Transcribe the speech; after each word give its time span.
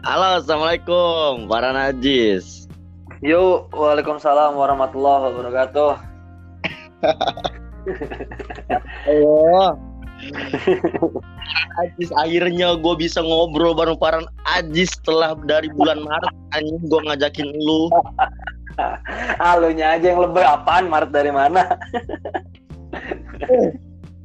Halo, 0.00 0.40
assalamualaikum 0.40 1.44
para 1.44 1.76
najis. 1.76 2.64
Yo, 3.20 3.68
waalaikumsalam 3.68 4.56
warahmatullahi 4.56 5.28
wabarakatuh. 5.28 5.92
Halo. 9.04 9.76
Ajis 11.84 12.08
akhirnya 12.16 12.80
gue 12.80 12.94
bisa 12.96 13.20
ngobrol 13.20 13.76
bareng 13.76 14.00
para 14.00 14.24
Ajis 14.56 14.96
setelah 14.96 15.36
dari 15.44 15.68
bulan 15.68 16.00
Maret 16.00 16.32
anjing 16.56 16.80
gue 16.80 17.00
ngajakin 17.04 17.48
lu. 17.60 17.92
Halunya 19.36 20.00
aja 20.00 20.16
yang 20.16 20.24
lebih 20.24 20.40
apaan 20.40 20.88
Maret 20.88 21.12
dari 21.12 21.28
mana? 21.28 21.76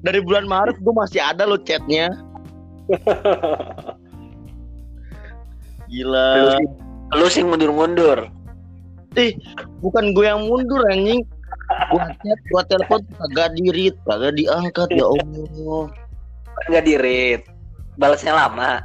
Dari 0.07 0.19
bulan 0.23 0.47
Maret 0.47 0.79
gue 0.79 0.93
masih 0.95 1.19
ada 1.19 1.43
lo 1.43 1.59
chatnya. 1.59 2.15
Gila. 5.95 6.59
Lu 7.15 7.27
sih 7.31 7.47
mundur-mundur. 7.47 8.27
Ih, 9.15 9.31
bukan 9.79 10.11
gue 10.11 10.27
yang 10.27 10.43
mundur 10.43 10.83
anjing. 10.91 11.23
Gue 11.87 12.03
chat, 12.19 12.39
gue 12.51 12.63
telepon 12.67 12.99
kagak 13.15 13.55
dirit, 13.55 13.95
kagak 14.03 14.35
diangkat 14.35 14.91
ya 14.91 15.07
Allah. 15.07 15.87
Enggak 16.67 16.83
di-read. 16.83 17.41
Balasnya 17.95 18.35
lama. 18.35 18.83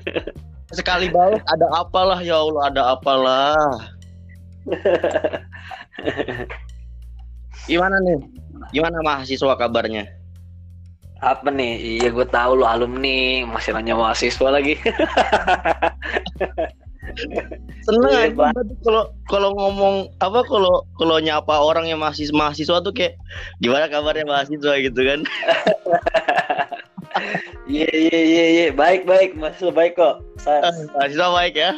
Sekali 0.76 1.08
balas 1.08 1.40
ada 1.48 1.68
apalah 1.72 2.20
ya 2.20 2.36
Allah, 2.40 2.62
ada 2.68 2.82
apalah. 2.96 3.72
Gimana 7.68 7.96
nih? 8.04 8.20
Gimana 8.76 9.00
mahasiswa 9.00 9.56
kabarnya? 9.56 10.08
Apa 11.22 11.54
nih? 11.54 12.02
Iya 12.02 12.10
gue 12.10 12.26
tahu 12.26 12.58
lu 12.58 12.66
alumni, 12.66 13.46
masih 13.46 13.78
nanya 13.78 13.94
mahasiswa 13.94 14.48
lagi. 14.50 14.74
Seneng 17.86 18.14
Iya, 18.14 18.30
kalau 18.82 19.10
kalau 19.26 19.50
ngomong 19.58 20.10
apa 20.22 20.46
kalau 20.46 20.86
kalau 20.98 21.18
nyapa 21.18 21.62
orang 21.62 21.90
yang 21.90 21.98
mahasiswa 21.98 22.34
mahasiswa 22.34 22.78
tuh 22.82 22.94
kayak 22.94 23.18
gimana 23.58 23.90
kabarnya 23.90 24.26
mahasiswa 24.26 24.74
gitu 24.82 25.00
kan. 25.02 25.20
Iya 27.68 27.88
iya 27.92 28.20
iya 28.24 28.44
iya, 28.48 28.66
baik 28.72 29.04
baik, 29.06 29.36
mahasiswa 29.38 29.70
baik 29.70 29.94
kok. 30.00 30.24
San. 30.40 30.64
mahasiswa 30.96 31.28
baik 31.30 31.54
ya. 31.54 31.72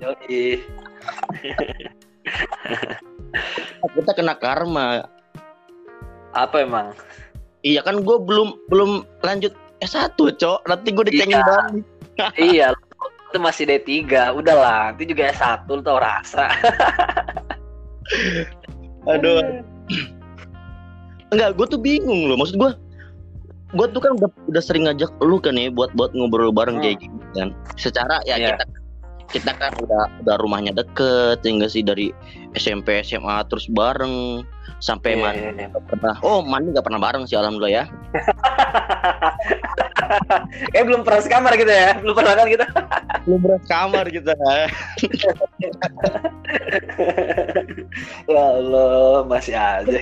Yoi. 0.00 0.62
Kita 3.98 4.12
kena 4.14 4.38
karma. 4.38 5.04
Apa 6.32 6.62
emang? 6.62 6.94
Iya 7.62 7.82
kan 7.82 8.06
gue 8.06 8.16
belum 8.22 8.54
belum 8.70 9.02
lanjut 9.22 9.50
S1, 9.78 10.14
Cok. 10.14 10.58
Nanti 10.66 10.88
gue 10.90 11.04
dicengin 11.06 11.38
Iya. 11.38 11.46
balik. 11.46 11.84
iya, 12.50 12.68
itu 13.30 13.38
masih 13.38 13.64
D3. 13.66 13.94
Udahlah, 14.34 14.90
nanti 14.94 15.06
juga 15.06 15.30
S1 15.30 15.66
lu 15.70 15.82
tau 15.82 15.98
rasa. 15.98 16.50
Aduh. 19.06 19.62
Enggak, 21.28 21.50
gue 21.60 21.66
tuh 21.68 21.80
bingung 21.80 22.26
loh. 22.26 22.36
Maksud 22.40 22.56
gue, 22.56 22.70
gue 23.76 23.86
tuh 23.92 24.00
kan 24.00 24.12
udah, 24.16 24.30
udah 24.48 24.62
sering 24.64 24.88
ngajak 24.88 25.12
lu 25.20 25.36
kan 25.38 25.54
ya 25.54 25.68
buat 25.68 25.92
buat 25.92 26.10
ngobrol 26.16 26.50
bareng 26.50 26.80
Hmm. 26.80 26.84
kayak 26.84 26.96
gitu 27.04 27.26
kan. 27.36 27.48
Secara 27.76 28.18
ya 28.24 28.40
Iya. 28.40 28.56
kita 28.56 28.64
kita 29.28 29.52
kan 29.60 29.72
udah 29.76 30.08
udah 30.24 30.36
rumahnya 30.40 30.72
deket, 30.72 31.44
sehingga 31.44 31.68
sih 31.68 31.84
dari 31.84 32.12
SMP 32.56 33.04
SMA 33.04 33.44
terus 33.52 33.68
bareng 33.68 34.40
sampai 34.78 35.18
Iya, 35.18 35.22
mandi 35.22 35.42
iya, 35.42 35.50
iya. 35.52 35.66
nggak 35.68 35.84
pernah. 35.90 36.14
Oh 36.22 36.40
mandi 36.40 36.70
nggak 36.72 36.86
pernah 36.86 37.00
bareng 37.02 37.24
sih 37.28 37.36
alhamdulillah 37.36 37.84
ya. 37.84 37.84
Eh 40.72 40.80
belum 40.80 41.04
pernah 41.04 41.20
sekamar 41.20 41.52
gitu 41.60 41.68
ya? 41.68 41.92
Belum 42.00 42.16
pernah 42.16 42.32
kan 42.32 42.48
kita? 42.56 42.64
Lu 43.28 43.36
beres 43.36 43.64
kamar 43.68 44.06
kita. 44.08 44.32
Ya 48.28 48.44
Allah, 48.56 49.24
masih 49.24 49.56
aja. 49.56 50.00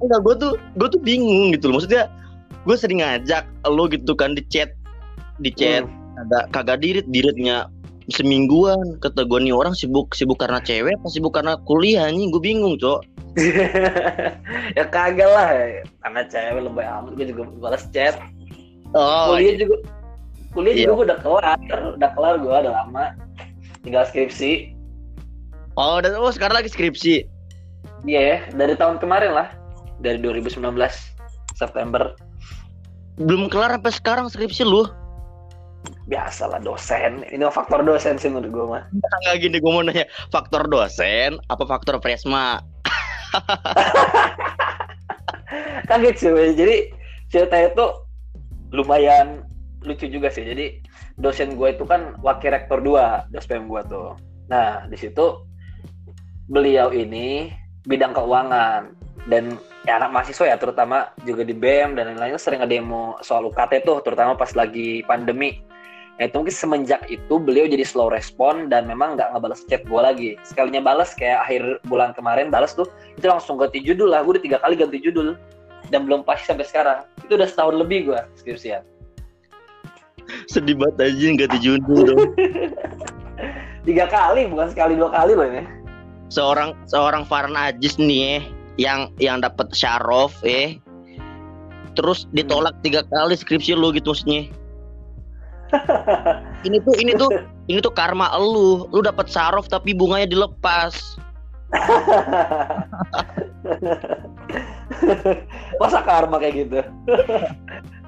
Enggak, 0.00 0.20
gue 0.24 0.34
tuh 0.40 0.52
gue 0.76 0.88
tuh 0.92 1.00
bingung 1.00 1.52
gitu 1.56 1.68
loh. 1.70 1.80
Maksudnya 1.80 2.10
gue 2.64 2.76
sering 2.76 3.00
ngajak 3.00 3.44
lu 3.68 3.88
gitu 3.88 4.12
kan 4.16 4.32
di 4.36 4.42
chat 4.48 4.72
di 5.40 5.52
chat 5.52 5.84
kagak 6.16 6.44
kagak 6.52 6.78
dirit 6.80 7.06
diritnya 7.12 7.68
semingguan. 8.08 8.98
Kata 9.00 9.24
gue 9.24 9.38
nih 9.40 9.54
orang 9.54 9.72
sibuk 9.72 10.12
sibuk 10.12 10.40
karena 10.40 10.60
cewek 10.60 10.96
apa 11.00 11.08
sibuk 11.08 11.32
karena 11.32 11.56
kuliah 11.64 12.08
nih 12.10 12.28
gue 12.28 12.42
bingung 12.42 12.76
cok. 12.76 13.00
Ya 14.78 14.84
kagak 14.86 15.26
lah. 15.26 15.50
Karena 16.02 16.20
cewek 16.28 16.60
lebih 16.66 16.84
amat 16.86 17.12
gue 17.18 17.26
juga 17.30 17.42
balas 17.60 17.84
chat. 17.90 18.18
Oh 18.94 19.34
kuliah 19.34 19.54
juga 19.58 19.76
kuliah 20.54 20.74
Iya. 20.74 20.82
juga 20.86 20.92
gue 20.94 21.06
udah 21.10 21.18
kelar. 21.22 21.58
Udah 21.98 22.10
kelar 22.14 22.34
gue 22.40 22.52
udah 22.52 22.72
lama. 22.72 23.04
Tinggal 23.82 24.04
skripsi. 24.08 24.72
Oh 25.74 25.98
dan 25.98 26.14
oh 26.14 26.30
sekarang 26.30 26.62
lagi 26.62 26.70
skripsi? 26.70 27.26
Iya 28.04 28.46
dari 28.54 28.76
tahun 28.76 29.00
kemarin 29.02 29.34
lah. 29.34 29.48
Dari 29.98 30.18
2019 30.22 30.60
September. 31.54 32.14
Belum 33.14 33.46
kelar 33.46 33.74
sampai 33.78 33.92
sekarang 33.94 34.26
skripsi 34.26 34.66
lu 34.66 34.86
biasalah 36.04 36.60
dosen. 36.60 37.24
Ini 37.32 37.48
faktor 37.48 37.84
dosen 37.84 38.20
sih 38.20 38.28
menurut 38.28 38.50
gue 38.52 38.64
mah. 38.76 38.84
Nggak 38.92 39.36
gini 39.40 39.56
gue 39.60 39.72
mau 39.72 39.84
nanya. 39.84 40.06
Faktor 40.28 40.68
dosen 40.68 41.40
apa 41.48 41.64
faktor 41.64 42.00
presma 42.00 42.60
kaget 45.90 46.16
sih 46.16 46.30
jadi 46.54 46.76
ceritanya 47.30 47.68
itu 47.74 47.86
lumayan 48.74 49.44
lucu 49.84 50.08
juga 50.08 50.28
sih. 50.28 50.44
Jadi 50.44 50.80
dosen 51.20 51.56
gue 51.56 51.68
itu 51.72 51.84
kan 51.84 52.16
wakil 52.20 52.52
rektor 52.52 52.80
dua 52.80 53.24
dospem 53.32 53.68
gue 53.68 53.80
tuh. 53.88 54.16
Nah 54.48 54.84
di 54.88 54.96
situ 54.96 55.40
beliau 56.48 56.92
ini 56.92 57.52
bidang 57.88 58.12
keuangan. 58.12 58.92
Dan 59.24 59.56
ya 59.88 59.96
anak 59.96 60.12
mahasiswa 60.12 60.52
ya 60.52 60.56
terutama 60.60 61.08
juga 61.24 61.48
di 61.48 61.56
BEM 61.56 61.96
dan 61.96 62.12
lain-lain 62.12 62.36
sering 62.36 62.60
ngedemo 62.60 63.16
soal 63.24 63.48
UKT 63.48 63.80
tuh 63.80 64.04
terutama 64.04 64.36
pas 64.36 64.52
lagi 64.52 65.00
pandemi 65.08 65.64
itu 66.22 66.34
mungkin 66.38 66.54
semenjak 66.54 67.02
itu 67.10 67.34
beliau 67.42 67.66
jadi 67.66 67.82
slow 67.82 68.06
respon 68.06 68.70
dan 68.70 68.86
memang 68.86 69.18
nggak 69.18 69.34
ngebales 69.34 69.66
chat 69.66 69.82
gue 69.82 69.98
lagi. 70.00 70.30
Sekalinya 70.46 70.78
balas 70.78 71.10
kayak 71.18 71.42
akhir 71.42 71.62
bulan 71.90 72.14
kemarin 72.14 72.54
balas 72.54 72.70
tuh 72.70 72.86
itu 73.18 73.26
langsung 73.26 73.58
ganti 73.58 73.82
judul 73.82 74.14
lah. 74.14 74.22
Gue 74.22 74.38
udah 74.38 74.44
tiga 74.46 74.58
kali 74.62 74.78
ganti 74.78 75.02
judul 75.02 75.34
dan 75.90 76.06
belum 76.06 76.22
pasti 76.22 76.54
sampai 76.54 76.66
sekarang. 76.70 76.98
Itu 77.26 77.34
udah 77.34 77.50
setahun 77.50 77.74
lebih 77.82 78.14
gue 78.14 78.20
skripsian. 78.38 78.86
sedih 80.48 80.76
banget 80.76 81.12
aja 81.12 81.26
nggak 81.36 81.50
dijudul 81.60 81.98
dong 82.08 82.32
Tiga 83.84 84.08
kali 84.08 84.48
bukan 84.48 84.72
sekali 84.72 84.96
dua 84.96 85.12
kali 85.12 85.36
loh 85.36 85.44
ini. 85.44 85.60
seorang 86.32 86.72
seorang 86.88 87.28
Farhan 87.28 87.52
Ajis 87.52 88.00
nih 88.00 88.40
eh, 88.40 88.42
yang 88.80 89.12
yang 89.20 89.44
dapat 89.44 89.68
syarof 89.76 90.32
eh 90.40 90.80
terus 91.92 92.24
ditolak 92.32 92.72
tiga 92.80 93.04
kali 93.12 93.36
skripsi 93.36 93.76
lu 93.76 93.92
gitu 93.92 94.16
maksudnya 94.16 94.48
ini 96.66 96.78
tuh 96.82 96.94
ini 97.00 97.12
tuh 97.16 97.30
ini 97.68 97.78
tuh 97.80 97.92
karma 97.92 98.30
lu 98.38 98.86
lu 98.92 99.00
dapat 99.02 99.26
syarof 99.30 99.66
tapi 99.68 99.94
bunganya 99.96 100.28
dilepas 100.30 101.18
Masa 105.82 106.06
karma 106.06 106.38
kayak 106.38 106.54
gitu? 106.54 106.80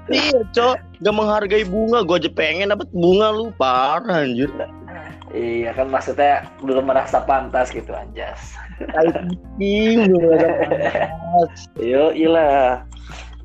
iya 0.07 0.39
cok 0.55 0.79
gak 1.03 1.15
menghargai 1.19 1.67
bunga 1.67 2.07
gua 2.07 2.23
aja 2.23 2.31
pengen 2.31 2.71
dapat 2.71 2.87
bunga 2.95 3.35
lu 3.35 3.51
parah 3.59 4.23
anjir 4.23 4.47
Iya 5.35 5.75
kan 5.75 5.91
maksudnya 5.91 6.47
belum 6.63 6.87
merasa 6.89 7.21
pantas 7.27 7.75
gitu 7.75 7.91
anjas. 7.91 8.55
Belum 9.59 10.23
panas. 10.23 11.67
Yo 11.77 12.15
ilah 12.15 12.87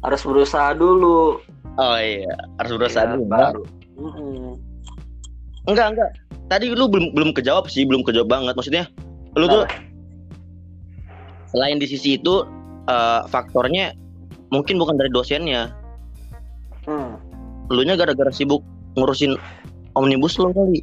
harus 0.05 0.21
berusaha 0.21 0.77
dulu. 0.77 1.41
oh 1.81 1.97
iya 1.97 2.31
harus 2.61 2.71
berusaha 2.77 3.03
Iya, 3.09 3.11
dulu 3.17 3.23
baru. 3.27 3.63
Mm-mm. 4.01 4.57
enggak 5.69 5.87
enggak 5.93 6.09
tadi 6.49 6.73
lu 6.73 6.89
belum 6.89 7.13
belum 7.13 7.29
kejawab 7.37 7.69
sih 7.69 7.85
belum 7.85 8.01
kejawab 8.01 8.27
banget 8.27 8.53
maksudnya 8.57 8.89
lu 9.37 9.45
tuh 9.47 9.63
selain 11.53 11.77
di 11.77 11.85
sisi 11.85 12.17
itu 12.17 12.43
eh, 12.89 13.21
faktornya 13.29 13.93
mungkin 14.49 14.81
bukan 14.81 14.97
dari 14.97 15.13
dosennya 15.13 15.77
Hmm. 16.81 17.13
lu 17.69 17.85
nya 17.85 17.93
gara-gara 17.93 18.33
sibuk 18.33 18.65
ngurusin 18.97 19.37
omnibus 19.93 20.41
law 20.41 20.49
kali 20.49 20.81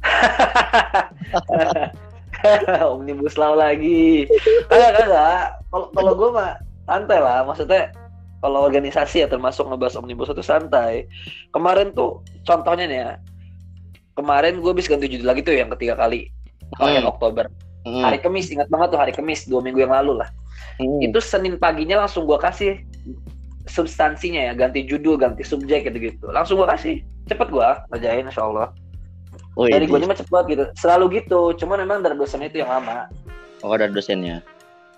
Omnibus 2.94 3.36
Law 3.36 3.54
lagi. 3.56 4.24
Kagak 4.68 4.92
kagak. 4.96 5.60
Kalau 5.70 5.86
kalau 5.92 6.12
gue 6.16 6.30
mah 6.32 6.56
santai 6.88 7.20
lah. 7.20 7.44
Maksudnya 7.44 7.92
kalau 8.40 8.64
organisasi 8.64 9.24
ya 9.24 9.28
termasuk 9.28 9.68
ngebahas 9.68 10.00
Omnibus 10.00 10.32
itu 10.32 10.44
santai. 10.44 11.06
Kemarin 11.52 11.92
tuh 11.92 12.24
contohnya 12.44 12.84
nih 12.88 12.98
ya. 12.98 13.10
Kemarin 14.16 14.60
gue 14.60 14.72
bisa 14.76 14.92
ganti 14.92 15.08
judul 15.08 15.28
lagi 15.28 15.40
tuh 15.44 15.56
yang 15.56 15.68
ketiga 15.76 15.96
kali. 15.96 16.28
Hmm. 16.76 17.04
Oktober. 17.06 17.48
Hmm, 17.80 18.04
Hari 18.04 18.20
Kamis, 18.20 18.52
ingat 18.52 18.68
banget 18.68 18.92
tuh 18.92 19.00
hari 19.00 19.12
Kamis 19.16 19.48
dua 19.48 19.64
minggu 19.64 19.80
yang 19.80 19.92
lalu 19.92 20.20
lah. 20.20 20.28
hmm. 20.76 21.00
Itu 21.00 21.16
Senin 21.24 21.56
paginya 21.56 22.04
langsung 22.04 22.28
gue 22.28 22.36
kasih 22.36 22.76
substansinya 23.64 24.50
ya, 24.50 24.52
ganti 24.52 24.84
judul, 24.84 25.16
ganti 25.16 25.40
subjek 25.40 25.88
gitu-gitu. 25.88 26.28
Langsung 26.28 26.60
gue 26.60 26.68
kasih. 26.68 27.00
Cepet 27.24 27.48
gue 27.48 27.68
kerjain 27.96 28.28
insya 28.28 28.44
Allah. 28.44 28.68
Oh, 29.58 29.66
dari 29.66 29.84
iya. 29.84 29.92
gue 29.92 30.08
mah 30.08 30.18
cepet 30.18 30.44
gitu 30.46 30.64
selalu 30.78 31.20
gitu 31.22 31.52
cuman 31.58 31.82
memang 31.82 31.98
dari 32.06 32.14
dosen 32.14 32.42
itu 32.46 32.62
yang 32.62 32.70
lama 32.70 33.10
Oh, 33.60 33.74
ada 33.76 33.90
dosennya. 33.90 34.40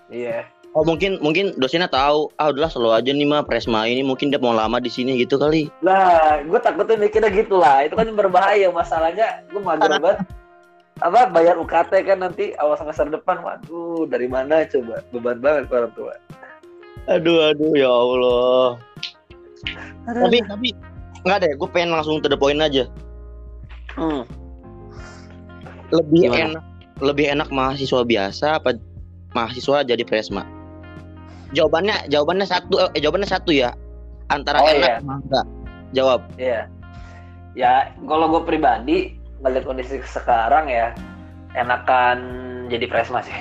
iya 0.07 0.47
Oh, 0.73 0.81
mungkin 0.81 1.21
mungkin 1.21 1.53
dosennya 1.61 1.85
tahu, 1.85 2.33
ah 2.41 2.49
udahlah 2.49 2.65
selalu 2.73 2.91
aja 2.97 3.11
nih 3.13 3.29
mah 3.29 3.45
Presma 3.45 3.85
ini 3.85 4.01
mungkin 4.01 4.33
dia 4.33 4.41
mau 4.41 4.57
lama 4.57 4.81
di 4.81 4.89
sini 4.89 5.21
gitu 5.21 5.37
kali. 5.37 5.69
Nah, 5.85 6.41
gue 6.41 6.57
takutnya 6.57 6.97
mikirnya 6.97 7.29
gitu 7.29 7.61
lah. 7.61 7.85
Itu 7.85 7.93
kan 7.93 8.09
berbahaya 8.17 8.73
masalahnya. 8.73 9.45
Gue 9.53 9.61
mager 9.61 10.01
banget. 10.01 10.25
Apa 11.05 11.29
bayar 11.29 11.61
UKT 11.61 12.09
kan 12.09 12.25
nanti 12.25 12.57
awal 12.57 12.73
semester 12.73 13.05
depan. 13.05 13.45
Waduh, 13.45 14.09
dari 14.09 14.25
mana 14.25 14.65
coba? 14.65 15.05
Beban 15.13 15.37
banget 15.45 15.69
orang 15.69 15.93
tua. 15.93 16.17
Aduh, 17.05 17.53
aduh 17.53 17.73
ya 17.77 17.91
Allah. 17.93 18.81
Tapi 20.09 20.37
tapi 20.49 20.69
nggak 21.21 21.37
deh, 21.37 21.51
gue 21.53 21.69
pengen 21.69 21.93
langsung 21.93 22.17
to 22.17 22.27
the 22.27 22.39
point 22.39 22.57
aja. 22.57 22.89
Hmm. 23.93 24.25
Lebih 25.93 26.33
Gimana? 26.33 26.57
enak 26.57 26.63
lebih 26.97 27.25
enak 27.29 27.49
mahasiswa 27.53 28.01
biasa 28.01 28.57
apa 28.57 28.73
mahasiswa 29.37 29.85
jadi 29.85 30.01
Presma? 30.01 30.52
Jawabannya 31.53 32.09
jawabannya 32.09 32.47
satu 32.49 32.73
eh 32.93 33.01
jawabannya 33.01 33.29
satu 33.29 33.51
ya. 33.53 33.71
Antara 34.33 34.61
Oh, 34.61 34.67
enak 34.69 34.89
iya. 34.89 34.97
enggak. 35.01 35.45
Jawab. 35.93 36.19
Iya. 36.41 36.61
Ya, 37.53 37.93
kalau 38.09 38.25
gue 38.33 38.41
pribadi 38.49 39.13
ngeliat 39.45 39.61
kondisi 39.69 40.01
sekarang 40.09 40.65
ya, 40.73 40.89
enakan 41.53 42.17
jadi 42.71 42.85
presma 42.89 43.21
sih. 43.21 43.35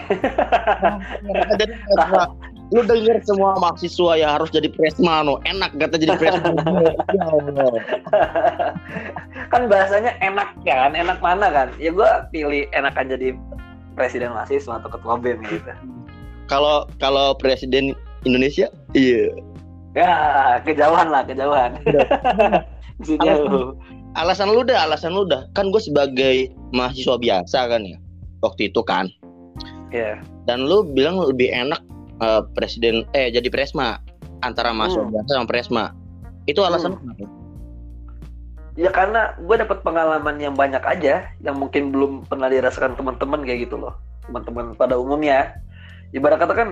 jadi 1.56 1.72
Presma. 1.88 2.28
Lu 2.72 2.80
denger 2.88 3.20
semua 3.24 3.56
mahasiswa 3.60 4.16
ya 4.16 4.32
harus 4.32 4.48
jadi 4.48 4.72
Presma 4.72 5.20
no. 5.20 5.40
Enak 5.44 5.76
kata 5.76 5.96
jadi 6.00 6.16
Presma. 6.16 6.52
ya 7.16 7.24
Allah. 7.28 7.72
kan 9.52 9.68
bahasanya 9.68 10.16
enak 10.24 10.48
kan, 10.64 10.96
enak 10.96 11.20
mana 11.20 11.52
kan? 11.52 11.68
Ya 11.76 11.92
gue 11.92 12.10
pilih 12.32 12.64
enakan 12.72 13.12
jadi 13.12 13.36
presiden 13.92 14.32
mahasiswa 14.32 14.80
atau 14.80 14.88
ketua 14.88 15.20
BEM 15.20 15.44
gitu. 15.48 15.72
Kalau 16.48 16.88
kalau 16.96 17.36
presiden 17.36 17.92
Indonesia, 18.22 18.70
iya. 18.94 19.30
Ya, 19.92 20.12
kejauhan 20.64 21.12
lah, 21.12 21.22
kejauhan. 21.26 21.76
Jauh. 23.04 23.76
Alasan 24.12 24.52
lu 24.52 24.62
dah, 24.62 24.84
alasan 24.88 25.16
lu 25.16 25.24
dah. 25.24 25.48
Kan 25.56 25.72
gue 25.72 25.80
sebagai 25.80 26.52
mahasiswa 26.70 27.16
biasa 27.16 27.58
kan 27.68 27.82
ya. 27.84 27.96
Waktu 28.44 28.68
itu 28.72 28.80
kan. 28.84 29.08
Iya. 29.92 30.20
Dan 30.48 30.68
lu 30.68 30.84
bilang 30.84 31.20
lebih 31.20 31.48
enak 31.52 31.80
eh, 32.20 32.42
presiden 32.56 33.04
eh 33.16 33.32
jadi 33.32 33.48
presma 33.48 33.98
antara 34.44 34.70
mahasiswa 34.72 35.04
Hmm. 35.08 35.12
biasa 35.12 35.30
sama 35.32 35.46
presma. 35.48 35.84
Itu 36.44 36.60
alasan 36.64 36.96
lu 36.96 36.98
kenapa? 37.00 37.24
Ya 38.72 38.88
karena 38.88 39.36
gue 39.36 39.56
dapat 39.60 39.84
pengalaman 39.84 40.40
yang 40.40 40.56
banyak 40.56 40.80
aja, 40.80 41.28
yang 41.44 41.56
mungkin 41.60 41.92
belum 41.92 42.24
pernah 42.24 42.48
dirasakan 42.48 42.96
teman-teman 42.96 43.44
kayak 43.44 43.68
gitu 43.68 43.76
loh. 43.76 43.92
Teman-teman 44.24 44.72
pada 44.72 44.96
umumnya. 44.96 45.52
Ibarat 46.16 46.40
kata 46.40 46.52
kan, 46.56 46.68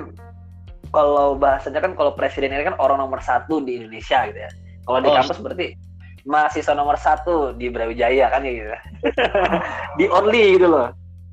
kalau 0.91 1.39
bahasanya 1.39 1.81
kan 1.83 1.95
kalau 1.95 2.13
presiden 2.15 2.51
ini 2.55 2.67
kan 2.67 2.77
orang 2.79 2.99
nomor 2.99 3.23
satu 3.23 3.63
di 3.63 3.79
Indonesia 3.79 4.27
gitu 4.27 4.39
ya. 4.39 4.51
Kalau 4.87 4.99
di 4.99 5.09
Oh. 5.09 5.15
kampus 5.15 5.39
berarti 5.39 5.67
mahasiswa 6.27 6.75
nomor 6.77 6.97
satu 7.01 7.55
di 7.57 7.71
Brawijaya 7.71 8.29
kan 8.29 8.43
kayak 8.43 8.57
gitu. 8.59 8.69
di 9.99 10.05
only 10.11 10.59
gitu 10.59 10.67
loh. 10.69 10.91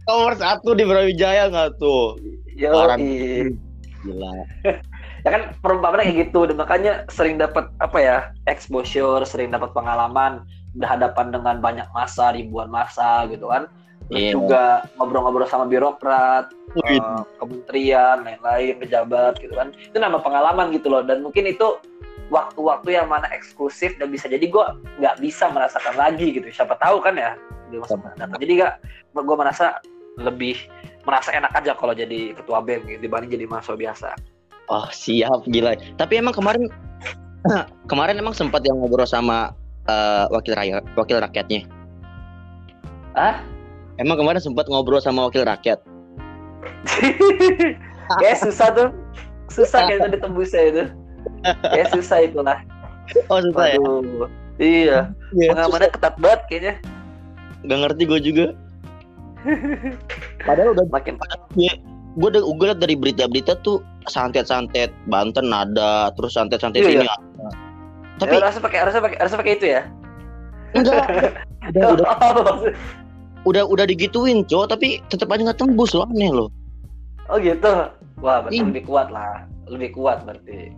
Nomor 0.08 0.34
satu 0.40 0.78
di 0.78 0.84
Brawijaya 0.88 1.52
nggak 1.52 1.82
tuh? 1.82 2.16
Yo, 2.56 2.72
Orang. 2.74 3.02
Gila. 3.02 4.34
ya 5.26 5.30
kan 5.34 5.42
perumpamannya 5.60 6.08
kayak 6.08 6.20
gitu 6.30 6.40
dan 6.48 6.56
makanya 6.56 6.94
sering 7.12 7.36
dapat 7.36 7.68
apa 7.84 7.98
ya 8.00 8.18
exposure 8.48 9.28
sering 9.28 9.52
dapat 9.52 9.76
pengalaman 9.76 10.48
berhadapan 10.78 11.36
dengan 11.36 11.60
banyak 11.60 11.88
masa 11.92 12.32
ribuan 12.32 12.72
masa 12.72 13.28
gitu 13.28 13.52
kan 13.52 13.68
Terus 14.08 14.24
Iya. 14.24 14.32
juga 14.34 14.64
ngobrol-ngobrol 14.96 15.48
sama 15.52 15.68
birokrat 15.68 16.48
eh, 16.88 17.22
kementerian 17.42 18.24
lain-lain 18.24 18.80
pejabat 18.80 19.36
gitu 19.44 19.52
kan. 19.56 19.76
Itu 19.76 20.00
nambah 20.00 20.24
pengalaman 20.24 20.72
gitu 20.72 20.88
loh. 20.88 21.04
Dan 21.04 21.28
mungkin 21.28 21.44
itu 21.44 21.76
waktu-waktu 22.32 23.00
yang 23.00 23.08
mana 23.08 23.28
eksklusif 23.32 23.96
dan 24.00 24.12
bisa 24.12 24.28
jadi 24.28 24.44
gue 24.48 24.66
nggak 25.00 25.20
bisa 25.20 25.52
merasakan 25.52 25.96
lagi 25.96 26.36
gitu. 26.36 26.48
Siapa 26.52 26.76
tahu 26.80 27.04
kan 27.04 27.16
ya 27.20 27.36
jadi 28.40 28.52
gak 28.64 28.74
gue 29.18 29.38
merasa 29.38 29.80
lebih 30.18 30.56
merasa 31.04 31.32
enak 31.32 31.52
aja 31.56 31.72
kalau 31.76 31.92
jadi 31.96 32.36
ketua 32.36 32.64
BEM 32.64 32.88
gitu 32.88 33.00
dibanding 33.08 33.32
jadi 33.32 33.46
mahasiswa 33.48 33.76
biasa. 33.76 34.10
Oh 34.68 34.88
siap 34.92 35.48
gila. 35.48 35.76
Tapi 35.96 36.20
emang 36.20 36.36
kemarin 36.36 36.68
kemarin 37.92 38.16
emang 38.20 38.36
sempat 38.36 38.64
yang 38.68 38.80
ngobrol 38.80 39.08
sama 39.08 39.56
eh, 39.88 40.26
wakil 40.32 40.56
rakyat 40.56 40.84
wakil 40.96 41.18
rakyatnya. 41.20 41.68
ah 43.18 43.42
Emang 43.98 44.18
kemarin 44.18 44.42
sempat 44.42 44.70
ngobrol 44.70 45.02
sama 45.02 45.26
wakil 45.30 45.42
rakyat. 45.46 45.82
Kayak 48.22 48.38
susah 48.46 48.68
tuh. 48.74 48.90
Susah 49.48 49.88
kayaknya 49.88 50.20
ditembusnya 50.20 50.62
itu. 50.70 50.84
Kayak 51.44 51.90
susah 51.96 52.18
itulah. 52.24 52.58
Oh 53.32 53.40
susah 53.42 53.66
ya? 53.74 53.78
Waduh. 53.80 54.30
Iya. 54.58 55.00
Iya, 55.38 55.50
Pengamannya 55.54 55.90
ketat 55.92 56.16
banget 56.20 56.42
kayaknya. 56.48 56.74
Gak 57.68 57.80
ngerti 57.84 58.02
gue 58.06 58.20
juga. 58.22 58.46
Padahal 60.44 60.76
udah 60.76 60.86
Makin 60.92 61.16
gue 62.18 62.28
udah 62.34 62.42
gue 62.42 62.66
liat 62.74 62.82
dari 62.82 62.96
berita-berita 62.98 63.62
tuh 63.62 63.78
santet-santet 64.10 64.90
Banten 65.06 65.54
ada, 65.54 66.10
terus 66.18 66.34
santet-santet 66.34 66.82
Iya, 66.82 66.90
ini 66.90 67.06
iya. 67.06 67.14
ada. 67.14 67.16
tapi 68.18 68.34
Tapi 68.34 68.42
harusnya 68.42 68.64
pakai 68.66 68.80
harusnya 68.82 69.02
pakai 69.06 69.18
harusnya 69.22 69.40
pakai 69.46 69.54
itu 69.54 69.66
ya. 69.70 69.82
enggak, 70.74 71.06
udah, 71.78 71.86
udah, 71.94 72.10
Oh, 72.18 72.58
udah 73.48 73.64
udah 73.64 73.86
digituin 73.88 74.44
cowok 74.44 74.76
tapi 74.76 75.00
tetap 75.08 75.32
aja 75.32 75.48
nggak 75.48 75.60
tembus 75.60 75.96
loh 75.96 76.04
aneh 76.12 76.32
loh. 76.32 76.52
oh 77.32 77.40
gitu. 77.40 77.92
Wah, 78.24 78.42
berarti 78.44 78.60
Iya. 78.60 78.66
lebih 78.68 78.84
kuat 78.90 79.08
lah. 79.14 79.46
Lebih 79.70 79.90
kuat 79.94 80.26
berarti. 80.26 80.74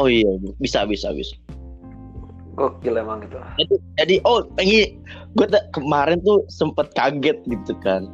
Oh 0.00 0.08
iya 0.08 0.28
bisa 0.58 0.88
bisa 0.88 1.12
bisa. 1.12 1.36
Gokil 2.56 3.00
emang 3.00 3.24
itu. 3.24 3.36
Jadi, 3.60 3.74
jadi 3.96 4.14
oh 4.28 4.44
ini 4.60 5.00
gue 5.36 5.46
kemarin 5.72 6.20
tuh 6.20 6.44
sempet 6.52 6.92
kaget 6.92 7.40
gitu 7.48 7.72
kan. 7.80 8.08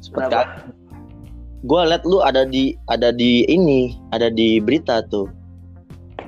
Sempet 0.00 0.32
kaget. 0.32 0.48
Kenapa? 0.48 0.78
Gue 1.68 1.80
liat 1.92 2.02
lu 2.08 2.24
ada 2.24 2.48
di 2.48 2.72
ada 2.88 3.12
di 3.12 3.44
ini 3.48 3.92
ada 4.16 4.32
di 4.32 4.60
berita 4.64 5.04
tuh. 5.12 5.28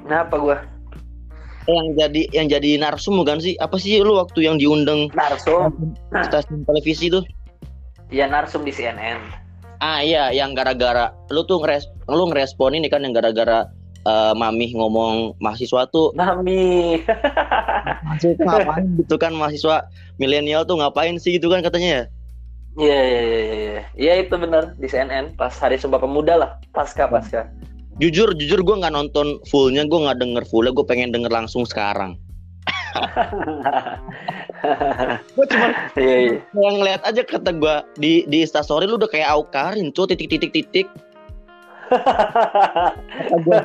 Kenapa 0.05 0.35
gua? 0.37 0.59
Yang 1.65 1.87
jadi 1.95 2.23
yang 2.35 2.47
jadi 2.49 2.71
narsum 2.77 3.15
bukan 3.15 3.39
sih 3.39 3.55
apa 3.57 3.79
sih 3.79 3.99
lu 3.99 4.19
waktu 4.19 4.45
yang 4.45 4.59
diundang 4.59 5.07
Narsum. 5.15 5.95
stasiun 6.11 6.67
televisi 6.67 7.07
tuh 7.09 7.23
Iya 8.13 8.29
narsum 8.29 8.61
di 8.61 8.71
CNN. 8.71 9.17
ah 9.79 9.99
iya 9.99 10.31
yang 10.31 10.53
gara-gara 10.53 11.11
lu 11.29 11.43
tuh 11.43 11.59
ngeres 11.59 11.87
lu 12.07 12.29
ngerespon 12.29 12.71
ini 12.73 12.87
kan 12.87 13.03
yang 13.03 13.11
gara-gara 13.11 13.67
eh, 14.03 14.33
mami 14.33 14.71
ngomong 14.73 15.35
mahasiswa 15.39 15.87
tuh 15.89 16.11
Mami. 16.13 17.03
mahasiswa 18.03 18.43
ngapain 18.43 18.87
gitu 19.01 19.15
kan 19.17 19.33
mahasiswa 19.33 19.87
milenial 20.17 20.63
tuh 20.63 20.77
ngapain 20.77 21.17
sih 21.17 21.35
gitu 21.35 21.47
kan 21.47 21.63
katanya 21.63 21.89
ya 21.89 22.05
Iya 22.73 23.01
iya 23.05 23.21
iya 23.21 23.37
iya. 23.53 23.83
Iya 23.93 24.13
itu 24.25 24.33
benar 24.33 24.73
di 24.81 24.89
CNN 24.89 25.37
pas 25.37 25.53
Hari 25.53 25.77
Sumpah 25.77 26.01
Pemuda 26.01 26.41
lah, 26.41 26.51
pasca 26.73 27.05
pasca. 27.05 27.45
Jujur 28.03 28.35
jujur 28.35 28.61
gue 28.67 28.77
nggak 28.83 28.91
nonton 28.91 29.39
fullnya 29.47 29.87
gue 29.87 29.95
nggak 30.03 30.19
denger 30.19 30.43
fullnya 30.51 30.75
gue 30.75 30.83
pengen 30.83 31.15
denger 31.15 31.31
langsung 31.31 31.63
sekarang 31.63 32.19
gue 35.35 35.47
cuma 35.49 35.67
Iya 35.95 36.17
iya. 36.19 36.37
yang 36.55 36.83
ngeliat 36.83 37.03
aja 37.07 37.23
kata 37.23 37.55
gue 37.55 37.75
di 37.97 38.13
di 38.27 38.43
instastory 38.43 38.91
lu 38.91 38.99
udah 38.99 39.07
kayak 39.07 39.31
aukarin 39.31 39.95
tuh 39.95 40.11
titik 40.11 40.29
titik 40.29 40.51
titik 40.51 40.87
kata 41.93 43.37
gue 43.45 43.59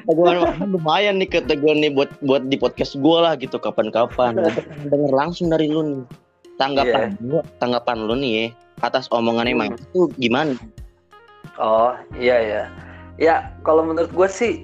kata 0.00 0.10
gue 0.10 0.28
lumayan 0.74 1.20
nih 1.20 1.28
kata 1.28 1.52
gue 1.58 1.72
nih 1.76 1.90
buat 1.92 2.10
buat 2.24 2.48
di 2.48 2.56
podcast 2.56 2.96
gue 2.96 3.18
lah 3.20 3.36
gitu 3.36 3.60
kapan-kapan 3.60 4.40
denger 4.90 5.12
langsung 5.12 5.52
dari 5.52 5.68
lu 5.68 5.82
nih 5.84 6.00
tanggapan 6.56 7.18
lu 7.20 7.44
tanggapan 7.60 7.98
lu 8.06 8.14
nih 8.16 8.32
ya 8.32 8.46
atas 8.82 9.08
omongannya 9.12 9.54
Hmm. 9.54 9.60
Mike 9.70 9.78
itu 9.92 10.00
gimana 10.18 10.54
Oh 11.60 11.92
iya 12.16 12.36
iya. 12.40 12.62
Ya 13.20 13.54
kalau 13.62 13.86
menurut 13.86 14.10
gue 14.10 14.28
sih 14.28 14.54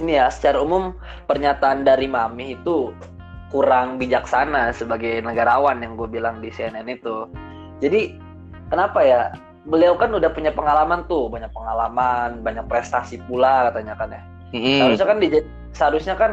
ini 0.00 0.16
ya 0.16 0.32
secara 0.32 0.58
umum 0.58 0.96
pernyataan 1.28 1.84
dari 1.84 2.08
Mami 2.08 2.56
itu 2.56 2.90
kurang 3.50 3.98
bijaksana 3.98 4.72
sebagai 4.72 5.20
negarawan 5.20 5.82
yang 5.82 5.98
gue 5.98 6.08
bilang 6.08 6.40
di 6.40 6.48
CNN 6.54 6.88
itu. 6.88 7.26
Jadi 7.82 8.16
kenapa 8.72 9.02
ya? 9.04 9.20
Beliau 9.68 9.92
kan 10.00 10.08
udah 10.08 10.32
punya 10.32 10.56
pengalaman 10.56 11.04
tuh, 11.04 11.28
banyak 11.28 11.52
pengalaman, 11.52 12.40
banyak 12.40 12.64
prestasi 12.64 13.20
pula 13.28 13.68
katanya 13.68 13.92
kan 13.92 14.08
ya. 14.08 14.22
Mm-mm. 14.56 14.78
Seharusnya 14.80 15.06
kan 15.06 15.18
di- 15.20 15.48
seharusnya 15.76 16.14
kan 16.16 16.32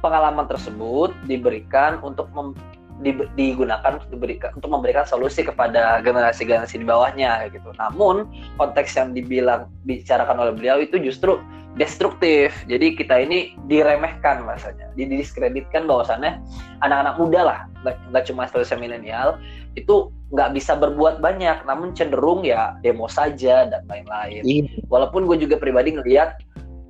pengalaman 0.00 0.48
tersebut 0.48 1.12
diberikan 1.28 2.00
untuk 2.00 2.32
mem- 2.32 2.56
di- 3.04 3.28
digunakan 3.36 4.00
untuk 4.00 4.08
diberikan 4.12 4.50
untuk 4.56 4.70
memberikan 4.72 5.04
solusi 5.04 5.44
kepada 5.44 6.00
generasi-generasi 6.00 6.80
di 6.80 6.86
bawahnya 6.86 7.48
gitu. 7.52 7.72
Namun 7.76 8.28
konteks 8.56 8.96
yang 8.96 9.12
dibilang 9.12 9.68
bicarakan 9.84 10.40
oleh 10.40 10.52
beliau 10.56 10.80
itu 10.80 10.96
justru 11.00 11.36
destruktif. 11.76 12.56
Jadi 12.64 12.96
kita 12.96 13.20
ini 13.20 13.52
diremehkan 13.68 14.48
rasanya, 14.48 14.88
didiskreditkan 14.96 15.84
bahwasannya 15.84 16.40
anak-anak 16.80 17.14
muda 17.20 17.40
lah, 17.44 17.60
nggak 17.84 18.24
cuma 18.32 18.48
seterusnya 18.48 18.80
milenial, 18.80 19.36
itu 19.76 20.08
nggak 20.32 20.56
bisa 20.56 20.72
berbuat 20.74 21.20
banyak, 21.20 21.68
namun 21.68 21.92
cenderung 21.92 22.42
ya 22.42 22.74
demo 22.80 23.06
saja 23.12 23.68
dan 23.68 23.84
lain-lain. 23.86 24.42
Iya. 24.42 24.64
Walaupun 24.88 25.28
gue 25.28 25.36
juga 25.44 25.60
pribadi 25.60 25.94
ngelihat 25.94 26.40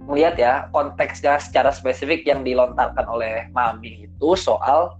ngelihat 0.06 0.38
ya 0.38 0.52
konteksnya 0.70 1.42
secara 1.42 1.74
spesifik 1.74 2.22
yang 2.22 2.46
dilontarkan 2.46 3.10
oleh 3.10 3.50
Mami 3.50 4.06
itu 4.06 4.28
soal 4.38 4.94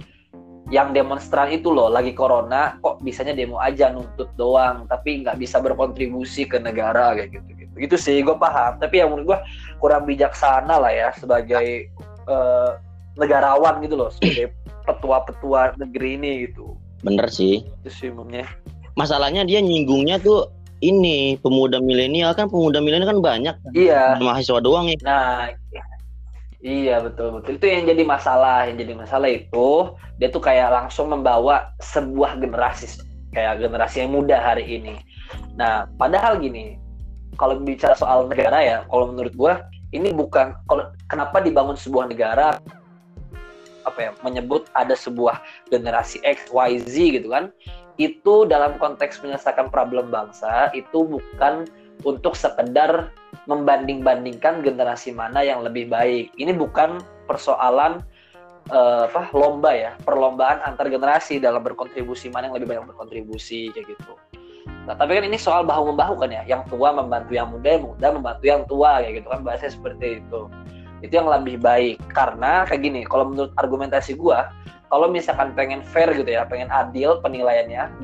yang 0.67 0.91
demonstran 0.91 1.55
itu 1.55 1.71
loh 1.71 1.87
lagi 1.87 2.11
corona 2.11 2.75
kok 2.83 2.99
bisanya 2.99 3.39
demo 3.39 3.63
aja 3.63 3.95
nuntut 3.95 4.27
doang 4.35 4.83
tapi 4.91 5.23
nggak 5.23 5.39
bisa 5.39 5.63
berkontribusi 5.63 6.43
ke 6.43 6.59
negara 6.59 7.15
kayak 7.15 7.39
gitu 7.39 7.51
gitu. 7.55 7.75
Gitu 7.79 7.97
sih 7.97 8.17
gue 8.27 8.35
paham. 8.35 8.83
Tapi 8.83 8.99
yang 8.99 9.15
menurut 9.15 9.37
gue 9.37 9.39
kurang 9.79 10.11
bijaksana 10.11 10.75
lah 10.83 10.91
ya 10.91 11.15
sebagai 11.15 11.87
uh, 12.27 12.83
negarawan 13.15 13.79
gitu 13.87 13.95
loh 13.95 14.11
sebagai 14.11 14.51
petua-petua 14.83 15.79
negeri 15.79 16.19
ini 16.19 16.33
gitu. 16.51 16.75
Bener 17.07 17.31
sih. 17.31 17.63
Itu 17.83 17.91
sih 17.91 18.09
umumnya. 18.11 18.51
Masalahnya 18.99 19.47
dia 19.47 19.63
nyinggungnya 19.63 20.19
tuh 20.19 20.51
ini 20.83 21.39
pemuda 21.39 21.79
milenial. 21.79 22.35
Kan 22.35 22.51
pemuda 22.51 22.83
milenial 22.83 23.07
kan 23.07 23.23
banyak. 23.23 23.55
Iya. 23.71 24.19
Mahasiswa 24.19 24.59
doang 24.59 24.91
ya. 24.91 24.99
Nah 25.07 25.55
Iya 26.65 27.05
betul 27.05 27.37
betul 27.37 27.61
itu 27.61 27.67
yang 27.69 27.85
jadi 27.85 28.03
masalah 28.09 28.65
yang 28.65 28.81
jadi 28.81 28.95
masalah 28.97 29.29
itu 29.29 29.93
dia 30.17 30.29
tuh 30.33 30.41
kayak 30.41 30.73
langsung 30.73 31.13
membawa 31.13 31.77
sebuah 31.85 32.41
generasi 32.41 33.05
kayak 33.37 33.61
generasi 33.61 34.01
yang 34.01 34.17
muda 34.17 34.41
hari 34.41 34.65
ini. 34.65 34.97
Nah 35.61 35.85
padahal 36.01 36.41
gini 36.41 36.81
kalau 37.37 37.61
bicara 37.61 37.93
soal 37.93 38.25
negara 38.25 38.65
ya 38.65 38.79
kalau 38.89 39.13
menurut 39.13 39.35
gua 39.37 39.55
ini 39.93 40.17
bukan 40.17 40.57
kalau 40.65 40.89
kenapa 41.13 41.45
dibangun 41.45 41.77
sebuah 41.77 42.09
negara 42.09 42.57
apa 43.87 43.99
ya 44.01 44.11
menyebut 44.25 44.67
ada 44.73 44.97
sebuah 44.97 45.39
generasi 45.69 46.19
X 46.25 46.51
Y 46.51 46.71
Z 46.83 46.95
gitu 47.21 47.29
kan 47.31 47.53
itu 48.01 48.49
dalam 48.49 48.81
konteks 48.81 49.21
menyelesaikan 49.21 49.69
problem 49.69 50.09
bangsa 50.09 50.73
itu 50.73 51.05
bukan 51.05 51.69
untuk 52.05 52.37
sekedar 52.37 53.13
membanding-bandingkan 53.45 54.65
generasi 54.65 55.13
mana 55.13 55.45
yang 55.45 55.61
lebih 55.61 55.93
baik. 55.93 56.33
Ini 56.41 56.57
bukan 56.57 56.99
persoalan 57.29 58.01
uh, 58.73 59.07
apa 59.07 59.31
lomba 59.37 59.71
ya, 59.77 59.93
perlombaan 60.03 60.65
antar 60.65 60.89
generasi 60.89 61.39
dalam 61.39 61.63
berkontribusi 61.63 62.33
mana 62.33 62.51
yang 62.51 62.57
lebih 62.57 62.75
banyak 62.75 62.85
berkontribusi 62.91 63.71
kayak 63.77 63.95
gitu. 63.95 64.15
Nah, 64.87 64.95
tapi 64.99 65.19
kan 65.19 65.25
ini 65.27 65.39
soal 65.39 65.63
bahu 65.67 65.95
membahu 65.95 66.19
kan 66.27 66.31
ya, 66.31 66.43
yang 66.47 66.63
tua 66.67 66.95
membantu 66.95 67.35
yang 67.35 67.51
muda, 67.51 67.79
yang 67.79 67.85
muda 67.87 68.07
membantu 68.11 68.45
yang 68.47 68.63
tua 68.67 69.03
kayak 69.03 69.23
gitu 69.23 69.29
kan 69.31 69.41
bahasanya 69.43 69.73
seperti 69.75 70.07
itu. 70.23 70.41
Itu 71.05 71.13
yang 71.23 71.29
lebih 71.29 71.61
baik 71.61 72.01
karena 72.11 72.65
kayak 72.67 72.83
gini, 72.83 73.01
kalau 73.07 73.31
menurut 73.31 73.53
argumentasi 73.61 74.19
gua, 74.19 74.51
kalau 74.91 75.11
misalkan 75.11 75.55
pengen 75.55 75.83
fair 75.83 76.11
gitu 76.15 76.27
ya, 76.27 76.47
pengen 76.47 76.71
adil 76.71 77.19
penilaiannya, 77.23 77.99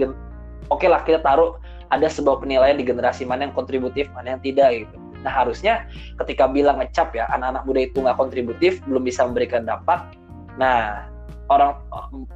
oke 0.70 0.82
okay 0.82 0.88
lah 0.90 1.02
kita 1.02 1.22
taruh 1.22 1.58
ada 1.90 2.06
sebuah 2.06 2.42
penilaian 2.42 2.78
di 2.78 2.86
generasi 2.86 3.26
mana 3.26 3.46
yang 3.46 3.54
kontributif, 3.54 4.10
mana 4.14 4.38
yang 4.38 4.42
tidak 4.42 4.86
gitu 4.86 5.01
Nah 5.22 5.32
harusnya 5.32 5.86
ketika 6.22 6.50
bilang 6.50 6.78
ngecap 6.82 7.14
ya 7.14 7.30
anak-anak 7.34 7.62
muda 7.66 7.80
itu 7.86 7.98
nggak 8.02 8.18
kontributif, 8.18 8.82
belum 8.86 9.02
bisa 9.06 9.26
memberikan 9.26 9.66
dampak. 9.66 10.14
Nah 10.58 11.06
orang 11.50 11.76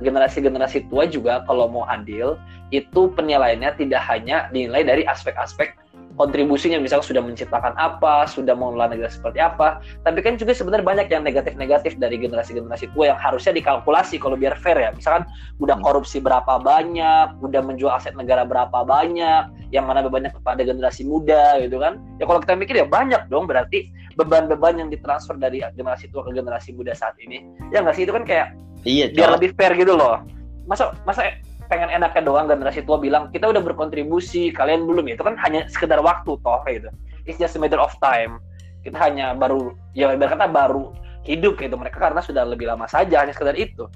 generasi-generasi 0.02 0.90
tua 0.90 1.06
juga 1.06 1.46
kalau 1.46 1.70
mau 1.70 1.84
adil 1.86 2.36
itu 2.74 3.08
penilaiannya 3.14 3.78
tidak 3.78 4.02
hanya 4.10 4.50
dinilai 4.50 4.82
dari 4.82 5.02
aspek-aspek 5.06 5.78
kontribusinya 6.16 6.80
misalnya 6.80 7.04
sudah 7.04 7.22
menciptakan 7.22 7.76
apa, 7.76 8.24
sudah 8.26 8.56
mengelola 8.56 8.90
negara 8.90 9.12
seperti 9.12 9.38
apa. 9.38 9.84
Tapi 10.02 10.24
kan 10.24 10.40
juga 10.40 10.56
sebenarnya 10.56 10.84
banyak 10.84 11.06
yang 11.12 11.22
negatif-negatif 11.22 12.00
dari 12.00 12.16
generasi-generasi 12.16 12.90
tua 12.96 13.12
yang 13.14 13.20
harusnya 13.20 13.52
dikalkulasi 13.52 14.16
kalau 14.16 14.34
biar 14.34 14.56
fair 14.56 14.80
ya. 14.80 14.90
Misalkan 14.96 15.28
udah 15.60 15.76
hmm. 15.76 15.84
korupsi 15.84 16.18
berapa 16.18 16.58
banyak, 16.58 17.36
udah 17.44 17.60
menjual 17.60 17.92
aset 17.92 18.16
negara 18.16 18.48
berapa 18.48 18.82
banyak, 18.82 19.70
yang 19.70 19.84
mana 19.84 20.00
bebannya 20.00 20.32
kepada 20.32 20.64
generasi 20.64 21.04
muda 21.04 21.60
gitu 21.60 21.76
kan. 21.76 22.00
Ya 22.16 22.24
kalau 22.24 22.40
kita 22.40 22.56
mikir 22.56 22.74
ya 22.80 22.86
banyak 22.88 23.28
dong 23.28 23.44
berarti 23.44 23.92
beban-beban 24.16 24.80
yang 24.80 24.88
ditransfer 24.88 25.36
dari 25.36 25.60
generasi 25.76 26.08
tua 26.08 26.24
ke 26.24 26.32
generasi 26.32 26.72
muda 26.72 26.96
saat 26.96 27.14
ini. 27.20 27.44
Ya 27.70 27.84
nggak 27.84 27.94
sih 27.94 28.08
itu 28.08 28.12
kan 28.16 28.24
kayak 28.24 28.56
iya, 28.88 29.12
biar 29.12 29.36
lebih 29.36 29.52
fair 29.54 29.76
gitu 29.76 29.92
loh. 29.92 30.24
Masa 30.66 30.96
masa 31.04 31.28
pengen 31.66 31.90
enaknya 31.90 32.22
doang 32.22 32.46
generasi 32.46 32.82
tua 32.82 32.98
bilang 32.98 33.30
kita 33.30 33.50
udah 33.50 33.62
berkontribusi 33.62 34.54
kalian 34.54 34.86
belum. 34.86 35.10
Ya 35.10 35.14
itu 35.18 35.24
kan 35.26 35.36
hanya 35.42 35.66
sekedar 35.70 36.00
waktu 36.00 36.38
toh 36.40 36.60
gitu. 36.66 36.90
It's 37.26 37.38
just 37.38 37.54
a 37.54 37.60
matter 37.60 37.78
of 37.82 37.94
time. 37.98 38.38
Kita 38.86 38.96
hanya 39.02 39.34
baru 39.34 39.74
ya 39.92 40.14
berkata 40.14 40.46
baru 40.46 40.94
hidup 41.26 41.58
gitu. 41.58 41.74
Mereka 41.74 41.98
karena 41.98 42.22
sudah 42.22 42.46
lebih 42.46 42.70
lama 42.70 42.86
saja 42.86 43.22
hanya 43.22 43.34
sekedar 43.34 43.58
itu. 43.58 43.86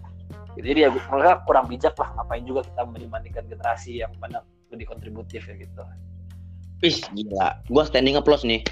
Gitu. 0.58 0.66
jadi 0.66 0.78
ya 0.86 0.88
mereka 0.90 1.46
kurang 1.46 1.70
bijak 1.70 1.94
lah 1.94 2.10
ngapain 2.18 2.42
juga 2.42 2.66
kita 2.66 2.82
membandingkan 2.82 3.46
generasi 3.46 4.02
yang 4.02 4.10
mana 4.18 4.42
lebih 4.74 4.90
kontributif 4.90 5.46
ya 5.46 5.54
gitu. 5.54 5.82
Wih 6.80 6.98
gila, 7.14 7.60
gua 7.70 7.86
standing 7.86 8.18
applause 8.18 8.42
nih. 8.42 8.66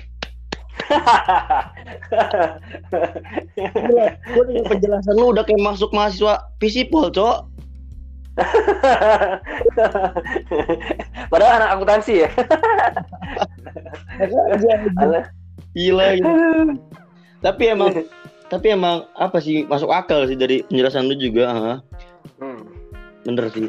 Gue 4.33 4.43
dengan 4.49 4.65
penjelasan 4.71 5.15
lu 5.19 5.35
udah 5.35 5.45
kayak 5.45 5.61
masuk 5.61 5.91
mahasiswa 5.93 6.49
visipol, 6.63 7.11
cok. 7.13 7.58
Padahal 11.31 11.53
anak 11.59 11.71
akuntansi 11.79 12.25
ya. 12.25 12.29
Gila 15.75 16.07
gitu. 16.17 16.31
Tapi 17.39 17.63
emang 17.71 17.91
tapi 18.49 18.67
emang 18.73 19.05
apa 19.15 19.39
sih 19.45 19.69
masuk 19.69 19.93
akal 19.93 20.25
sih 20.25 20.39
dari 20.39 20.65
penjelasan 20.65 21.07
lu 21.07 21.15
juga, 21.21 21.53
ha? 21.53 21.75
Hmm. 22.41 22.65
Bener 23.29 23.53
sih. 23.53 23.69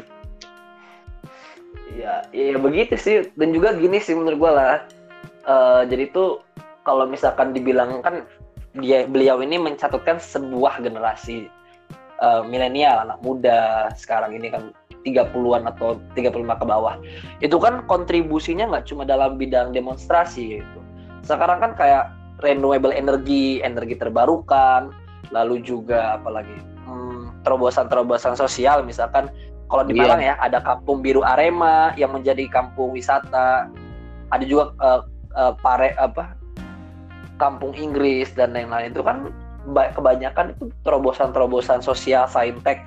Ya, 1.92 2.24
ya 2.32 2.56
begitu 2.56 2.96
sih. 2.96 3.28
Dan 3.36 3.52
juga 3.52 3.76
gini 3.76 4.00
sih 4.00 4.16
menurut 4.16 4.38
gua 4.40 4.52
lah. 4.56 4.76
Uh, 5.44 5.82
jadi 5.88 6.12
tuh 6.12 6.40
kalau 6.84 7.04
misalkan 7.04 7.52
dibilang 7.52 8.00
kan 8.00 8.24
dia 8.78 9.04
beliau 9.04 9.42
ini 9.42 9.58
mencatatkan 9.58 10.22
sebuah 10.22 10.80
generasi 10.80 11.50
uh, 12.20 12.42
milenial, 12.46 13.04
anak 13.08 13.18
muda 13.24 13.90
sekarang 13.96 14.36
ini 14.36 14.52
kan 14.52 14.70
30-an 15.02 15.64
atau 15.68 15.96
35 16.12 16.60
ke 16.60 16.64
bawah. 16.68 16.94
Itu 17.40 17.56
kan 17.56 17.88
kontribusinya 17.88 18.68
nggak 18.68 18.86
cuma 18.92 19.08
dalam 19.08 19.40
bidang 19.40 19.72
demonstrasi 19.72 20.60
gitu. 20.60 20.80
Sekarang 21.24 21.60
kan 21.60 21.72
kayak 21.76 22.12
renewable 22.44 22.92
energy, 22.92 23.60
energi 23.64 23.96
terbarukan, 23.96 24.92
lalu 25.32 25.64
juga 25.64 26.20
apalagi 26.20 26.56
hmm, 26.88 27.44
terobosan-terobosan 27.44 28.34
sosial 28.36 28.82
misalkan 28.82 29.30
kalau 29.70 29.86
di 29.86 29.94
Malang 29.94 30.18
yeah. 30.18 30.34
ya 30.34 30.50
ada 30.50 30.58
kampung 30.66 30.98
biru 30.98 31.22
Arema 31.22 31.94
yang 31.94 32.10
menjadi 32.10 32.42
kampung 32.50 32.90
wisata. 32.90 33.70
Ada 34.30 34.44
juga 34.46 34.74
uh, 34.82 35.06
uh, 35.38 35.54
pare 35.62 35.94
apa 35.94 36.34
kampung 37.38 37.72
Inggris 37.78 38.34
dan 38.34 38.52
lain-lain 38.52 38.90
itu 38.92 39.02
kan 39.02 39.30
kebanyakan 39.72 40.54
itu 40.56 40.70
terobosan-terobosan 40.84 41.80
sosial 41.80 42.26
saintek 42.26 42.82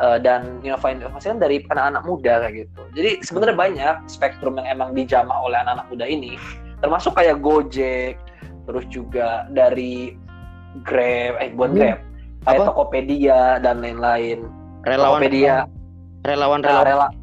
uh, 0.00 0.18
dan 0.18 0.62
inovasi-inovasi 0.66 1.36
kan 1.36 1.38
dari 1.40 1.56
anak-anak 1.68 2.02
muda 2.06 2.32
kayak 2.46 2.66
gitu. 2.66 2.82
Jadi 2.96 3.10
sebenarnya 3.26 3.56
banyak 3.56 3.96
spektrum 4.08 4.58
yang 4.58 4.68
emang 4.68 4.96
dijamah 4.96 5.38
oleh 5.44 5.58
anak-anak 5.62 5.86
muda 5.92 6.06
ini, 6.08 6.38
termasuk 6.80 7.14
kayak 7.14 7.38
Gojek, 7.42 8.16
terus 8.66 8.84
juga 8.88 9.46
dari 9.52 10.16
Grab, 10.82 11.36
eh 11.38 11.52
buat 11.52 11.70
hmm. 11.72 11.78
Grab, 11.78 11.98
kayak 12.48 12.60
Apa? 12.64 12.68
Tokopedia 12.72 13.60
dan 13.60 13.84
lain-lain. 13.84 14.48
Relawan 14.82 15.20
Tokopedia, 15.20 15.54
relawan, 16.26 16.60
relawan. 16.64 16.82
Nah, 16.82 16.88
rela 16.88 17.21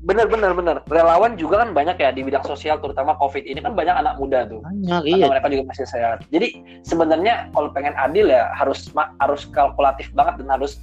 bener 0.00 0.26
bener 0.32 0.52
bener. 0.56 0.76
Relawan 0.88 1.36
juga 1.36 1.60
kan 1.60 1.76
banyak 1.76 2.00
ya 2.00 2.10
di 2.12 2.24
bidang 2.24 2.44
sosial 2.44 2.80
terutama 2.80 3.12
covid 3.20 3.44
ini 3.44 3.60
kan 3.60 3.76
banyak 3.76 3.92
anak 3.92 4.16
muda 4.16 4.48
tuh. 4.48 4.64
Banyak 4.64 5.04
iya. 5.04 5.28
mereka 5.28 5.52
juga 5.52 5.64
masih 5.68 5.86
sehat. 5.88 6.24
Jadi 6.32 6.80
sebenarnya 6.84 7.52
kalau 7.52 7.68
pengen 7.72 7.92
adil 8.00 8.32
ya 8.32 8.48
harus 8.56 8.88
harus 9.20 9.44
kalkulatif 9.52 10.08
banget 10.16 10.40
dan 10.40 10.48
harus 10.56 10.80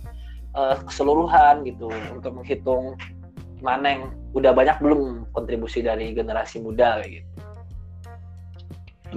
uh, 0.54 0.78
keseluruhan 0.86 1.66
gitu 1.66 1.90
untuk 2.14 2.38
menghitung 2.38 2.94
mana 3.66 3.98
yang 3.98 4.04
udah 4.38 4.54
banyak 4.54 4.78
belum 4.78 5.26
kontribusi 5.34 5.82
dari 5.82 6.14
generasi 6.14 6.62
muda 6.62 7.02
kayak 7.02 7.22
gitu. 7.22 7.30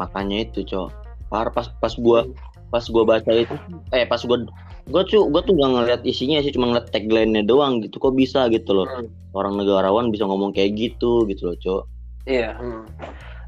Makanya 0.00 0.37
itu 0.49 0.64
cok. 0.64 0.88
Pas 1.28 1.69
pas 1.76 1.95
gua 2.00 2.25
pas 2.73 2.85
gua 2.88 3.04
baca 3.04 3.30
itu 3.37 3.54
eh 3.92 4.09
pas 4.09 4.23
gua 4.25 4.49
gue 4.90 5.02
tuh 5.06 5.30
gue 5.30 5.42
tuh 5.47 5.54
gak 5.54 5.70
ngeliat 5.70 6.02
isinya 6.02 6.42
sih 6.42 6.50
cuma 6.50 6.75
ngeliat 6.75 6.90
tagline-nya 6.90 7.47
doang 7.47 7.80
gitu. 7.80 8.02
Kok 8.02 8.14
bisa 8.18 8.50
gitu 8.50 8.75
loh? 8.75 8.87
Hmm. 8.90 9.09
orang 9.30 9.54
negarawan 9.62 10.11
bisa 10.11 10.26
ngomong 10.26 10.50
kayak 10.50 10.75
gitu 10.75 11.23
gitu 11.30 11.50
loh 11.50 11.56
cok 11.62 11.82
iya 12.26 12.59
hmm. 12.59 12.82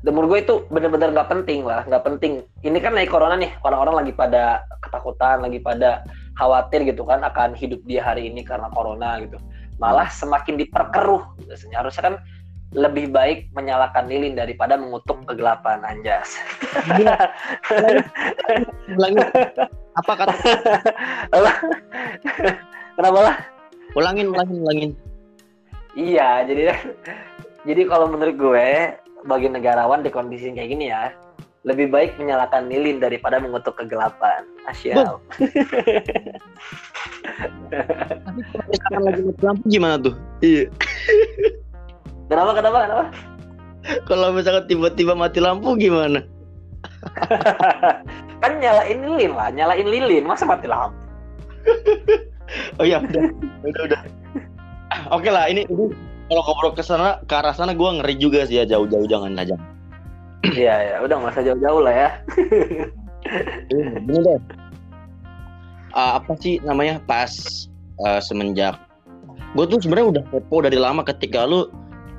dan 0.07 0.11
menurut 0.15 0.39
gue 0.39 0.41
itu 0.47 0.55
bener-bener 0.71 1.11
nggak 1.11 1.31
penting 1.31 1.63
lah 1.63 1.87
nggak 1.87 2.03
penting. 2.03 2.43
Ini 2.63 2.79
kan 2.83 2.95
lagi 2.95 3.07
corona 3.11 3.39
nih 3.39 3.55
orang-orang 3.63 4.03
lagi 4.03 4.13
pada 4.15 4.67
ketakutan 4.83 5.43
lagi 5.43 5.59
pada 5.63 6.03
khawatir 6.39 6.83
gitu 6.87 7.07
kan 7.07 7.23
akan 7.23 7.55
hidup 7.55 7.79
dia 7.87 8.03
hari 8.03 8.27
ini 8.27 8.43
karena 8.43 8.67
corona 8.75 9.23
gitu. 9.23 9.39
Malah 9.79 10.11
semakin 10.11 10.59
diperkeruh 10.59 11.47
biasanya. 11.47 11.87
Harusnya 11.87 12.03
kan 12.03 12.15
lebih 12.75 13.15
baik 13.15 13.53
menyalakan 13.55 14.11
lilin 14.11 14.35
daripada 14.35 14.75
mengutuk 14.75 15.23
kegelapan 15.29 15.87
anjas. 15.87 16.35
Apa 19.93 20.13
kata? 20.17 20.35
Kenapa 22.97 23.19
lah? 23.21 23.37
Ulangin, 23.93 24.33
ulangin, 24.33 24.59
ulangin. 24.65 24.91
Iya, 25.93 26.49
jadi 26.49 26.73
jadi 27.69 27.83
kalau 27.85 28.09
menurut 28.09 28.37
gue 28.41 28.69
bagi 29.29 29.49
negarawan 29.53 30.01
di 30.01 30.11
kondisi 30.11 30.49
kayak 30.57 30.71
gini 30.73 30.89
ya, 30.89 31.13
lebih 31.63 31.93
baik 31.93 32.19
menyalakan 32.19 32.67
lilin 32.73 32.99
daripada 32.99 33.39
mengutuk 33.39 33.77
kegelapan. 33.79 34.43
Asyal. 34.67 35.21
Tapi 37.71 38.77
kalau 38.89 39.03
misalkan 39.03 39.03
lagi 39.05 39.23
mati 39.23 39.43
lampu 39.45 39.65
gimana 39.69 39.95
tuh? 40.01 40.15
Iya. 40.41 40.65
kenapa 42.33 42.51
kenapa 42.57 42.79
kenapa? 42.87 43.05
Kalau 44.07 44.29
misalkan 44.33 44.65
tiba-tiba 44.71 45.13
mati 45.15 45.39
lampu 45.39 45.75
gimana? 45.77 46.25
kan 48.43 48.53
nyalain 48.59 48.99
lilin 49.03 49.33
lah, 49.35 49.49
nyalain 49.51 49.87
lilin, 49.87 50.25
masa 50.27 50.47
mati 50.47 50.67
lampu? 50.71 50.95
oh 52.79 52.85
iya, 52.87 52.99
udah, 53.03 53.25
udah, 53.67 53.83
udah. 53.91 54.01
Oke 55.15 55.31
lah, 55.31 55.49
ini, 55.49 55.67
ini 55.67 55.91
kalau 56.31 56.43
ngobrol 56.47 56.73
ke 56.75 56.83
sana, 56.85 57.23
ke 57.27 57.35
arah 57.35 57.55
sana 57.55 57.75
gue 57.75 57.91
ngeri 58.03 58.15
juga 58.19 58.47
sih 58.47 58.63
ya 58.63 58.65
jauh-jauh 58.67 59.07
jangan 59.07 59.39
aja. 59.39 59.57
Iya 60.43 60.75
ya, 60.75 60.97
udah 61.07 61.23
nggak 61.23 61.39
usah 61.39 61.47
jauh-jauh 61.47 61.81
lah 61.87 61.95
ya. 61.95 62.11
Ini 63.71 64.19
deh. 64.27 64.39
Uh, 65.95 66.19
apa 66.19 66.35
sih 66.43 66.59
namanya 66.67 66.99
pas 67.07 67.31
uh, 68.03 68.19
semenjak 68.19 68.75
gue 69.53 69.65
tuh 69.69 69.79
sebenarnya 69.85 70.09
udah 70.19 70.25
kepo 70.33 70.65
dari 70.65 70.81
lama 70.81 71.05
ketika 71.05 71.45
lu 71.45 71.69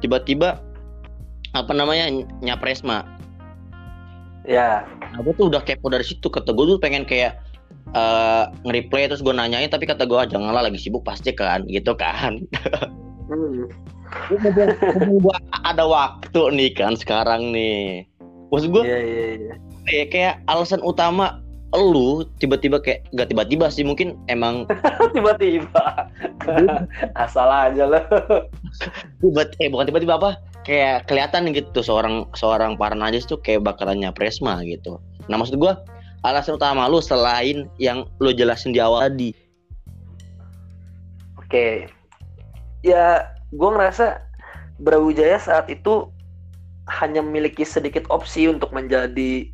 tiba-tiba 0.02 0.62
apa 1.54 1.72
namanya 1.74 2.10
nyapresma. 2.42 3.06
Ya. 4.44 4.84
Nah, 5.14 5.20
gue 5.24 5.34
tuh 5.40 5.48
udah 5.48 5.64
kepo 5.64 5.88
dari 5.88 6.04
situ 6.04 6.28
kata 6.28 6.52
gue 6.52 6.76
tuh 6.76 6.80
pengen 6.80 7.08
kayak 7.08 7.40
uh, 7.96 8.52
nge-replay 8.68 9.08
terus 9.08 9.24
gue 9.24 9.32
nanyain 9.32 9.72
tapi 9.72 9.88
kata 9.88 10.04
gue 10.04 10.20
ah, 10.20 10.28
janganlah 10.28 10.68
lagi 10.68 10.80
sibuk 10.80 11.04
pasti 11.08 11.32
kan 11.32 11.64
gitu 11.68 11.96
kan. 11.96 12.44
hmm. 13.32 13.68
gue 15.24 15.38
ada 15.66 15.84
waktu 15.88 16.42
nih 16.54 16.72
kan 16.76 16.94
sekarang 16.94 17.50
nih 17.56 18.06
maksud 18.54 18.70
gue 18.70 18.84
yeah, 18.86 19.02
yeah, 19.02 19.30
yeah. 19.50 19.58
kayak 19.90 20.08
kayak 20.14 20.34
alasan 20.46 20.84
utama 20.86 21.42
lu 21.74 22.22
tiba-tiba 22.38 22.78
kayak 22.78 23.02
gak 23.18 23.34
tiba-tiba 23.34 23.66
sih 23.74 23.82
mungkin 23.82 24.14
emang 24.30 24.70
tiba-tiba 25.18 26.06
asal 27.18 27.50
aja 27.50 27.90
lo 27.90 28.02
tiba 29.18 29.42
eh 29.58 29.70
bukan 29.74 29.90
tiba-tiba 29.90 30.22
apa 30.22 30.38
kayak 30.64 31.08
kelihatan 31.08 31.52
gitu 31.52 31.80
seorang 31.84 32.28
seorang 32.36 32.80
Parnajis 32.80 33.28
tuh 33.28 33.40
kayak 33.40 33.64
bakalan 33.64 34.04
presma 34.16 34.64
gitu 34.64 35.00
nah 35.28 35.40
maksud 35.40 35.60
gue 35.60 35.74
alasan 36.24 36.56
utama 36.56 36.88
lu 36.88 37.04
selain 37.04 37.68
yang 37.80 38.08
lu 38.24 38.32
jelasin 38.32 38.72
di 38.72 38.80
awal 38.80 39.08
tadi 39.08 39.36
oke 41.40 41.88
ya 42.84 43.28
gue 43.54 43.70
ngerasa 43.70 44.24
Brawijaya 44.82 45.38
saat 45.38 45.70
itu 45.70 46.10
hanya 46.90 47.24
memiliki 47.24 47.64
sedikit 47.64 48.04
opsi 48.12 48.50
untuk 48.52 48.74
menjadi 48.76 49.48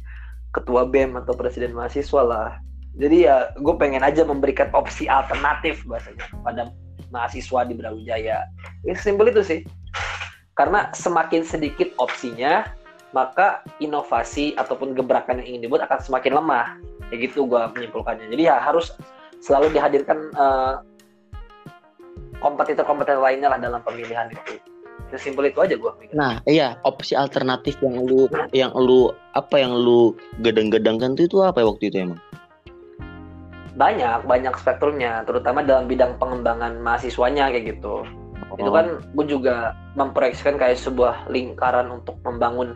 ketua 0.55 0.89
BEM 0.89 1.13
atau 1.13 1.37
presiden 1.37 1.77
mahasiswa 1.77 2.21
lah. 2.25 2.49
Jadi 2.97 3.29
ya 3.29 3.53
gue 3.61 3.75
pengen 3.77 4.01
aja 4.01 4.25
memberikan 4.25 4.73
opsi 4.73 5.05
alternatif 5.05 5.85
bahasanya 5.85 6.25
pada 6.41 6.63
mahasiswa 7.13 7.69
di 7.69 7.73
Brawijaya. 7.77 8.49
Ya 8.81 8.93
simpel 8.97 9.29
itu 9.29 9.45
sih. 9.45 9.61
Karena 10.59 10.91
semakin 10.91 11.47
sedikit 11.47 11.87
opsinya, 11.95 12.67
maka 13.15 13.63
inovasi 13.79 14.59
ataupun 14.59 14.91
gebrakan 14.91 15.39
yang 15.39 15.55
ingin 15.55 15.61
dibuat 15.71 15.87
akan 15.87 16.03
semakin 16.03 16.35
lemah. 16.35 16.75
Ya 17.09 17.15
gitu 17.23 17.47
gue 17.47 17.61
menyimpulkannya. 17.71 18.27
Jadi 18.27 18.43
ya 18.51 18.59
harus 18.59 18.91
selalu 19.39 19.71
dihadirkan 19.71 20.35
uh, 20.35 20.83
kompetitor-kompetitor 22.43 23.23
lainnya 23.23 23.47
lah 23.51 23.59
dalam 23.59 23.79
pemilihan 23.83 24.27
itu 24.31 24.59
sesimpel 25.09 25.49
itu 25.49 25.59
aja 25.59 25.75
gue 25.75 25.91
nah 26.13 26.39
iya 26.45 26.77
opsi 26.85 27.17
alternatif 27.17 27.75
yang 27.81 27.97
lu 28.05 28.29
yang 28.53 28.71
lu 28.77 29.11
apa 29.33 29.57
yang 29.57 29.73
lu 29.73 30.13
gedang-gedangkan 30.45 31.17
itu 31.17 31.25
itu 31.27 31.37
apa 31.41 31.65
waktu 31.65 31.89
itu 31.89 31.97
emang 32.05 32.21
banyak 33.73 34.19
banyak 34.27 34.53
spektrumnya 34.59 35.23
terutama 35.23 35.63
dalam 35.63 35.87
bidang 35.87 36.19
pengembangan 36.19 36.77
mahasiswanya 36.83 37.49
kayak 37.49 37.75
gitu 37.77 38.05
oh. 38.59 38.67
itu 38.67 38.71
kan 38.75 38.87
gue 39.15 39.25
juga 39.25 39.55
memproyeksikan 39.95 40.59
kayak 40.59 40.77
sebuah 40.77 41.31
lingkaran 41.31 41.87
untuk 41.89 42.19
membangun 42.27 42.75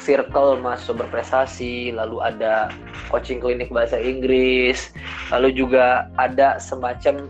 circle 0.00 0.56
mahasiswa 0.56 1.04
berprestasi, 1.04 1.92
lalu 1.92 2.24
ada 2.24 2.72
coaching 3.12 3.44
klinik 3.44 3.68
bahasa 3.68 4.00
Inggris, 4.00 4.88
lalu 5.28 5.52
juga 5.52 6.08
ada 6.16 6.56
semacam 6.56 7.28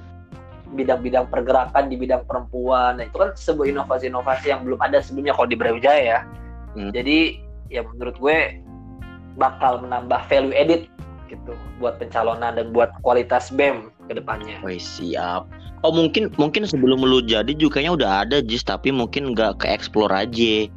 bidang-bidang 0.73 1.29
pergerakan 1.29 1.91
di 1.91 1.99
bidang 1.99 2.25
perempuan. 2.25 3.03
Nah, 3.03 3.05
itu 3.11 3.19
kan 3.19 3.35
sebuah 3.35 3.67
inovasi-inovasi 3.69 4.47
yang 4.55 4.63
belum 4.65 4.81
ada 4.81 5.03
sebelumnya 5.05 5.35
kalau 5.37 5.49
di 5.51 5.59
Brawijaya 5.59 6.03
ya. 6.03 6.21
Hmm. 6.79 6.91
Jadi 6.95 7.43
ya 7.69 7.85
menurut 7.85 8.17
gue 8.17 8.63
bakal 9.37 9.85
menambah 9.85 10.21
value 10.29 10.57
edit 10.57 10.89
gitu 11.29 11.57
buat 11.81 11.97
pencalonan 11.97 12.57
dan 12.57 12.73
buat 12.73 12.93
kualitas 13.01 13.49
BEM 13.53 13.92
ke 14.07 14.13
depannya. 14.19 14.59
Oh, 14.63 14.73
siap. 14.75 15.47
Oh 15.83 15.91
mungkin 15.91 16.31
mungkin 16.39 16.63
sebelum 16.63 17.03
lu 17.03 17.27
jadi 17.27 17.51
juga 17.59 17.79
kayaknya 17.79 17.93
udah 17.99 18.11
ada 18.23 18.37
JIS 18.39 18.63
tapi 18.63 18.95
mungkin 18.95 19.35
nggak 19.35 19.63
ke 19.63 19.67
explore 19.67 20.15
aja. 20.15 20.71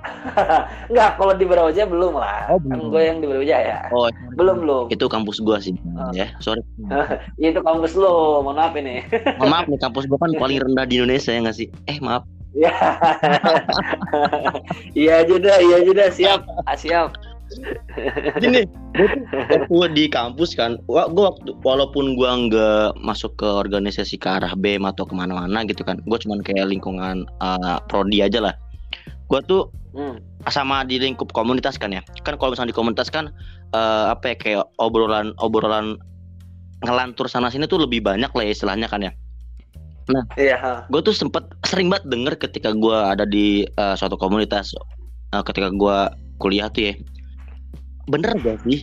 Enggak, 0.90 1.10
kalau 1.20 1.34
di 1.36 1.44
Brawijaya 1.44 1.86
belum 1.88 2.16
lah. 2.16 2.48
Oh, 2.48 2.58
belum. 2.60 2.72
Kan 2.72 2.80
gue 2.92 3.02
yang 3.04 3.18
di 3.20 3.26
Brawijaya. 3.28 3.90
Oh, 3.92 4.08
belum 4.36 4.64
belum. 4.64 4.84
Itu 4.88 5.06
kampus 5.10 5.42
gua 5.44 5.60
sih, 5.60 5.76
oh. 5.96 6.12
ya. 6.16 6.32
Sorry. 6.40 6.64
Itu 7.40 7.60
kampus 7.60 7.96
lo. 7.96 8.40
Mohon 8.40 8.56
maaf 8.56 8.74
ini. 8.76 9.04
Mohon 9.38 9.50
maaf 9.52 9.66
nih, 9.68 9.80
kampus 9.80 10.04
gua 10.08 10.18
kan 10.20 10.32
paling 10.36 10.58
rendah 10.60 10.86
di 10.88 10.94
Indonesia 11.00 11.30
ya 11.34 11.40
nggak 11.44 11.56
sih? 11.56 11.68
Eh, 11.90 11.98
maaf. 12.00 12.24
Iya. 12.50 12.74
iya 14.98 15.12
aja 15.22 15.34
dah, 15.38 15.56
iya 15.62 15.74
aja 15.84 15.92
dah. 15.94 16.08
Siap, 16.10 16.40
ah, 16.66 16.76
siap. 16.76 17.14
Gini, 18.38 18.62
gue 19.66 19.86
di 19.90 20.04
kampus 20.06 20.54
kan, 20.54 20.78
gue 20.86 21.22
waktu 21.22 21.50
walaupun 21.66 22.14
gue 22.14 22.30
nggak 22.46 23.02
masuk 23.02 23.34
ke 23.38 23.48
organisasi 23.48 24.22
ke 24.22 24.28
arah 24.30 24.54
BEM 24.54 24.86
atau 24.86 25.02
ke 25.02 25.14
mana-mana 25.18 25.66
gitu 25.66 25.82
kan, 25.82 25.98
gue 25.98 26.18
cuman 26.22 26.46
kayak 26.46 26.70
lingkungan 26.70 27.26
uh, 27.42 27.82
prodi 27.90 28.22
aja 28.22 28.38
lah. 28.38 28.54
Gue 29.26 29.42
tuh 29.46 29.70
hmm. 29.94 30.46
sama 30.50 30.86
di 30.86 30.98
lingkup 30.98 31.30
komunitas 31.34 31.76
kan 31.76 31.90
ya 31.90 32.02
kan 32.22 32.38
kalau 32.38 32.54
misalnya 32.54 32.70
di 32.70 32.78
komunitas 32.78 33.08
kan 33.10 33.30
uh, 33.74 34.14
apa 34.14 34.34
ya 34.34 34.36
kayak 34.38 34.64
obrolan 34.78 35.34
obrolan 35.42 35.98
ngelantur 36.86 37.28
sana 37.28 37.52
sini 37.52 37.68
tuh 37.68 37.82
lebih 37.82 38.00
banyak 38.00 38.30
lah 38.32 38.44
ya 38.44 38.52
istilahnya 38.54 38.88
kan 38.88 39.04
ya 39.04 39.12
nah 40.10 40.24
iya. 40.34 40.58
gue 40.90 41.00
tuh 41.04 41.14
sempet 41.14 41.46
sering 41.62 41.86
banget 41.86 42.10
denger 42.10 42.34
ketika 42.34 42.74
gue 42.74 42.98
ada 42.98 43.22
di 43.22 43.62
uh, 43.78 43.94
suatu 43.94 44.18
komunitas 44.18 44.74
uh, 45.30 45.42
ketika 45.44 45.70
gue 45.70 45.98
kuliah 46.42 46.66
tuh 46.72 46.90
ya 46.90 46.94
bener 48.10 48.34
gak 48.42 48.58
sih? 48.66 48.82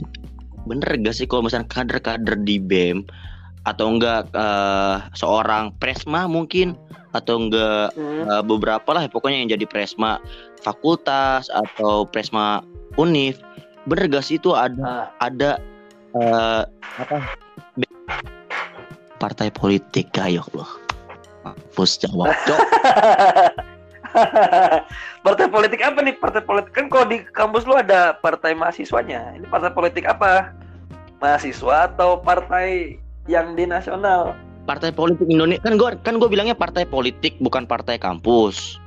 Bener 0.64 0.90
gak 1.04 1.16
sih 1.16 1.28
kalau 1.28 1.48
misalnya 1.48 1.68
kader-kader 1.68 2.40
di 2.42 2.58
BEM 2.58 3.04
atau 3.68 3.92
enggak 3.92 4.32
uh, 4.32 5.04
seorang 5.14 5.76
presma 5.78 6.26
mungkin? 6.26 6.80
Atau 7.12 7.48
enggak 7.48 7.92
hmm. 7.96 8.24
uh, 8.32 8.44
beberapa 8.44 8.88
lah 8.96 9.04
pokoknya 9.12 9.44
yang 9.44 9.52
jadi 9.60 9.66
presma 9.68 10.24
fakultas 10.64 11.52
atau 11.52 12.08
presma 12.08 12.64
univ 12.96 13.40
bener 13.88 14.12
gak 14.12 14.26
sih 14.26 14.40
itu 14.40 14.56
ada 14.56 14.80
uh. 14.84 15.06
ada 15.20 15.60
uh, 16.16 16.64
apa? 17.00 17.18
Partai 19.18 19.50
politik 19.50 20.14
ayo 20.22 20.46
loh 20.54 20.88
mampus 21.48 21.98
jawab 22.04 22.36
cok 22.44 22.60
partai 25.26 25.48
politik 25.50 25.80
apa 25.84 26.00
nih? 26.02 26.16
Partai 26.18 26.42
politik 26.44 26.72
kan 26.74 26.86
kalau 26.90 27.06
di 27.08 27.24
kampus 27.34 27.64
lu 27.68 27.78
ada 27.78 28.18
partai 28.20 28.54
mahasiswanya. 28.58 29.38
Ini 29.38 29.46
partai 29.50 29.72
politik 29.74 30.06
apa? 30.08 30.52
Mahasiswa 31.18 31.90
atau 31.90 32.22
partai 32.22 33.00
yang 33.26 33.58
di 33.58 33.66
nasional? 33.66 34.38
Partai 34.68 34.92
politik 34.92 35.28
Indonesia. 35.28 35.64
Kan 35.64 35.80
gue 35.80 35.90
kan 36.04 36.14
gue 36.20 36.30
bilangnya 36.30 36.58
partai 36.58 36.84
politik 36.86 37.40
bukan 37.40 37.66
partai 37.66 37.98
kampus. 37.98 38.78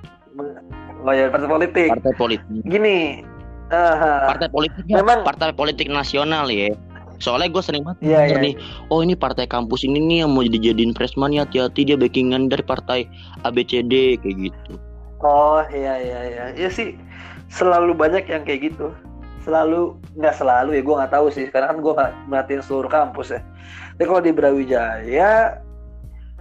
Oh 1.04 1.12
ya 1.12 1.32
partai 1.32 1.48
politik. 1.48 1.88
Partai 1.90 2.14
politik. 2.16 2.60
Gini 2.68 3.24
uh, 3.72 4.28
partai 4.30 4.48
politik 4.52 4.84
memang 4.86 5.24
partai 5.24 5.50
politik 5.56 5.88
nasional 5.88 6.46
ya. 6.52 6.70
Soalnya 7.20 7.52
gue 7.52 7.60
sering 7.60 7.84
banget 7.84 8.00
yeah, 8.00 8.24
yeah. 8.24 8.40
nih 8.40 8.54
oh 8.88 9.04
ini 9.04 9.12
partai 9.12 9.44
kampus 9.44 9.84
ini 9.84 10.00
nih 10.00 10.24
yang 10.24 10.32
mau 10.32 10.40
dijadiin 10.40 10.96
presman 10.96 11.36
ya 11.36 11.44
hati-hati 11.44 11.92
dia 11.92 11.96
backingan 12.00 12.48
dari 12.48 12.64
partai 12.64 13.04
ABCD 13.44 14.16
kayak 14.24 14.36
gitu 14.48 14.80
oh 15.24 15.62
iya 15.72 15.94
iya 16.00 16.20
iya. 16.28 16.44
Ya 16.56 16.68
sih 16.72 16.96
selalu 17.52 17.96
banyak 17.96 18.26
yang 18.28 18.42
kayak 18.44 18.72
gitu. 18.72 18.92
Selalu 19.40 19.96
nggak 20.20 20.36
selalu 20.36 20.76
ya 20.76 20.82
gue 20.84 20.94
nggak 21.00 21.12
tahu 21.12 21.26
sih. 21.32 21.46
Karena 21.48 21.72
kan 21.72 21.78
gue 21.80 21.94
merhatiin 22.28 22.62
seluruh 22.64 22.90
kampus 22.90 23.36
ya. 23.36 23.40
Tapi 23.96 24.06
kalau 24.08 24.22
di 24.24 24.32
Brawijaya 24.32 25.60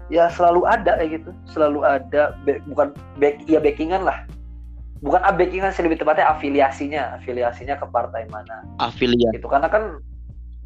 ya 0.10 0.26
selalu 0.34 0.66
ada 0.68 1.00
kayak 1.00 1.22
gitu. 1.22 1.32
Selalu 1.50 1.80
ada 1.86 2.36
back, 2.44 2.60
bukan 2.68 2.88
back 3.20 3.36
ya 3.48 3.60
backingan 3.60 4.04
lah. 4.04 4.26
Bukan 5.00 5.24
ah, 5.24 5.32
backingan 5.32 5.72
sih 5.72 5.84
lebih 5.84 6.04
tepatnya 6.04 6.28
afiliasinya. 6.28 7.20
Afiliasinya 7.24 7.80
ke 7.80 7.86
partai 7.88 8.28
mana. 8.28 8.68
Afiliat. 8.84 9.32
gitu 9.32 9.48
karena 9.48 9.72
kan 9.72 10.04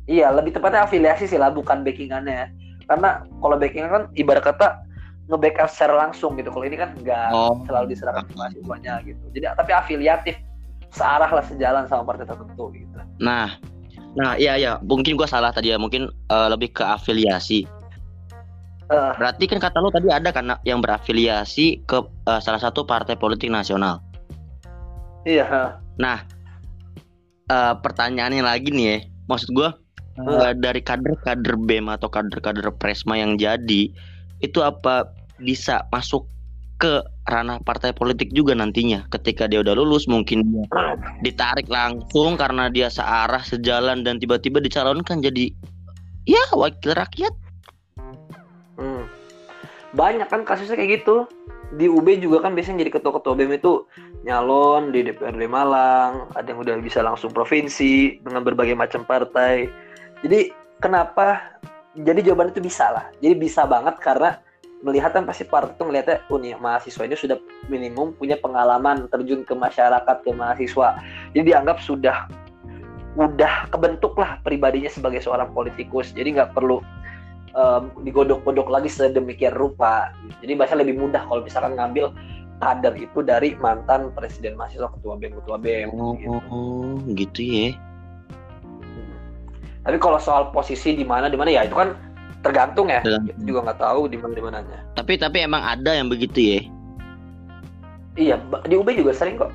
iya 0.09 0.31
lebih 0.33 0.51
tepatnya 0.55 0.83
afiliasi 0.83 1.29
sih 1.29 1.39
lah 1.39 1.51
bukan 1.53 1.83
backingannya 1.83 2.51
karena 2.87 3.23
kalau 3.39 3.55
backingan 3.55 3.91
kan 3.91 4.03
ibarat 4.19 4.43
kata 4.43 4.83
nge-backup 5.31 5.71
secara 5.71 6.07
langsung 6.07 6.35
gitu. 6.35 6.51
Kalau 6.51 6.65
ini 6.67 6.75
kan 6.75 6.91
enggak 6.99 7.31
Oh. 7.31 7.63
selalu 7.63 7.95
diserahkan 7.95 8.27
ke 8.27 8.33
mahasiswanya 8.35 8.93
gitu. 9.07 9.23
Jadi 9.31 9.45
tapi 9.55 9.71
afiliatif 9.71 10.35
searah 10.93 11.31
lah 11.31 11.43
sejalan 11.47 11.87
sama 11.87 12.03
partai 12.05 12.27
tertentu 12.27 12.69
gitu. 12.75 12.97
Nah, 13.17 13.57
nah 14.13 14.35
iya 14.37 14.59
ya, 14.59 14.71
mungkin 14.83 15.15
gua 15.15 15.25
salah 15.25 15.49
tadi 15.55 15.71
ya, 15.71 15.79
mungkin 15.79 16.11
eh, 16.11 16.47
lebih 16.51 16.75
ke 16.75 16.83
afiliasi. 16.83 17.65
Eh, 18.91 19.11
Berarti 19.15 19.47
kan 19.47 19.63
kata 19.63 19.79
lo 19.79 19.89
tadi 19.89 20.11
ada 20.11 20.29
kan 20.29 20.53
yang 20.67 20.83
berafiliasi 20.83 21.87
ke 21.87 21.97
eh, 22.27 22.41
salah 22.43 22.59
satu 22.61 22.83
partai 22.83 23.15
politik 23.15 23.47
nasional. 23.49 24.03
iya 25.23 25.47
Nah, 25.95 26.19
eh, 27.47 27.73
pertanyaannya 27.79 28.43
lagi 28.43 28.75
nih 28.75 28.85
ya, 28.85 28.97
maksud 29.31 29.55
gua 29.55 29.71
eh, 30.19 30.51
dari 30.59 30.83
kader-kader 30.83 31.55
BEM 31.57 31.89
atau 31.89 32.11
kader-kader 32.11 32.69
Presma 32.75 33.17
yang 33.17 33.39
jadi 33.39 33.89
itu 34.43 34.59
apa 34.59 35.09
bisa 35.39 35.87
masuk 35.89 36.27
ke 36.77 36.99
ranah 37.31 37.63
partai 37.63 37.95
politik 37.95 38.35
juga 38.35 38.51
nantinya 38.51 39.07
ketika 39.07 39.47
dia 39.47 39.63
udah 39.63 39.71
lulus 39.71 40.03
mungkin 40.11 40.43
dia 40.43 40.67
ditarik 41.23 41.71
langsung 41.71 42.35
karena 42.35 42.67
dia 42.67 42.91
searah 42.91 43.39
sejalan 43.39 44.03
dan 44.03 44.19
tiba-tiba 44.19 44.59
dicalonkan 44.59 45.23
jadi 45.23 45.47
ya 46.27 46.43
wakil 46.51 46.91
rakyat 46.91 47.31
Hmm. 48.77 49.05
Banyak 49.93 50.27
kan 50.29 50.41
kasusnya 50.41 50.77
kayak 50.77 51.03
gitu. 51.03 51.29
Di 51.73 51.89
UB 51.89 52.05
juga 52.21 52.45
kan 52.45 52.53
biasanya 52.53 52.85
jadi 52.85 53.01
ketua-ketua 53.01 53.33
BEM 53.33 53.57
itu 53.57 53.85
nyalon 54.25 54.93
di 54.93 55.05
DPRD 55.09 55.49
Malang, 55.49 56.29
ada 56.37 56.45
yang 56.45 56.61
udah 56.61 56.77
bisa 56.81 57.01
langsung 57.01 57.33
provinsi 57.33 58.21
dengan 58.21 58.45
berbagai 58.45 58.77
macam 58.77 59.01
partai. 59.05 59.69
Jadi 60.21 60.53
kenapa? 60.81 61.57
Jadi 61.93 62.19
jawaban 62.25 62.49
itu 62.49 62.61
bisa 62.61 62.89
lah. 62.89 63.05
Jadi 63.21 63.35
bisa 63.37 63.69
banget 63.69 64.01
karena 64.01 64.41
melihat 64.83 65.15
kan 65.15 65.23
pasti 65.23 65.47
partai 65.47 65.77
itu 65.77 65.83
melihatnya, 65.87 66.17
oh 66.27 66.41
mahasiswa 66.59 67.03
ini 67.07 67.15
sudah 67.15 67.37
minimum 67.71 68.11
punya 68.19 68.35
pengalaman 68.35 69.07
terjun 69.07 69.47
ke 69.47 69.55
masyarakat 69.55 70.17
ke 70.25 70.31
mahasiswa. 70.35 70.99
Jadi 71.31 71.43
dianggap 71.53 71.79
sudah 71.79 72.27
udah 73.13 73.69
kebentuk 73.69 74.17
lah 74.17 74.41
pribadinya 74.41 74.89
sebagai 74.89 75.21
seorang 75.21 75.53
politikus. 75.53 76.11
Jadi 76.11 76.35
nggak 76.35 76.51
perlu 76.57 76.81
em, 77.55 77.83
digodok-godok 78.03 78.67
lagi 78.73 78.89
sedemikian 78.91 79.55
rupa. 79.55 80.11
Jadi 80.43 80.51
bahasa 80.57 80.75
lebih 80.75 80.97
mudah 80.99 81.23
kalau 81.29 81.45
misalkan 81.45 81.77
ngambil 81.79 82.11
kader 82.59 82.93
itu 82.95 83.19
dari 83.23 83.55
mantan 83.59 84.11
presiden 84.15 84.55
mahasiswa 84.55 84.87
ketua 84.99 85.19
BEM 85.19 85.33
ketua 85.43 85.57
BEM. 85.59 85.87
gitu. 85.91 86.31
oh 86.51 86.95
gitu 87.11 87.41
ya 87.43 87.67
Tapi 89.83 89.99
kalau 89.99 90.19
soal 90.19 90.49
posisi 90.55 90.95
di 90.95 91.03
mana 91.03 91.27
di 91.27 91.35
mana 91.35 91.51
ya 91.51 91.67
itu 91.67 91.75
kan 91.75 91.91
tergantung 92.43 92.87
ya. 92.91 93.03
Kita 93.03 93.19
juga 93.43 93.59
nggak 93.71 93.79
tahu 93.79 94.07
di 94.11 94.17
mana 94.19 94.33
di 94.35 94.43
mananya. 94.43 94.79
tapi 94.95 95.15
tapi 95.19 95.43
emang 95.43 95.63
ada 95.63 95.91
yang 95.95 96.07
begitu 96.11 96.39
ya 96.39 96.61
Iya, 98.13 98.37
di 98.69 98.77
UB 98.77 98.93
juga 98.93 99.09
sering 99.09 99.41
kok. 99.41 99.49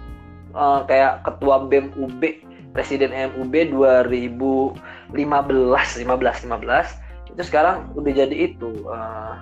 Eh, 0.50 0.80
kayak 0.90 1.22
ketua 1.22 1.62
BEM 1.70 1.94
UB, 1.94 2.42
presiden 2.74 3.14
MUB 3.14 3.54
2015, 3.70 4.74
15, 5.14 5.94
15 5.94 7.30
itu 7.30 7.42
sekarang 7.46 7.86
udah 7.94 8.10
jadi 8.10 8.34
itu 8.34 8.70
eh, 8.90 9.34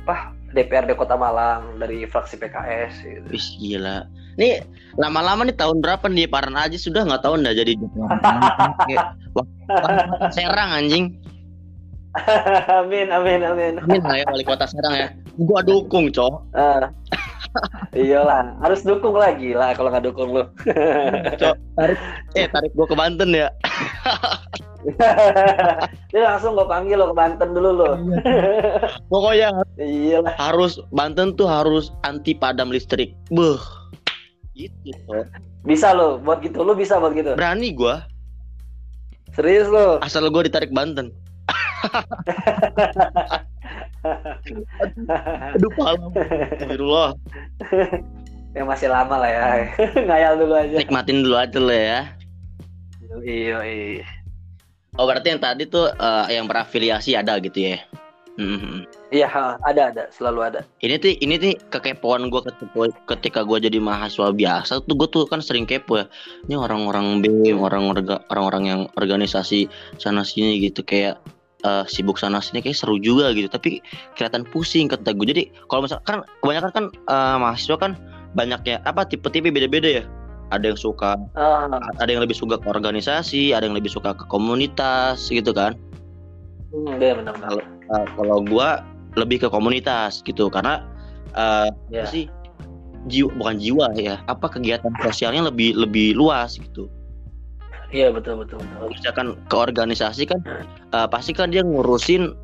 apa 0.00 0.32
DPRD 0.56 0.96
Kota 0.96 1.20
Malang 1.20 1.76
dari 1.76 2.08
fraksi 2.08 2.40
PKS. 2.40 2.94
Gitu. 3.04 3.28
Wih 3.28 3.46
gila 3.60 4.08
nih 4.36 4.62
lama-lama 4.96 5.44
nih 5.44 5.56
tahun 5.56 5.80
berapa 5.84 6.08
nih? 6.08 6.28
Paran 6.28 6.56
aja 6.56 6.76
sudah 6.76 7.04
nggak 7.04 7.22
tahu 7.24 7.40
nggak 7.40 7.56
jadi 7.56 7.72
Serang 10.32 10.70
anjing. 10.72 11.16
Amin, 12.80 13.12
amin, 13.12 13.44
amin. 13.44 13.74
Amin 13.76 14.00
lah 14.00 14.16
ya 14.16 14.24
wali 14.32 14.40
kota 14.40 14.64
Serang 14.64 14.96
ya. 14.96 15.12
Gua 15.36 15.60
dukung 15.60 16.08
cok. 16.08 16.48
Eh, 16.56 16.80
iyalah, 18.08 18.56
harus 18.64 18.80
dukung 18.88 19.20
lagi 19.20 19.52
lah 19.52 19.76
kalau 19.76 19.92
nggak 19.92 20.08
dukung 20.08 20.32
lu. 20.32 20.42
cok 21.40 21.56
tarik. 21.76 21.98
Eh 22.32 22.48
tarik 22.48 22.72
gua 22.72 22.88
ke 22.88 22.96
Banten 22.96 23.36
ya. 23.36 23.52
Jadi 26.14 26.22
langsung 26.22 26.54
gue 26.54 26.62
panggil 26.62 26.94
lo 26.94 27.10
ke 27.10 27.16
Banten 27.18 27.50
dulu 27.50 27.70
lo. 27.74 27.90
pokoknya 29.10 29.50
Iyalah. 29.82 30.38
harus 30.38 30.78
Banten 30.94 31.34
tuh 31.34 31.50
harus 31.50 31.90
anti 32.06 32.38
padam 32.38 32.70
listrik. 32.70 33.10
Beh 33.34 33.58
gitu 34.56 35.12
Bisa 35.62 35.92
lo, 35.92 36.16
buat 36.16 36.40
gitu. 36.40 36.64
Lo 36.64 36.72
bisa 36.72 36.96
buat 36.96 37.12
gitu. 37.12 37.36
berani 37.36 37.70
gua 37.70 38.08
Serius 39.30 39.68
lo. 39.68 40.00
asal 40.00 40.24
gua 40.26 40.42
ditarik 40.42 40.72
Banten 40.72 41.12
aduh 45.52 45.70
palam 45.74 46.10
Astagfirullah 46.14 47.10
Yang 48.56 48.66
masih 48.66 48.88
lama 48.88 49.20
lah 49.20 49.28
ya. 49.28 49.44
Ngayal 50.08 50.32
dulu 50.40 50.54
aja. 50.56 50.76
nikmatin 50.80 51.20
dulu 51.20 51.36
aja 51.36 51.58
lah 51.60 51.76
ya 51.78 52.00
Iya, 53.16 53.58
iya. 53.62 54.04
oh 54.94 55.04
berarti 55.04 55.30
yang 55.30 55.40
tadi 55.40 55.64
tuh 55.64 55.88
eh, 55.88 56.26
yang 56.32 56.44
berafiliasi 56.44 57.14
ada 57.14 57.38
gitu 57.38 57.64
ya. 57.64 57.80
Iya, 59.08 59.26
ha, 59.32 59.56
ada 59.64 59.88
ada, 59.88 60.04
selalu 60.12 60.40
ada. 60.44 60.60
ini 60.84 61.00
tuh 61.00 61.16
ini 61.24 61.40
nih 61.40 61.54
kekepoan 61.72 62.28
gue 62.28 62.40
ketika, 62.44 62.92
ketika 63.16 63.40
gue 63.48 63.64
jadi 63.64 63.80
mahasiswa 63.80 64.28
biasa 64.34 64.84
tuh 64.84 64.94
gue 64.94 65.08
tuh 65.08 65.24
kan 65.24 65.40
sering 65.40 65.64
kepo 65.64 66.04
ya. 66.04 66.06
Ini 66.48 66.60
orang-orang 66.60 67.24
BEM 67.24 67.56
orang 67.56 67.96
orang-orang 68.28 68.62
yang 68.68 68.80
organisasi 69.00 69.72
sana 69.96 70.20
sini 70.20 70.60
gitu 70.60 70.84
kayak 70.84 71.16
eh, 71.64 71.84
sibuk 71.88 72.20
sana 72.20 72.44
sini 72.44 72.60
kayak 72.60 72.76
seru 72.76 73.00
juga 73.00 73.32
gitu. 73.32 73.48
Tapi 73.48 73.80
kelihatan 74.20 74.44
pusing 74.52 74.92
kata 74.92 75.16
gue 75.16 75.26
jadi 75.32 75.42
kalau 75.72 75.88
misalkan 75.88 76.20
kebanyakan 76.44 76.70
kan 76.76 76.84
eh, 76.92 77.36
mahasiswa 77.40 77.76
kan 77.80 77.92
banyak 78.36 78.60
ya 78.68 78.76
apa 78.84 79.08
tipe-tipe 79.08 79.48
beda-beda 79.48 80.02
ya? 80.02 80.04
Ada 80.52 80.70
yang 80.70 80.78
suka 80.78 81.18
Ah, 81.34 81.66
ada 81.98 82.06
yang 82.06 82.22
lebih 82.22 82.38
suka 82.38 82.60
ke 82.60 82.68
organisasi 82.70 83.50
ada 83.50 83.66
yang 83.66 83.74
lebih 83.74 83.90
suka 83.90 84.14
ke 84.14 84.28
komunitas 84.30 85.26
gitu 85.32 85.50
kan? 85.50 85.74
Hmm, 86.70 87.00
iya 87.00 87.18
benar 87.18 87.34
benar. 87.34 87.75
Uh, 87.86 88.06
kalau 88.18 88.42
gua 88.42 88.82
lebih 89.14 89.46
ke 89.46 89.48
komunitas 89.48 90.20
gitu 90.26 90.50
karena 90.50 90.82
uh, 91.38 91.70
Ya. 91.88 92.02
apa 92.02 92.10
sih 92.10 92.24
jiwa 93.06 93.30
bukan 93.38 93.56
jiwa 93.62 93.86
ya 93.94 94.18
apa 94.26 94.50
kegiatan 94.50 94.90
sosialnya 95.00 95.46
lebih 95.46 95.78
lebih 95.78 96.18
luas 96.18 96.58
gitu 96.58 96.90
Iya 97.94 98.10
betul 98.10 98.42
betul 98.42 98.58
betul. 98.58 98.74
Kalau 98.74 98.90
misalkan 98.90 99.26
ke 99.46 99.54
organisasi 99.56 100.26
kan 100.26 100.42
uh, 100.90 101.06
pasti 101.06 101.30
kan 101.30 101.54
dia 101.54 101.62
ngurusin 101.62 102.34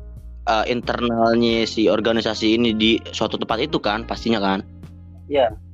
uh, 0.47 0.63
internalnya 0.63 1.67
si 1.67 1.91
organisasi 1.91 2.55
ini 2.55 2.71
di 2.71 2.95
suatu 3.11 3.35
tempat 3.35 3.59
itu 3.59 3.75
kan 3.75 4.07
pastinya 4.07 4.39
kan 4.39 4.63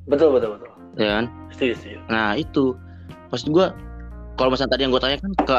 Betul 0.09 0.33
betul 0.33 0.57
betul. 0.57 0.69
ya 0.97 1.21
kan 1.21 1.25
Setuju 1.53 1.73
setuju. 1.77 1.97
nah 2.09 2.33
itu 2.33 2.73
maksud 3.29 3.53
gua 3.53 3.69
kalau 4.41 4.49
misalnya 4.49 4.73
tadi 4.73 4.81
yang 4.87 4.91
gue 4.95 5.01
tanya 5.03 5.17
kan 5.21 5.31
ke 5.45 5.55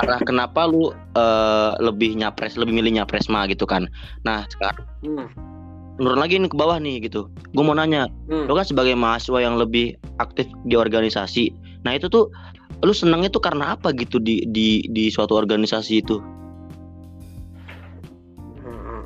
arah 0.00 0.20
kenapa 0.24 0.68
lu 0.68 0.92
uh, 1.16 1.72
lebih 1.80 2.16
nyapres 2.16 2.56
lebih 2.60 2.72
milih 2.76 3.00
nyapresma 3.00 3.48
gitu 3.48 3.64
kan 3.64 3.88
nah 4.24 4.44
sekarang 4.52 4.84
Hmm. 5.00 5.28
turun 5.96 6.20
lagi 6.20 6.36
nih 6.36 6.52
ke 6.52 6.56
bawah 6.56 6.76
nih 6.76 7.00
gitu 7.04 7.28
gue 7.56 7.64
mau 7.64 7.72
nanya 7.72 8.08
Hmm. 8.28 8.44
lo 8.44 8.52
kan 8.56 8.68
sebagai 8.68 8.92
mahasiswa 8.92 9.40
yang 9.40 9.56
lebih 9.56 9.96
aktif 10.20 10.44
di 10.68 10.76
organisasi 10.76 11.52
nah 11.84 11.96
itu 11.96 12.12
tuh 12.12 12.28
lu 12.80 12.92
senangnya 12.92 13.32
tuh 13.32 13.40
karena 13.44 13.76
apa 13.76 13.92
gitu 13.96 14.20
di 14.20 14.44
di 14.48 14.84
di 14.92 15.08
suatu 15.08 15.36
organisasi 15.36 16.04
itu 16.04 16.20
Hmm. 18.60 19.04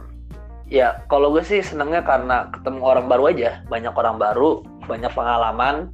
Ya, 0.66 1.06
kalau 1.06 1.30
gue 1.30 1.44
sih 1.46 1.62
senangnya 1.62 2.02
karena 2.02 2.50
ketemu 2.50 2.82
orang 2.82 3.06
baru 3.06 3.30
aja, 3.30 3.62
banyak 3.70 3.94
orang 3.94 4.16
baru, 4.18 4.64
banyak 4.90 5.12
pengalaman. 5.14 5.92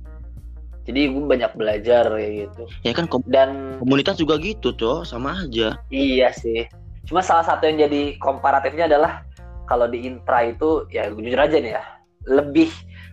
Jadi 0.90 1.06
gue 1.06 1.22
banyak 1.22 1.52
belajar 1.54 2.10
kayak 2.10 2.32
gitu. 2.50 2.62
ya 2.82 2.90
kan 2.90 3.06
kom- 3.06 3.22
Dan 3.30 3.78
komunitas 3.78 4.18
juga 4.18 4.34
gitu 4.42 4.74
cok 4.74 5.06
sama 5.06 5.46
aja 5.46 5.78
iya 5.94 6.34
sih. 6.34 6.66
Cuma 7.06 7.22
salah 7.22 7.46
satu 7.46 7.70
yang 7.70 7.86
jadi 7.86 8.18
komparatifnya 8.18 8.90
adalah 8.90 9.22
kalau 9.70 9.86
di 9.86 10.02
intra 10.02 10.50
itu 10.50 10.90
ya 10.90 11.06
gue 11.06 11.22
jujur 11.22 11.38
aja 11.38 11.54
nih 11.62 11.78
ya, 11.78 11.82
lebih 12.26 12.66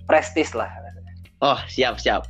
prestis 0.10 0.58
lah. 0.58 0.74
oh 1.38 1.62
siap 1.70 2.02
siap 2.02 2.26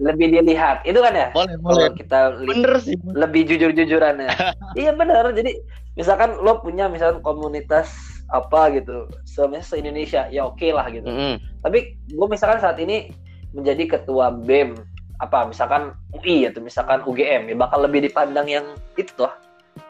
Lebih 0.00 0.32
dilihat. 0.32 0.80
Itu 0.88 1.04
kan 1.04 1.12
ya? 1.12 1.28
boleh 1.36 1.52
Kalau 1.60 1.92
kita 1.92 2.20
bener 2.48 2.80
sih 2.80 2.96
lebih 3.12 3.44
jujur-jujuran 3.44 4.24
ya. 4.24 4.32
iya 4.80 4.96
benar. 4.96 5.28
Jadi 5.36 5.60
misalkan 5.92 6.40
lo 6.40 6.64
punya 6.64 6.88
misalkan 6.88 7.20
komunitas 7.20 7.92
apa 8.32 8.72
gitu, 8.72 9.04
se 9.28 9.44
se 9.60 9.76
Indonesia, 9.76 10.32
ya 10.32 10.48
oke 10.48 10.64
lah 10.72 10.88
gitu. 10.88 11.04
Mm-mm. 11.04 11.36
Tapi 11.60 11.92
gue 12.08 12.26
misalkan 12.32 12.64
saat 12.64 12.80
ini 12.80 13.12
menjadi 13.56 13.98
ketua 13.98 14.30
BEM 14.44 14.76
apa 15.16 15.48
misalkan 15.48 15.96
UI 16.12 16.44
atau 16.44 16.60
misalkan 16.60 17.00
UGM 17.08 17.48
ya 17.48 17.56
bakal 17.56 17.80
lebih 17.88 18.04
dipandang 18.04 18.44
yang 18.52 18.66
itu 19.00 19.08
tuh 19.16 19.32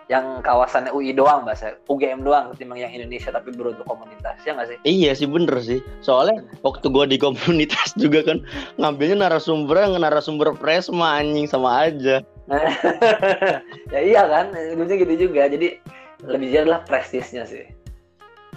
yang 0.07 0.39
kawasannya 0.39 0.95
UI 0.95 1.11
doang 1.11 1.43
bahasa 1.43 1.75
UGM 1.91 2.23
doang 2.23 2.55
ketimbang 2.55 2.79
yang 2.79 2.95
Indonesia 2.95 3.35
tapi 3.35 3.51
beruntuk 3.51 3.83
komunitas 3.91 4.39
ya 4.47 4.55
nggak 4.55 4.71
sih 4.71 4.79
Iya 4.87 5.19
sih 5.19 5.27
bener 5.27 5.59
sih. 5.59 5.83
Soalnya 5.99 6.47
waktu 6.63 6.87
gua 6.87 7.11
di 7.11 7.19
komunitas 7.19 7.91
juga 8.03 8.23
kan 8.23 8.39
ngambilnya 8.79 9.27
narasumbernya 9.27 9.99
narasumber 9.99 10.55
Presma 10.55 11.19
anjing 11.19 11.51
sama 11.51 11.91
aja. 11.91 12.23
ya 13.95 13.99
iya 13.99 14.23
kan 14.31 14.55
ujungnya 14.55 15.03
gitu 15.03 15.15
juga 15.27 15.51
jadi 15.51 15.83
lebih 16.23 16.49
jadi 16.55 16.67
lah 16.71 16.87
prestisnya 16.87 17.43
sih 17.43 17.67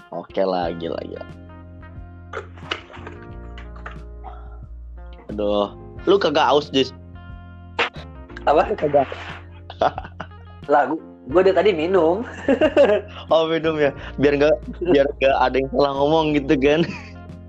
Oke 0.09 0.41
lah, 0.41 0.73
gila 0.73 0.97
gila. 1.05 1.25
Aduh, 5.29 5.73
lu 6.05 6.17
kagak 6.17 6.45
aus 6.45 6.69
Jis? 6.69 6.89
apa 8.47 8.65
Kagak. 8.73 9.05
lah 10.65 10.89
gue 11.29 11.41
dari 11.45 11.53
tadi 11.53 11.71
minum 11.71 12.25
Oh 13.33 13.45
minum 13.45 13.77
ya, 13.77 13.93
biar 14.17 14.41
nggak 14.41 14.55
biar 14.89 15.05
nggak 15.19 15.35
ada 15.37 15.55
yang 15.59 15.69
salah 15.69 15.93
ngomong 15.93 16.25
gitu 16.33 16.53
kan? 16.57 16.81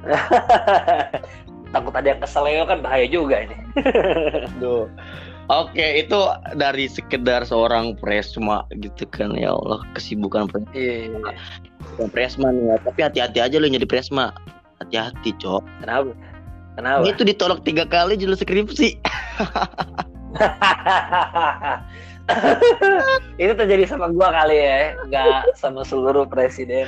takut 1.73 1.95
ada 1.95 2.09
yang 2.11 2.21
kesel 2.21 2.45
ya 2.51 2.66
kan 2.66 2.83
bahaya 2.83 3.07
juga 3.07 3.47
ini 3.47 3.57
Aduh. 4.59 4.90
Oke, 5.51 5.83
itu 5.99 6.14
dari 6.55 6.87
sekedar 6.87 7.43
seorang 7.43 7.99
presma 7.99 8.62
gitu 8.79 9.03
kan 9.11 9.35
ya 9.35 9.51
Allah 9.51 9.83
kesibukan 9.99 10.47
pres- 10.47 10.71
iya 10.71 11.11
presma 12.14 12.55
nih 12.55 12.71
ya. 12.71 12.77
Tapi 12.87 13.01
hati-hati 13.03 13.38
aja 13.43 13.57
lu 13.59 13.66
jadi 13.66 13.83
presma. 13.83 14.31
Hati-hati, 14.79 15.35
Cok. 15.43 15.62
kenapa 15.83 16.14
kenapa 16.81 17.05
Itu 17.05 17.23
ditolak 17.29 17.61
tiga 17.69 17.85
kali 17.85 18.16
judul 18.16 18.37
skripsi. 18.37 18.97
itu 23.43 23.53
terjadi 23.59 23.90
sama 23.90 24.07
gua 24.14 24.31
kali 24.31 24.55
ya 24.55 24.95
nggak 25.11 25.59
sama 25.59 25.83
seluruh 25.83 26.23
presiden 26.31 26.87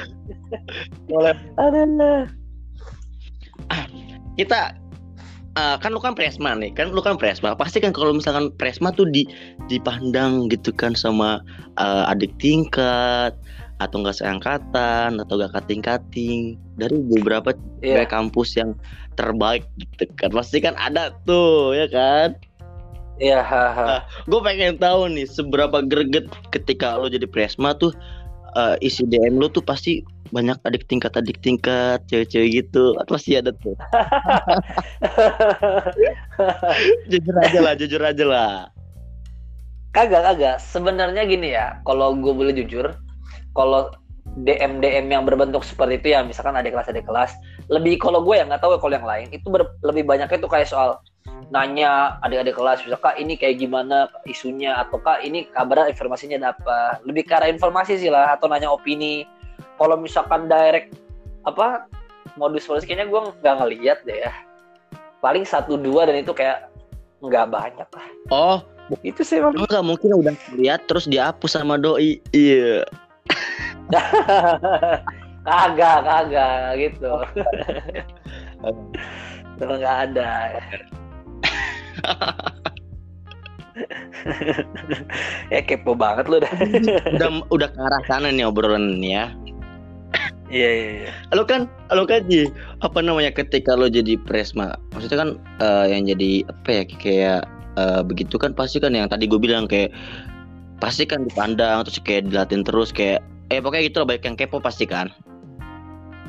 Boleh. 1.11 1.35
Aduh. 1.59 2.31
Kita 4.38 4.72
eh, 5.59 5.76
kan 5.76 5.90
lu 5.92 6.00
kan 6.00 6.16
presma 6.16 6.57
nih, 6.57 6.72
kan 6.72 6.94
lu 6.94 7.02
kan 7.05 7.18
presma. 7.20 7.52
Pasti 7.59 7.83
kan 7.83 7.92
kalau 7.92 8.16
misalkan 8.16 8.55
presma 8.57 8.94
tuh 8.94 9.05
di 9.11 9.28
dipandang 9.68 10.48
gitu 10.48 10.72
kan 10.72 10.96
sama 10.96 11.42
eh, 11.76 12.11
adik 12.12 12.33
tingkat 12.40 13.35
atau 13.83 13.98
enggak 13.98 14.22
seangkatan 14.22 15.18
atau 15.18 15.35
gak 15.42 15.59
kating-kating 15.59 16.55
dari 16.76 16.96
beberapa 17.00 17.52
cewek 17.82 18.08
kampus 18.08 18.56
yang 18.56 18.74
terbaik 19.18 19.64
gitu 19.76 20.08
kan. 20.16 20.30
Pasti 20.32 20.61
kan 20.61 20.74
ada 20.80 21.12
tuh 21.28 21.76
ya 21.76 21.87
kan. 21.88 22.37
Iya, 23.20 23.44
haha. 23.44 24.02
Gue 24.26 24.40
pengen 24.42 24.80
tahu 24.80 25.06
nih 25.12 25.28
seberapa 25.28 25.85
greget 25.85 26.26
ketika 26.50 26.96
lo 26.96 27.12
jadi 27.12 27.28
presma 27.28 27.76
tuh 27.76 27.92
eh, 28.56 28.76
isi 28.80 29.04
DM 29.04 29.38
lo 29.38 29.48
tuh 29.52 29.62
pasti 29.62 30.02
banyak 30.32 30.56
adik 30.64 30.88
tingkat 30.88 31.12
adik 31.12 31.37
tingkat 31.44 32.00
cewek-cewek 32.08 32.64
gitu 32.64 32.96
pasti 33.04 33.37
ada 33.37 33.52
tuh 33.61 33.76
jujur 37.12 37.37
aja 37.37 37.58
lah 37.61 37.76
jujur 37.76 38.00
aja 38.00 38.24
lah 38.24 38.72
kagak 39.92 40.24
kagak. 40.24 40.56
Sebenarnya 40.58 41.22
gini 41.28 41.54
ya, 41.54 41.78
kalau 41.85 42.16
gue 42.16 42.32
boleh 42.32 42.56
jujur, 42.56 42.96
kalau 43.52 43.92
DM 44.32 44.80
DM 44.80 45.12
yang 45.12 45.28
berbentuk 45.28 45.60
seperti 45.60 46.00
itu 46.00 46.08
ya, 46.16 46.24
misalkan 46.24 46.56
ada 46.56 46.64
kelas 46.64 46.88
ada 46.88 47.04
kelas, 47.04 47.36
lebih 47.68 48.00
kalau 48.00 48.24
gue 48.24 48.40
yang 48.40 48.48
nggak 48.48 48.64
tahu 48.64 48.72
ya 48.74 48.80
kalau 48.80 48.94
yang 48.96 49.04
lain 49.04 49.28
itu 49.28 49.44
ber- 49.52 49.76
lebih 49.84 50.08
banyaknya 50.08 50.40
tuh 50.40 50.48
kayak 50.48 50.68
soal 50.72 51.04
nanya 51.52 52.16
adik-adik 52.24 52.56
kelas, 52.56 52.80
misalkan 52.80 53.12
kak 53.12 53.16
ini 53.20 53.36
kayak 53.36 53.60
gimana 53.60 54.08
isunya 54.24 54.72
atau 54.80 54.96
kak 54.96 55.20
ini 55.20 55.44
kabar 55.52 55.84
informasinya 55.84 56.40
ada 56.40 56.48
apa, 56.56 57.04
lebih 57.04 57.28
ke 57.28 57.32
arah 57.36 57.52
informasi 57.52 58.00
sih 58.00 58.08
lah 58.08 58.32
atau 58.32 58.48
nanya 58.48 58.72
opini. 58.72 59.28
Kalau 59.76 60.00
misalkan 60.00 60.48
direct 60.48 60.96
apa 61.44 61.84
modus 62.40 62.64
modus 62.64 62.88
kayaknya 62.88 63.12
gue 63.12 63.20
nggak 63.44 63.54
ngeliat 63.60 63.98
deh 64.08 64.24
ya. 64.24 64.32
Paling 65.20 65.44
satu 65.44 65.76
dua 65.76 66.08
dan 66.08 66.24
itu 66.24 66.32
kayak 66.32 66.72
nggak 67.20 67.52
banyak 67.52 67.88
lah. 67.92 68.06
oh 68.32 68.58
Itu 69.04 69.20
sih 69.22 69.38
emang. 69.38 69.52
nggak 69.54 69.84
mungkin 69.84 70.10
udah 70.24 70.34
lihat 70.56 70.88
terus 70.90 71.04
dihapus 71.06 71.54
sama 71.54 71.76
doi 71.78 72.18
iya 72.34 72.82
kagak 75.46 75.98
kagak 76.07 76.78
gitu. 76.78 77.12
Kalau 79.59 79.74
nggak 79.78 79.98
ada. 80.11 80.31
Ya 85.48 85.64
kepo 85.64 85.96
banget 85.96 86.28
lu 86.28 86.38
dah. 86.38 86.52
Udah 87.16 87.31
udah 87.50 87.68
ke 87.72 87.81
arah 87.81 88.02
sana 88.07 88.28
nih 88.28 88.46
obrolan 88.46 89.00
nih 89.00 89.16
ya. 89.16 89.26
Iya 90.52 90.68
iya 90.68 90.90
iya. 91.09 91.12
Lo 91.33 91.48
kan 91.48 91.64
lo 91.88 92.05
kan 92.05 92.28
Ji, 92.28 92.52
apa 92.85 93.00
namanya 93.00 93.33
ketika 93.33 93.72
lo 93.72 93.88
jadi 93.88 94.20
presma 94.20 94.76
maksudnya 94.92 95.18
kan 95.24 95.31
eh, 95.64 95.96
yang 95.96 96.05
jadi 96.05 96.31
apa 96.52 96.68
ya 96.68 96.83
kayak 96.85 97.40
eh, 97.81 98.00
begitu 98.05 98.37
kan 98.37 98.52
pasti 98.52 98.76
kan 98.76 98.92
yang 98.92 99.09
tadi 99.09 99.24
gue 99.24 99.40
bilang 99.40 99.64
kayak 99.64 99.90
pasti 100.76 101.09
kan 101.09 101.24
dipandang 101.24 101.88
terus 101.88 101.98
kayak 102.05 102.28
dilatin 102.28 102.62
terus 102.62 102.92
kayak 102.92 103.24
eh 103.52 103.60
pokoknya 103.60 103.84
gitu 103.92 103.96
lah 104.00 104.08
baik 104.08 104.24
yang 104.24 104.36
kepo 104.40 104.56
pasti 104.58 104.88
kan? 104.88 105.12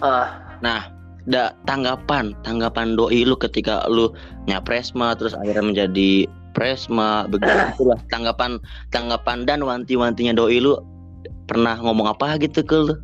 Ah. 0.03 0.59
Nah 0.59 0.91
da, 1.23 1.55
tanggapan 1.63 2.36
tanggapan 2.43 2.99
doi 2.99 3.23
lu 3.23 3.39
ketika 3.39 3.88
lu 3.88 4.12
nyapresma 4.51 5.15
terus 5.15 5.31
akhirnya 5.31 5.63
menjadi 5.63 6.27
presma 6.51 7.25
begitulah 7.31 7.71
tanggapan 8.13 8.59
tanggapan 8.91 9.47
dan 9.47 9.63
wanti-wantinya 9.63 10.36
doi 10.36 10.59
lu. 10.59 10.75
Pernah 11.47 11.79
ngomong 11.79 12.07
apa 12.07 12.36
gitu 12.39 12.63
ke 12.63 12.75
lu? 12.75 12.95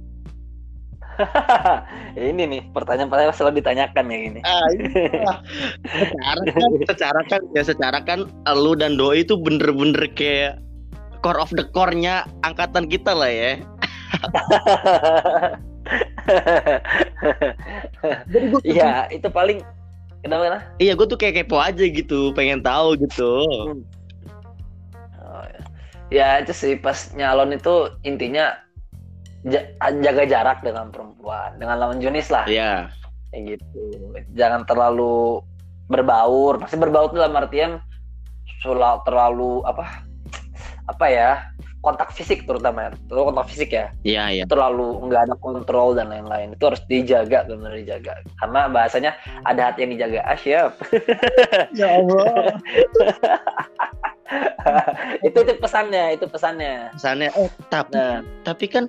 Ini 2.16 2.44
nih 2.48 2.62
pertanyaan-pertanyaan 2.72 3.36
selalu 3.36 3.60
ditanyakan 3.60 4.06
ya 4.08 4.20
ini 4.24 4.40
Ah, 4.48 4.68
iya. 4.72 5.32
secara 5.84 6.42
kan, 6.48 6.70
secara 6.88 7.22
kan, 7.28 7.42
ya 7.52 7.64
secara 7.64 8.00
kan, 8.04 8.20
lu 8.56 8.72
dan 8.76 8.96
doi 8.96 9.28
itu 9.28 9.36
bener-bener 9.36 10.08
kayak 10.16 10.64
core 11.20 11.40
of 11.40 11.52
the 11.56 11.68
core-nya 11.76 12.24
angkatan 12.48 12.88
kita 12.88 13.12
lah 13.12 13.28
ya. 13.28 13.60
Jadi 18.30 18.46
gue, 18.54 18.62
iya 18.64 19.10
itu 19.10 19.28
paling 19.30 19.66
kenapa 20.22 20.42
kenapa 20.46 20.64
iya 20.78 20.94
gue 20.94 21.08
tuh 21.10 21.18
kayak 21.20 21.44
kepo 21.46 21.58
aja 21.58 21.84
gitu, 21.84 22.32
pengen 22.38 22.62
tahu 22.62 22.96
gitu. 23.00 23.42
Oh, 25.20 25.44
ya. 25.46 25.62
ya 26.10 26.28
itu 26.42 26.54
sih 26.54 26.74
pas 26.78 27.12
nyalon 27.18 27.54
itu 27.54 27.90
intinya 28.06 28.58
ja- 29.48 29.70
jaga 30.04 30.24
jarak 30.26 30.60
dengan 30.62 30.92
perempuan 30.94 31.58
dengan 31.58 31.78
lawan 31.80 32.00
jenis 32.02 32.30
lah. 32.30 32.46
Iya, 32.46 32.94
kayak 33.34 33.58
gitu. 33.58 33.84
Jangan 34.36 34.66
terlalu 34.66 35.42
berbaur. 35.90 36.62
Masih 36.62 36.78
berbaur 36.78 37.10
tuh 37.10 37.20
dalam 37.22 37.38
artian 37.38 37.82
terlalu 39.06 39.64
apa 39.64 40.04
apa 40.90 41.06
ya 41.08 41.48
kontak 41.80 42.12
fisik 42.12 42.44
terutama 42.44 42.88
ya 42.88 42.92
terlalu 43.08 43.24
kontak 43.32 43.48
fisik 43.52 43.70
ya 43.72 43.88
iya, 44.04 44.24
iya. 44.32 44.44
terlalu 44.46 45.00
nggak 45.08 45.32
ada 45.32 45.36
kontrol 45.40 45.96
dan 45.96 46.12
lain-lain 46.12 46.56
itu 46.56 46.64
harus 46.68 46.82
dijaga 46.92 47.48
benar 47.48 47.72
dijaga 47.76 48.20
karena 48.44 48.60
bahasanya 48.68 49.12
ada 49.48 49.72
hati 49.72 49.88
yang 49.88 49.92
dijaga 49.96 50.20
ah 50.28 50.38
siap 50.38 50.72
Ya 51.80 51.88
Allah. 52.02 52.26
itu 55.28 55.38
itu 55.42 55.54
pesannya 55.58 56.20
itu 56.20 56.26
pesannya 56.30 56.94
Misalnya, 56.94 57.30
eh 57.34 57.50
tapi, 57.72 57.92
nah 57.98 58.22
tapi 58.46 58.66
kan 58.70 58.86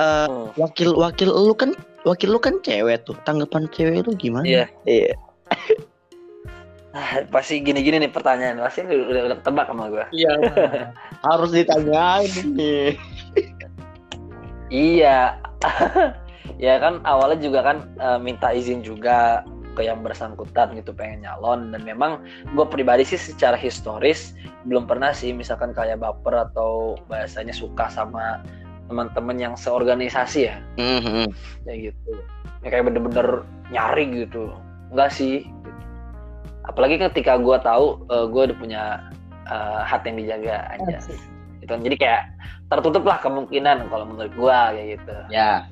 eh, 0.00 0.26
hmm. 0.28 0.56
wakil 0.56 0.96
wakil 0.96 1.28
lu 1.28 1.52
kan 1.52 1.76
wakil 2.06 2.32
lu 2.32 2.40
kan 2.40 2.56
cewek 2.64 3.04
tuh, 3.04 3.16
tanggapan 3.26 3.68
cewek 3.74 4.06
lu 4.06 4.14
gimana? 4.16 4.46
Iya. 4.46 4.64
Iya. 4.88 5.12
Ah, 5.52 5.60
pasti 7.34 7.60
gini-gini 7.62 8.02
nih 8.02 8.12
pertanyaan. 8.12 8.60
Pasti 8.62 8.84
udah, 8.84 9.22
udah, 9.32 9.38
tebak 9.42 9.66
sama 9.70 9.90
gue 9.90 10.06
Iya. 10.14 10.32
Harus 11.26 11.50
ditanyain 11.54 12.46
nih. 12.54 12.98
Iya, 14.68 15.40
ya 16.64 16.74
kan 16.76 17.00
awalnya 17.08 17.40
juga 17.40 17.60
kan 17.64 17.88
eh, 17.96 18.18
minta 18.20 18.52
izin 18.52 18.84
juga 18.84 19.40
ke 19.72 19.86
yang 19.86 20.04
bersangkutan 20.04 20.76
gitu 20.76 20.92
pengen 20.92 21.24
nyalon. 21.24 21.72
Dan 21.72 21.88
memang 21.88 22.20
gue 22.52 22.66
pribadi 22.68 23.06
sih 23.08 23.16
secara 23.16 23.56
historis 23.56 24.36
belum 24.68 24.84
pernah 24.84 25.16
sih 25.16 25.32
misalkan 25.32 25.72
kayak 25.72 26.04
baper 26.04 26.52
atau 26.52 27.00
bahasanya 27.08 27.56
suka 27.56 27.88
sama 27.88 28.44
teman-teman 28.92 29.36
yang 29.36 29.54
seorganisasi 29.56 30.52
ya. 30.52 30.56
Mhm. 30.76 31.32
kayak 31.64 31.92
gitu. 31.92 32.12
Ya 32.64 32.68
kayak 32.74 32.92
bener-bener 32.92 33.44
nyari 33.72 34.26
gitu. 34.26 34.52
Enggak 34.92 35.12
sih 35.12 35.44
apalagi 36.68 37.00
ketika 37.00 37.40
gue 37.40 37.56
tahu 37.64 38.04
gue 38.06 38.42
udah 38.52 38.56
punya 38.60 38.82
eh, 39.48 39.80
hati 39.82 40.12
yang 40.12 40.18
dijaga 40.20 40.56
aja 40.76 40.98
gitu. 41.64 41.72
Jadi 41.72 41.96
kayak 41.96 42.22
tertutup 42.68 43.04
lah 43.08 43.18
kemungkinan 43.20 43.88
kalau 43.88 44.04
menurut 44.04 44.32
gue 44.36 44.56
kayak 44.76 44.86
gitu. 45.00 45.14
Ya. 45.32 45.66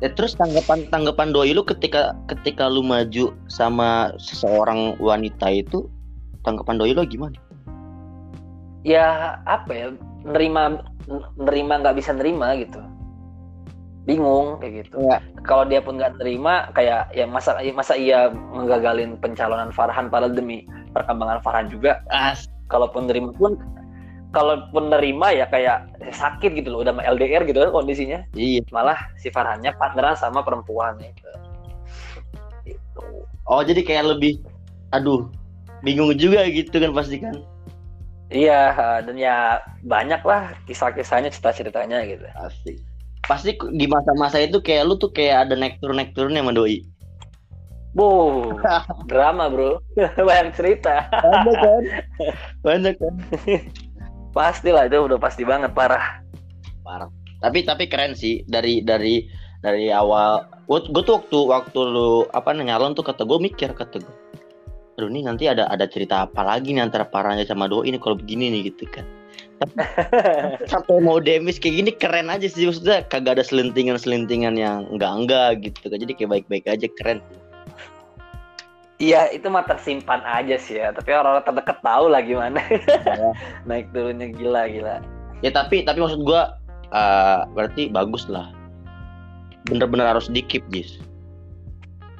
Ya 0.00 0.08
terus 0.16 0.32
tanggapan 0.32 0.88
tanggapan 0.88 1.28
doi 1.28 1.52
lu 1.52 1.60
ketika 1.60 2.16
ketika 2.32 2.72
lu 2.72 2.80
maju 2.80 3.36
sama 3.52 4.16
seseorang 4.16 4.96
wanita 4.96 5.52
itu 5.52 5.84
tanggapan 6.40 6.80
doi 6.80 6.96
lu 6.96 7.04
gimana? 7.04 7.36
ya 8.84 9.36
apa 9.44 9.70
ya 9.72 9.86
nerima 10.24 10.80
nerima 11.36 11.80
nggak 11.84 11.96
bisa 12.00 12.16
nerima 12.16 12.56
gitu 12.56 12.80
bingung 14.08 14.56
kayak 14.58 14.86
gitu 14.86 14.96
Ya. 15.04 15.20
kalau 15.44 15.68
dia 15.68 15.84
pun 15.84 16.00
nggak 16.00 16.16
terima 16.16 16.72
kayak 16.72 17.12
ya 17.12 17.28
masa 17.28 17.60
masa 17.76 17.92
iya 17.94 18.32
menggagalin 18.32 19.20
pencalonan 19.20 19.68
Farhan 19.70 20.08
padahal 20.08 20.32
demi 20.32 20.64
perkembangan 20.96 21.44
Farhan 21.44 21.68
juga 21.68 22.00
As. 22.08 22.48
kalaupun 22.72 23.06
nerima 23.06 23.30
pun 23.36 23.60
kalaupun 24.30 24.88
nerima 24.88 25.34
ya 25.34 25.44
kayak 25.50 25.90
sakit 26.14 26.54
gitu 26.54 26.70
loh 26.70 26.80
udah 26.80 26.94
sama 26.94 27.02
LDR 27.04 27.44
gitu 27.44 27.60
kan 27.60 27.70
kondisinya 27.74 28.24
Iya. 28.32 28.62
malah 28.70 28.96
si 29.18 29.28
Farhannya 29.28 29.74
partneran 29.76 30.14
sama 30.16 30.40
perempuan 30.40 30.96
gitu. 31.02 31.30
Gitu. 32.64 33.02
Oh 33.50 33.60
jadi 33.60 33.82
kayak 33.82 34.16
lebih, 34.16 34.38
aduh, 34.94 35.26
bingung 35.82 36.14
juga 36.14 36.46
gitu 36.46 36.78
kan 36.78 36.94
pasti 36.94 37.18
kan. 37.18 37.34
Iya 38.30 38.70
dan 39.02 39.18
ya 39.18 39.58
banyak 39.82 40.22
lah 40.22 40.54
kisah-kisahnya 40.64 41.34
cerita-ceritanya 41.34 41.98
gitu. 42.06 42.26
Asik. 42.38 42.78
Pasti 43.30 43.54
di 43.54 43.86
masa-masa 43.86 44.42
itu 44.42 44.58
kayak 44.58 44.90
lu 44.90 44.98
tuh 44.98 45.14
kayak 45.14 45.46
ada 45.46 45.54
naik 45.54 45.78
turun 45.78 46.02
naik 46.02 46.18
turunnya 46.18 46.42
sama 46.42 46.50
doi. 46.50 46.82
Bu, 47.94 48.10
drama 49.10 49.46
bro, 49.46 49.78
banyak 50.26 50.50
cerita. 50.58 51.06
Banyak 51.06 51.54
kan? 51.54 51.82
Banyak 52.66 52.94
kan? 52.98 53.14
Pastilah 54.36 54.90
itu 54.90 54.98
udah 54.98 55.18
pasti 55.22 55.46
banget 55.46 55.70
parah. 55.70 56.22
Parah. 56.82 57.06
Tapi 57.38 57.62
tapi 57.62 57.86
keren 57.86 58.18
sih 58.18 58.42
dari 58.50 58.82
dari 58.82 59.22
dari 59.62 59.94
awal. 59.94 60.42
Gue 60.66 61.02
tuh 61.06 61.22
waktu 61.22 61.38
waktu 61.50 61.78
lu 61.86 62.26
apa 62.34 62.50
nyalon 62.50 62.98
tuh 62.98 63.06
kata 63.06 63.22
gue 63.26 63.38
mikir 63.38 63.74
kata 63.78 64.02
gue. 64.02 64.16
Aduh 64.98 65.06
nih 65.06 65.22
nanti 65.22 65.46
ada 65.46 65.70
ada 65.70 65.86
cerita 65.86 66.26
apa 66.26 66.42
lagi 66.42 66.74
nih 66.74 66.82
antara 66.82 67.06
parahnya 67.06 67.46
sama 67.46 67.70
doi 67.70 67.94
ini 67.94 67.98
kalau 68.02 68.18
begini 68.18 68.54
nih 68.54 68.74
gitu 68.74 68.90
kan. 68.90 69.06
Sampai 70.72 70.96
mau 71.04 71.20
demis 71.20 71.60
kayak 71.60 71.74
gini 71.84 71.90
keren 71.92 72.32
aja 72.32 72.48
sih 72.48 72.64
maksudnya 72.64 73.04
kagak 73.12 73.40
ada 73.40 73.44
selentingan 73.44 74.00
selentingan 74.00 74.56
yang 74.56 74.88
enggak 74.88 75.12
enggak 75.12 75.50
gitu 75.60 75.92
kan 75.92 75.98
jadi 76.00 76.12
kayak 76.16 76.30
baik 76.30 76.46
baik 76.48 76.66
aja 76.68 76.86
keren. 77.00 77.20
Iya 79.00 79.32
itu 79.32 79.48
mah 79.48 79.64
tersimpan 79.64 80.20
aja 80.28 80.60
sih 80.60 80.76
ya. 80.76 80.92
Tapi 80.92 81.08
orang-orang 81.12 81.44
terdekat 81.44 81.78
tahu 81.80 82.04
lah 82.12 82.20
gimana. 82.20 82.60
Iya. 82.68 83.32
Naik 83.68 83.88
turunnya 83.96 84.28
gila 84.32 84.68
gila. 84.68 84.96
Ya 85.40 85.50
tapi 85.52 85.84
tapi 85.84 86.04
maksud 86.04 86.20
gua 86.24 86.56
eh, 86.92 87.40
berarti 87.56 87.88
bagus 87.88 88.28
lah. 88.28 88.52
Bener-bener 89.68 90.04
harus 90.08 90.28
di 90.28 90.44
keep 90.44 90.64
Jis. 90.68 91.00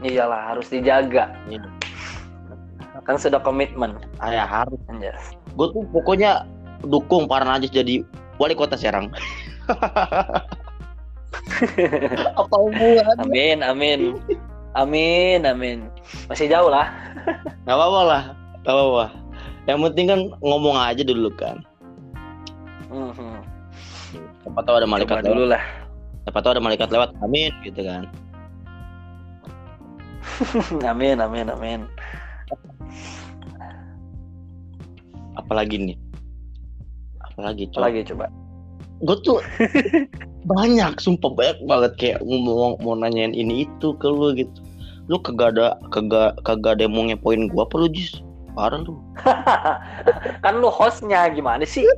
Iyalah 0.01 0.57
harus 0.57 0.73
dijaga. 0.73 1.29
Iya. 1.49 1.69
Kan 3.05 3.17
sudah 3.17 3.41
komitmen. 3.41 3.97
Ah, 4.21 4.33
ya 4.33 4.45
harus. 4.45 4.77
Gue 5.57 5.67
tuh 5.73 5.85
pokoknya 5.93 6.45
dukung 6.85 7.29
para 7.29 7.45
najis 7.45 7.71
jadi 7.73 8.05
wali 8.41 8.55
kota 8.57 8.77
Serang. 8.77 9.13
Apa 12.41 12.57
hubungan? 12.57 13.17
Amin 13.21 13.61
amin. 13.61 14.17
Amin 14.75 15.45
amin. 15.45 15.91
Masih 16.31 16.49
jauh 16.49 16.71
lah. 16.71 16.89
Gak 17.69 17.77
apa-apa 17.77 18.01
lah, 18.07 18.23
gak 18.65 18.75
apa-apa. 18.75 19.05
Yang 19.69 19.79
penting 19.91 20.07
kan 20.09 20.21
ngomong 20.41 20.77
aja 20.79 21.03
dulu 21.05 21.29
kan. 21.37 21.61
Mhm. 22.91 23.45
Siapa 24.41 24.61
tahu 24.65 24.81
ada 24.83 24.89
malaikat 24.89 25.21
Coba 25.21 25.29
dulu 25.29 25.45
lewat. 25.47 25.53
lah. 25.55 25.65
Siapa 26.27 26.39
tahu 26.43 26.53
ada 26.57 26.63
malaikat 26.65 26.89
lewat. 26.91 27.11
Amin 27.21 27.53
gitu 27.63 27.81
kan. 27.85 28.09
amin 30.91 31.21
amin 31.21 31.47
amin. 31.53 31.81
Apalagi 35.37 35.77
nih? 35.79 35.97
Apalagi 37.41 37.65
coba. 37.73 37.83
Lagi 37.89 38.01
coba. 38.05 38.27
Gue 39.01 39.17
tuh 39.25 39.41
banyak, 40.53 40.93
sumpah 41.01 41.33
banyak 41.33 41.59
banget 41.65 41.93
kayak 41.97 42.19
ngomong 42.25 42.77
mau 42.85 42.93
nanyain 42.97 43.33
ini 43.33 43.65
itu 43.65 43.97
ke 43.97 44.09
lu 44.09 44.37
gitu. 44.37 44.61
Lu 45.09 45.17
kagak 45.19 45.57
ada 45.57 45.81
kagak 45.91 46.37
kagak 46.45 46.79
ada 46.79 46.85
yang 46.87 46.95
mau 46.95 47.05
ngepoin 47.09 47.49
gua 47.51 47.65
apa 47.67 47.75
lu 47.81 47.89
Jis? 47.91 48.21
Parah 48.53 48.81
lu. 48.85 49.01
kan 50.45 50.55
lu 50.61 50.69
hostnya 50.69 51.33
gimana 51.33 51.65
sih? 51.65 51.89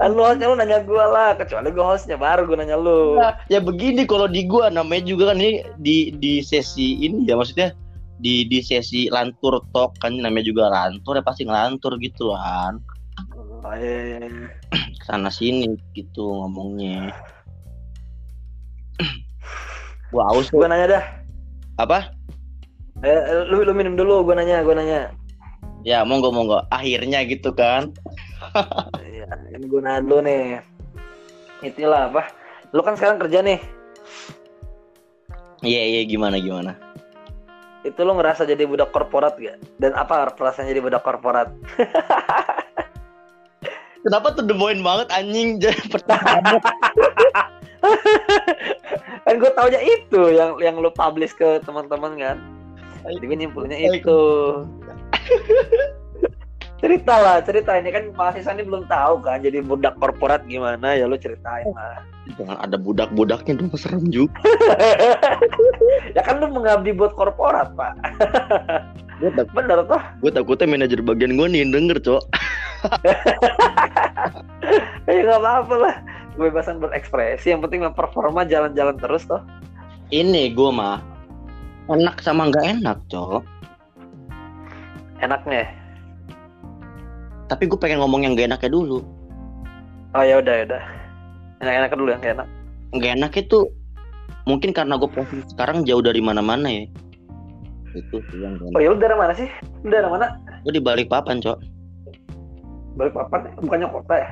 kan 0.00 0.10
lu 0.14 0.22
hostnya 0.22 0.46
lu 0.50 0.56
nanya 0.58 0.82
gua 0.86 1.04
lah 1.10 1.30
kecuali 1.38 1.70
gua 1.70 1.94
hostnya 1.94 2.16
baru 2.18 2.46
gua 2.46 2.62
nanya 2.62 2.78
lu 2.78 3.18
Nah, 3.18 3.34
ya 3.50 3.62
begini 3.62 4.06
kalau 4.06 4.26
di 4.26 4.46
gua 4.46 4.70
namanya 4.70 5.06
juga 5.06 5.34
kan 5.34 5.38
ini 5.42 5.62
di 5.78 6.14
di 6.18 6.42
sesi 6.42 6.98
ini 7.02 7.26
ya 7.26 7.38
maksudnya 7.38 7.74
di 8.20 8.44
di 8.46 8.58
sesi 8.60 9.08
lantur 9.08 9.64
talk 9.72 9.96
kan 10.02 10.12
namanya 10.14 10.44
juga 10.44 10.68
lantur 10.68 11.16
ya 11.16 11.24
pasti 11.24 11.48
ngelantur 11.48 11.96
gitu 12.02 12.34
kan. 12.34 12.82
Oh, 13.62 13.74
iya, 13.78 14.18
iya, 14.18 14.26
iya. 14.26 14.48
sana 15.06 15.30
sini 15.30 15.70
gitu 15.94 16.26
ngomongnya. 16.26 17.14
Gua 20.12 20.28
aus 20.28 20.52
gua 20.52 20.68
nanya 20.68 20.98
dah. 20.98 21.04
Apa? 21.80 22.12
Eh, 23.00 23.48
lu 23.48 23.64
lu 23.64 23.72
minum 23.72 23.96
dulu 23.96 24.26
gua 24.26 24.36
nanya 24.36 24.60
gua 24.60 24.76
nanya. 24.76 25.08
Ya 25.86 26.04
monggo 26.04 26.28
monggo. 26.28 26.62
Akhirnya 26.68 27.24
gitu 27.24 27.54
kan. 27.54 27.94
Iya, 29.00 29.28
ini 29.54 29.66
gua 29.70 29.80
nanya 29.80 30.00
dulu 30.04 30.20
nih. 30.26 30.60
Itulah 31.64 32.10
apa? 32.10 32.28
Lu 32.74 32.82
kan 32.84 32.98
sekarang 32.98 33.22
kerja 33.22 33.40
nih. 33.40 33.62
Iya 35.62 35.82
iya 35.86 36.02
gimana 36.02 36.42
gimana 36.42 36.74
itu 37.82 37.98
lu 38.02 38.14
ngerasa 38.14 38.46
jadi 38.46 38.62
budak 38.62 38.94
korporat 38.94 39.34
gak? 39.38 39.58
Dan 39.82 39.94
apa 39.98 40.30
perasaan 40.34 40.70
jadi 40.70 40.78
budak 40.78 41.02
korporat? 41.02 41.50
Kenapa 44.02 44.34
tuh 44.34 44.44
demoin 44.46 44.82
banget 44.82 45.08
anjing? 45.14 45.56
Jadi 45.62 45.82
pertanyaan 45.86 46.58
kan 49.22 49.38
gue 49.38 49.50
taunya 49.54 49.80
itu 49.82 50.34
yang 50.34 50.58
yang 50.58 50.74
lu 50.78 50.90
publish 50.90 51.34
ke 51.34 51.62
teman-teman 51.62 52.18
kan? 52.18 52.36
Jadi 53.06 53.24
gue 53.26 53.38
nyimpulnya 53.46 53.78
itu 53.78 54.18
cerita 56.82 57.14
lah 57.14 57.38
cerita. 57.46 57.78
Ini 57.78 57.90
kan 57.94 58.04
mahasiswa 58.18 58.52
ini 58.58 58.66
belum 58.66 58.84
tahu 58.90 59.22
kan 59.22 59.38
jadi 59.38 59.62
budak 59.62 59.94
korporat 60.02 60.42
gimana? 60.50 60.98
Ya 60.98 61.06
lu 61.06 61.14
ceritain 61.14 61.70
lah. 61.70 62.02
Jangan 62.34 62.58
ada 62.58 62.76
budak-budaknya 62.76 63.62
dong 63.62 63.70
serem 63.78 64.10
juga. 64.10 64.34
Ya 66.12 66.20
kan 66.20 66.44
lu 66.44 66.52
mengabdi 66.52 66.92
buat 66.92 67.16
korporat 67.16 67.72
pak. 67.72 67.96
Gue 69.16 69.32
tak, 69.32 69.48
bener 69.56 69.80
toh? 69.88 70.02
gue 70.20 70.28
takutnya 70.34 70.68
manajer 70.68 71.00
bagian 71.00 71.40
gue 71.40 71.46
nih 71.48 71.64
denger 71.70 71.98
cok. 72.02 72.24
Ya 75.08 75.18
nggak 75.24 75.40
apa-apa 75.40 75.74
lah. 75.78 75.94
Kebebasan 76.36 76.84
berekspresi 76.84 77.52
yang 77.52 77.64
penting 77.64 77.86
performa 77.96 78.44
jalan-jalan 78.44 79.00
terus 79.00 79.24
toh. 79.24 79.40
Ini 80.12 80.52
gue 80.52 80.70
mah 80.70 81.00
enak 81.88 82.20
sama 82.20 82.52
nggak 82.52 82.82
enak 82.82 82.98
cok. 83.08 83.42
Enaknya 85.22 85.81
tapi 87.52 87.68
gue 87.68 87.76
pengen 87.76 88.00
ngomong 88.00 88.24
yang 88.24 88.32
gak 88.32 88.48
enaknya 88.48 88.72
dulu. 88.72 89.04
Oh 90.16 90.24
ya 90.24 90.40
udah 90.40 90.54
ya 90.56 90.64
udah. 90.72 90.82
Enak-enak 91.60 91.92
dulu 91.92 92.08
yang 92.08 92.20
gak 92.24 92.34
enak. 92.40 92.48
Gak 92.96 93.12
enak 93.20 93.32
itu 93.36 93.58
mungkin 94.48 94.72
karena 94.72 94.96
gue 94.96 95.10
posisi 95.12 95.44
sekarang 95.52 95.84
jauh 95.84 96.00
dari 96.00 96.24
mana-mana 96.24 96.64
ya. 96.72 96.88
Itu 97.92 98.24
yang 98.40 98.56
gak 98.56 98.72
oh 98.72 98.80
enak 98.80 98.80
ya 98.80 98.88
lu 98.88 98.96
dari 98.96 99.16
mana 99.20 99.32
sih? 99.36 99.48
Lu 99.84 99.92
dari 99.92 100.08
mana? 100.08 100.40
Gue 100.64 100.72
di 100.72 100.80
balik 100.80 101.12
papan 101.12 101.44
cok. 101.44 101.60
Balik 102.96 103.12
papan? 103.12 103.52
Bukannya 103.60 103.88
kota 103.92 104.14
ya? 104.16 104.28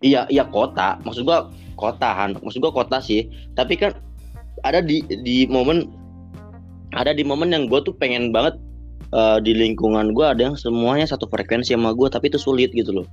Iya 0.00 0.20
iya 0.32 0.44
kota. 0.48 0.96
Maksud 1.04 1.28
gue 1.28 1.38
kota 1.76 2.08
Han. 2.08 2.40
Maksud 2.40 2.64
gue 2.64 2.72
kota 2.72 3.04
sih. 3.04 3.28
Tapi 3.52 3.76
kan 3.76 3.92
ada 4.64 4.80
di 4.80 5.04
di 5.04 5.44
momen 5.44 5.92
ada 6.96 7.12
di 7.12 7.20
momen 7.20 7.52
yang 7.52 7.68
gue 7.68 7.84
tuh 7.84 7.92
pengen 7.92 8.32
banget 8.32 8.56
eh, 9.12 9.38
di 9.44 9.52
lingkungan 9.52 10.14
gue 10.14 10.26
ada 10.26 10.52
yang 10.52 10.56
semuanya 10.56 11.04
satu 11.04 11.28
frekuensi 11.28 11.74
sama 11.74 11.92
gue 11.92 12.08
tapi 12.08 12.30
itu 12.32 12.38
sulit 12.40 12.70
gitu 12.72 13.02
loh. 13.02 13.08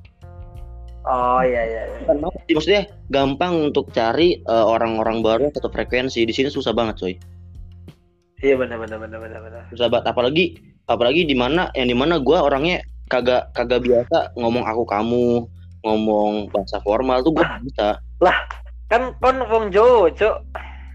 Oh 1.02 1.42
iya 1.42 1.66
iya, 1.66 1.82
iya. 2.06 2.14
Maksudnya 2.54 2.86
gampang 3.10 3.74
untuk 3.74 3.90
cari 3.90 4.38
eh, 4.38 4.66
orang-orang 4.66 5.26
baru 5.26 5.50
yang 5.50 5.56
satu 5.58 5.74
frekuensi. 5.74 6.22
Di 6.24 6.34
sini 6.34 6.54
susah 6.54 6.72
banget 6.72 7.02
coy. 7.02 7.14
Iya 8.42 8.58
benar 8.58 8.78
benar 8.82 8.98
benar 9.02 9.20
benar 9.22 9.40
benar. 9.42 9.62
Susah 9.74 9.90
banget. 9.90 10.06
Apalagi 10.14 10.46
apalagi 10.86 11.26
di 11.26 11.34
mana 11.34 11.74
yang 11.74 11.90
di 11.90 11.98
mana 11.98 12.22
gue 12.22 12.38
orangnya 12.38 12.86
kagak 13.10 13.50
kagak 13.58 13.82
biasa 13.84 14.38
ngomong 14.38 14.64
aku 14.66 14.84
kamu 14.86 15.26
ngomong 15.82 16.54
bahasa 16.54 16.78
formal 16.86 17.26
tuh 17.26 17.34
gue 17.34 17.46
bisa. 17.66 17.98
Kan 18.92 19.16
kon 19.24 19.42
wong 19.48 19.72
Jawa 19.74 20.12
cuk 20.14 20.36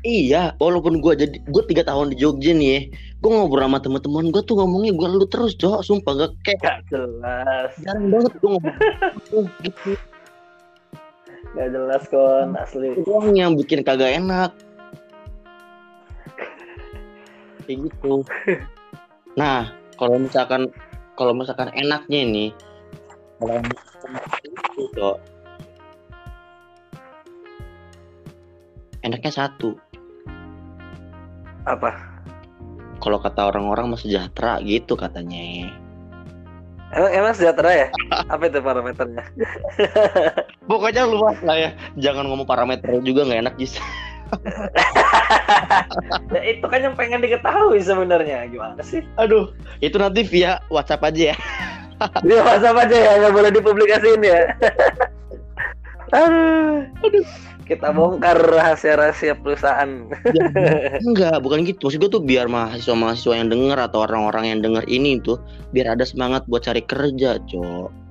iya 0.04 0.52
walaupun 0.60 1.00
gue 1.00 1.12
jadi 1.16 1.36
gue 1.40 1.62
tiga 1.70 1.86
tahun 1.86 2.12
di 2.12 2.16
Jogja 2.20 2.52
nih 2.52 2.68
ya 2.68 2.80
gue 3.16 3.30
ngobrol 3.32 3.64
sama 3.64 3.78
teman-teman 3.80 4.28
gue 4.28 4.42
tuh 4.44 4.54
ngomongnya 4.60 4.92
gue 4.92 5.08
lu 5.08 5.26
terus 5.26 5.56
cok. 5.56 5.80
Sumpah 5.82 6.12
gak 6.14 6.30
kayak 6.44 6.58
gak 6.60 6.78
jelas. 6.92 7.70
jarang 7.80 8.12
banget 8.12 8.32
gue 8.38 8.48
ngomong. 8.52 8.76
Gitu 9.64 9.90
gak 11.56 11.68
jelas 11.72 12.02
kon 12.12 12.52
asli. 12.60 12.92
Itu 12.92 13.02
doang 13.08 13.32
yang 13.32 13.56
bikin 13.56 13.80
kagak 13.80 14.20
enak. 14.20 14.52
Kayak 17.64 17.88
gitu. 17.88 18.22
Nah 19.40 19.72
kalau 19.96 20.20
misalkan 20.20 20.68
kalau 21.16 21.32
misalkan 21.32 21.72
enaknya 21.72 22.18
ini 22.20 22.46
kalau 23.40 23.52
yang 23.56 23.66
itu 24.44 24.82
cok. 24.92 25.16
Enaknya 29.00 29.32
satu 29.32 29.78
Apa? 31.66 32.16
kalau 32.96 33.20
kata 33.20 33.52
orang-orang 33.52 33.92
mah 33.92 34.00
sejahtera 34.00 34.58
gitu 34.64 34.96
katanya 34.96 35.70
Emang, 36.96 37.12
emang 37.12 37.32
sejahtera 37.34 37.70
ya? 37.74 37.88
Apa 38.30 38.46
itu 38.46 38.62
parameternya? 38.62 39.26
pokoknya 40.70 41.02
luas 41.04 41.36
lah 41.42 41.58
ya 41.58 41.70
jangan 41.98 42.30
ngomong 42.30 42.46
parameter 42.48 43.02
juga 43.02 43.26
nggak 43.26 43.40
enak 43.46 43.54
Jis 43.60 43.76
Nah, 46.34 46.42
itu 46.42 46.66
kan 46.66 46.82
yang 46.82 46.98
pengen 46.98 47.22
diketahui 47.22 47.78
sebenarnya. 47.78 48.50
Gimana 48.50 48.82
sih? 48.82 49.06
aduh 49.14 49.54
itu 49.78 49.94
nanti 50.02 50.26
via 50.26 50.58
WhatsApp 50.66 51.06
aja 51.06 51.30
ya 51.30 51.36
Dia 52.26 52.42
WhatsApp 52.42 52.76
aja 52.86 52.96
ya, 52.96 53.12
nggak 53.22 53.32
boleh 53.32 53.50
dipublikasiin 53.54 54.20
ya. 54.20 54.40
Aduh. 57.06 57.24
Kita 57.66 57.90
bongkar 57.90 58.38
rahasia-rahasia 58.38 59.34
perusahaan. 59.42 60.06
enggak 61.10 61.36
bukan 61.42 61.66
gitu 61.66 61.90
maksud 61.90 61.98
gue 61.98 62.10
tuh 62.14 62.22
biar 62.22 62.46
mahasiswa-mahasiswa 62.46 63.34
yang 63.42 63.50
denger 63.50 63.78
atau 63.90 64.06
orang-orang 64.06 64.54
yang 64.54 64.60
denger 64.62 64.86
ini 64.86 65.18
tuh 65.18 65.42
biar 65.74 65.98
ada 65.98 66.06
semangat 66.06 66.46
buat 66.46 66.62
cari 66.62 66.86
kerja 66.86 67.42
cok 67.42 68.06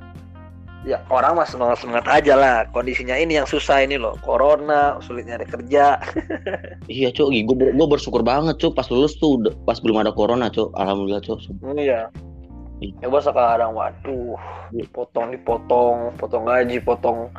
ya 0.86 1.02
orang 1.10 1.34
mas 1.34 1.50
semangat 1.50 1.82
semangat 1.82 2.06
aja 2.06 2.38
lah. 2.38 2.58
Kondisinya 2.70 3.18
ini 3.18 3.42
yang 3.42 3.50
susah 3.50 3.82
ini 3.82 3.98
loh. 3.98 4.14
Corona, 4.22 5.02
sulit 5.02 5.26
nyari 5.26 5.50
kerja. 5.50 5.98
iya 6.92 7.10
cok 7.10 7.28
gue 7.34 7.56
gue 7.74 7.88
bersyukur 7.90 8.22
banget 8.22 8.62
cok 8.62 8.78
pas 8.78 8.88
lulus 8.94 9.18
tuh 9.18 9.42
pas 9.66 9.82
belum 9.82 10.06
ada 10.06 10.14
corona 10.14 10.48
cok 10.48 10.72
alhamdulillah 10.78 11.26
cok 11.26 11.40
Iya. 11.76 12.94
Coba 13.00 13.24
sekarang, 13.24 13.72
waduh, 13.72 14.36
dipotong, 14.76 15.32
dipotong, 15.32 16.12
potong 16.20 16.44
gaji, 16.44 16.78
potong 16.84 17.32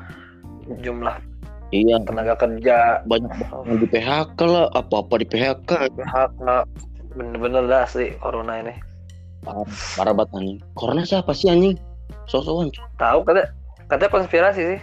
jumlah 0.80 1.20
iya. 1.84 1.96
Tenaga 2.06 2.34
kerja, 2.38 3.02
banyak 3.04 3.32
banget 3.36 3.76
di 3.82 3.88
PHK 3.90 4.38
lah 4.46 4.66
apa-apa 4.72 5.20
di 5.20 5.26
PHK 5.28 5.70
PHK, 5.92 6.46
bener-bener 7.12 7.64
dah 7.68 7.84
sih 7.88 8.14
corona 8.22 8.62
ini. 8.62 8.74
parah, 9.44 9.68
parah 9.98 10.14
banget 10.16 10.30
anjing. 10.36 10.58
Corona 10.74 11.02
siapa 11.04 11.30
sih 11.36 11.52
anjing? 11.52 11.76
Sosokan 12.26 12.70
Tahu 12.98 13.22
kata 13.22 13.50
katanya 13.86 14.10
konspirasi 14.10 14.62
sih. 14.74 14.80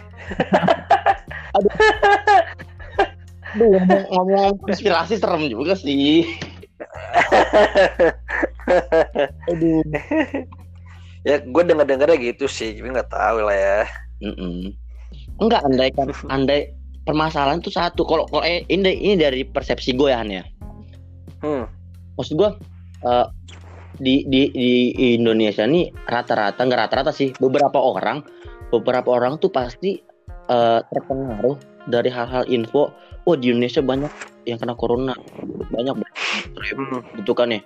Aduh, 1.54 1.72
ngomong, 3.54 4.04
ngomong 4.10 4.52
konspirasi 4.64 5.14
serem 5.20 5.46
juga 5.52 5.74
sih. 5.78 6.26
Aduh. 9.52 9.82
Ya 11.24 11.40
gue 11.40 11.62
denger 11.64 11.88
dengernya 11.88 12.20
gitu 12.20 12.44
sih, 12.44 12.76
tapi 12.76 12.92
nggak 12.92 13.08
tahu 13.08 13.48
lah 13.48 13.56
ya. 13.56 13.80
Mm-mm. 14.20 14.76
Enggak, 15.40 15.64
andai 15.64 15.88
kan, 15.96 16.12
andai 16.28 16.68
permasalahan 17.04 17.60
tuh 17.60 17.72
satu. 17.72 18.02
Kalau 18.08 18.24
kalau 18.26 18.42
eh, 18.44 18.64
ini 18.72 18.96
ini 18.96 19.14
dari 19.20 19.44
persepsi 19.44 19.92
gue 19.94 20.10
ya, 20.10 20.18
Han, 20.20 20.30
ya. 20.32 20.44
Hmm. 21.44 21.68
Maksud 22.16 22.34
gue 22.40 22.50
eh, 23.04 23.26
di 24.00 24.26
di 24.26 24.50
di 24.50 25.14
Indonesia 25.14 25.62
nih 25.68 25.92
rata-rata 26.08 26.64
nggak 26.64 26.80
rata-rata 26.88 27.12
sih, 27.14 27.30
beberapa 27.38 27.78
orang, 27.78 28.24
beberapa 28.72 29.14
orang 29.14 29.38
tuh 29.38 29.52
pasti 29.52 30.00
eh, 30.50 30.80
terpengaruh 30.90 31.56
dari 31.86 32.08
hal-hal 32.10 32.48
info. 32.48 32.90
Oh 33.24 33.36
di 33.36 33.48
Indonesia 33.48 33.80
banyak 33.80 34.12
yang 34.44 34.60
kena 34.60 34.76
corona, 34.76 35.16
banyak 35.72 35.96
Hmm. 36.76 37.00
gitu 37.20 37.32
kan 37.32 37.52
ya. 37.52 37.60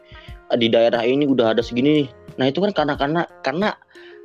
Di 0.54 0.70
daerah 0.70 1.02
ini 1.02 1.26
udah 1.26 1.50
ada 1.56 1.62
segini 1.66 2.04
nih. 2.04 2.08
Nah 2.38 2.46
itu 2.46 2.62
kan 2.62 2.70
karena 2.70 2.94
karena 2.94 3.22
karena 3.42 3.68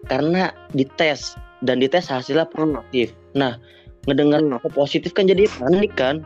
karena 0.06 0.42
dites 0.78 1.34
dan 1.66 1.80
dites 1.82 2.06
hasilnya 2.06 2.46
Hmm. 2.54 2.78
positif. 2.78 3.16
Nah, 3.34 3.58
ngedengar 4.08 4.44
Hmm. 4.44 4.60
info 4.60 4.70
positif 4.74 5.16
kan 5.16 5.28
jadi 5.28 5.48
panik 5.60 5.94
kan. 5.96 6.24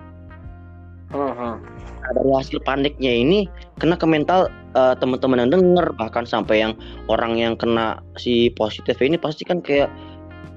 Nah, 2.07 2.11
dari 2.15 2.31
hasil 2.35 2.59
paniknya 2.63 3.11
ini 3.11 3.39
kena 3.79 3.99
ke 3.99 4.07
mental 4.07 4.47
eh, 4.75 4.95
teman-teman 4.99 5.43
yang 5.43 5.51
denger 5.51 5.87
bahkan 5.99 6.23
sampai 6.23 6.63
yang 6.63 6.73
orang 7.11 7.35
yang 7.35 7.53
kena 7.59 7.99
si 8.19 8.51
positif 8.55 8.99
ini 9.03 9.19
pasti 9.19 9.43
kan 9.43 9.59
kayak 9.59 9.91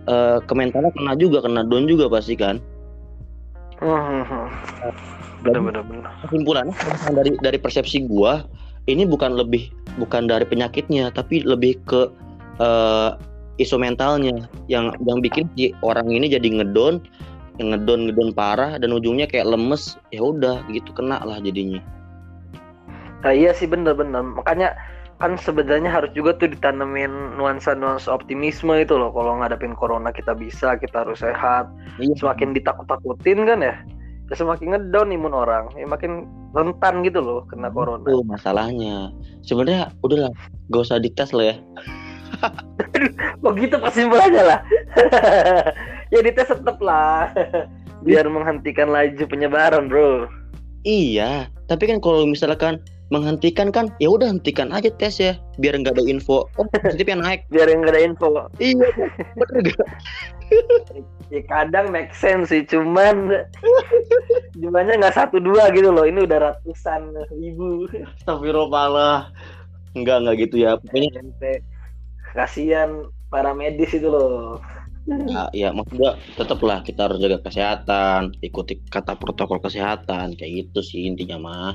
eh, 0.06 0.38
ke 0.42 0.52
mentalnya 0.54 0.94
kena 0.94 1.12
juga 1.18 1.42
kena 1.42 1.66
down 1.66 1.86
juga 1.90 2.06
pasti 2.10 2.34
kan. 2.38 2.58
Kesimpulannya 6.26 6.74
kalau 6.76 6.92
misalnya 6.92 7.16
dari 7.24 7.30
dari 7.40 7.58
persepsi 7.58 8.04
gua 8.06 8.44
ini 8.86 9.08
bukan 9.08 9.34
lebih 9.34 9.72
bukan 9.98 10.28
dari 10.28 10.44
penyakitnya 10.46 11.10
tapi 11.10 11.42
lebih 11.42 11.80
ke 11.88 12.10
eh, 12.60 13.10
isu 13.60 13.76
mentalnya 13.76 14.48
yang 14.72 14.90
yang 15.04 15.20
bikin 15.20 15.46
si 15.54 15.76
orang 15.84 16.08
ini 16.08 16.32
jadi 16.32 16.48
ngedon 16.60 17.04
yang 17.60 17.76
ngedon 17.76 18.08
ngedon 18.08 18.30
parah 18.32 18.80
dan 18.80 18.90
ujungnya 18.96 19.28
kayak 19.28 19.46
lemes 19.46 20.00
ya 20.10 20.24
udah 20.24 20.64
gitu 20.72 20.90
kena 20.96 21.20
lah 21.22 21.38
jadinya 21.38 21.84
Nah, 23.20 23.36
iya 23.36 23.52
sih 23.52 23.68
bener-bener. 23.68 24.24
Makanya 24.24 24.72
kan 25.20 25.36
sebenarnya 25.36 25.92
harus 25.92 26.08
juga 26.16 26.32
tuh 26.40 26.48
ditanemin 26.56 27.36
nuansa-nuansa 27.36 28.08
optimisme 28.08 28.72
itu 28.80 28.96
loh. 28.96 29.12
Kalau 29.12 29.36
ngadepin 29.36 29.76
corona 29.76 30.08
kita 30.08 30.32
bisa, 30.32 30.80
kita 30.80 31.04
harus 31.04 31.20
sehat. 31.20 31.68
iya 32.00 32.16
Semakin 32.16 32.56
ditakut-takutin 32.56 33.44
kan 33.44 33.60
ya, 33.60 33.76
ya 34.32 34.34
semakin 34.34 34.72
ngedown 34.72 35.12
imun 35.12 35.36
orang. 35.36 35.68
Ya 35.76 35.84
makin 35.84 36.24
rentan 36.50 37.06
gitu 37.06 37.22
loh 37.22 37.46
kena 37.46 37.70
corona. 37.70 38.02
itu 38.02 38.26
masalahnya 38.26 39.14
sebenarnya 39.46 39.94
udahlah 40.02 40.34
gak 40.74 40.82
usah 40.82 40.98
dites 40.98 41.30
lah 41.30 41.54
ya 41.54 41.56
Kok 43.42 43.52
gitu 43.58 43.76
kesimpulannya 43.80 44.42
lah. 44.44 44.60
ya 46.14 46.20
dites 46.22 46.48
tetep 46.50 46.78
lah. 46.82 47.30
Biar 48.06 48.24
menghentikan 48.32 48.88
laju 48.88 49.24
penyebaran, 49.28 49.88
Bro. 49.92 50.28
iya 50.88 51.52
tapi 51.68 51.84
kan 51.84 52.00
kalau 52.00 52.24
misalkan 52.24 52.80
menghentikan 53.12 53.68
kan 53.68 53.92
ya 54.00 54.08
udah 54.08 54.32
hentikan 54.32 54.72
aja 54.72 54.88
tes 54.88 55.20
ya 55.20 55.36
biar 55.60 55.76
nggak 55.76 55.92
ada 55.92 56.04
info 56.08 56.48
oh 56.56 56.66
positifnya 56.72 57.20
naik 57.20 57.44
Biar 57.52 57.68
yang 57.68 57.84
nggak 57.84 57.94
ada 57.94 58.02
info. 58.02 58.48
iya 58.56 58.88
bener 59.36 59.70
gak 59.70 59.88
Ya 61.30 61.46
kadang 61.46 61.94
make 61.94 62.10
sense 62.10 62.50
sih, 62.50 62.66
cuman 62.66 63.46
jumlahnya 64.58 64.98
nggak 64.98 65.14
satu 65.14 65.38
dua 65.38 65.70
gitu 65.70 65.94
loh. 65.94 66.02
Ini 66.02 66.26
udah 66.26 66.50
ratusan 66.50 67.14
ribu. 67.30 67.86
Astagfirullah 68.18 69.30
enggak 69.94 70.16
enggak 70.26 70.36
gitu 70.42 70.66
ya 70.66 70.74
pokoknya 70.82 71.22
Ente. 71.22 71.62
Kasihan 72.32 73.08
para 73.30 73.54
medis 73.54 73.94
itu 73.94 74.06
loh. 74.10 74.58
ya, 75.10 75.48
ya 75.56 75.68
maksudnya 75.72 76.14
tetap 76.36 76.60
lah 76.62 76.84
kita 76.84 77.08
harus 77.08 77.18
jaga 77.18 77.40
kesehatan 77.42 78.36
ikuti 78.44 78.78
kata 78.92 79.16
protokol 79.16 79.58
kesehatan 79.58 80.36
kayak 80.38 80.68
gitu 80.68 80.84
sih 80.84 81.08
intinya 81.08 81.40
mah 81.40 81.72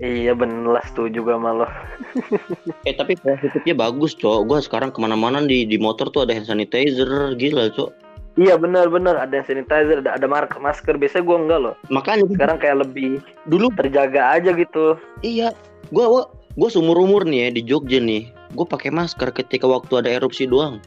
Iya 0.00 0.36
bener 0.36 0.68
lah 0.68 0.84
setuju 0.84 1.20
juga 1.24 1.40
sama 1.40 1.64
lo. 1.64 1.66
eh 2.88 2.92
tapi 2.92 3.16
positifnya 3.16 3.72
bagus 3.72 4.12
cok 4.14 4.46
gue 4.46 4.58
sekarang 4.60 4.92
ke 4.92 5.00
mana-mana 5.00 5.40
di 5.44 5.64
di 5.64 5.76
motor 5.80 6.12
tuh 6.12 6.28
ada 6.28 6.36
hand 6.36 6.44
sanitizer 6.48 7.34
gila 7.36 7.72
cok 7.72 7.90
Iya 8.38 8.54
bener-bener 8.56 9.18
ada 9.18 9.32
hand 9.40 9.48
sanitizer, 9.50 10.00
ada 10.06 10.14
ada 10.16 10.26
mark 10.30 10.54
masker. 10.60 10.96
Biasanya 10.96 11.24
gue 11.26 11.36
enggak 11.40 11.60
loh. 11.60 11.74
makanya 11.90 12.24
Sekarang 12.30 12.56
kayak 12.62 12.76
lebih 12.86 13.20
dulu 13.48 13.72
terjaga 13.74 14.38
aja 14.38 14.54
gitu. 14.54 14.96
iya 15.24 15.50
gue 15.90 16.04
gua, 16.04 16.30
gua 16.54 16.68
seumur 16.70 17.00
umur 17.00 17.26
nih 17.26 17.48
ya 17.48 17.58
di 17.58 17.62
Jogja 17.66 17.98
nih 17.98 18.28
gue 18.54 18.66
pakai 18.66 18.90
masker 18.90 19.30
ketika 19.30 19.66
waktu 19.66 20.02
ada 20.02 20.10
erupsi 20.10 20.46
doang. 20.46 20.82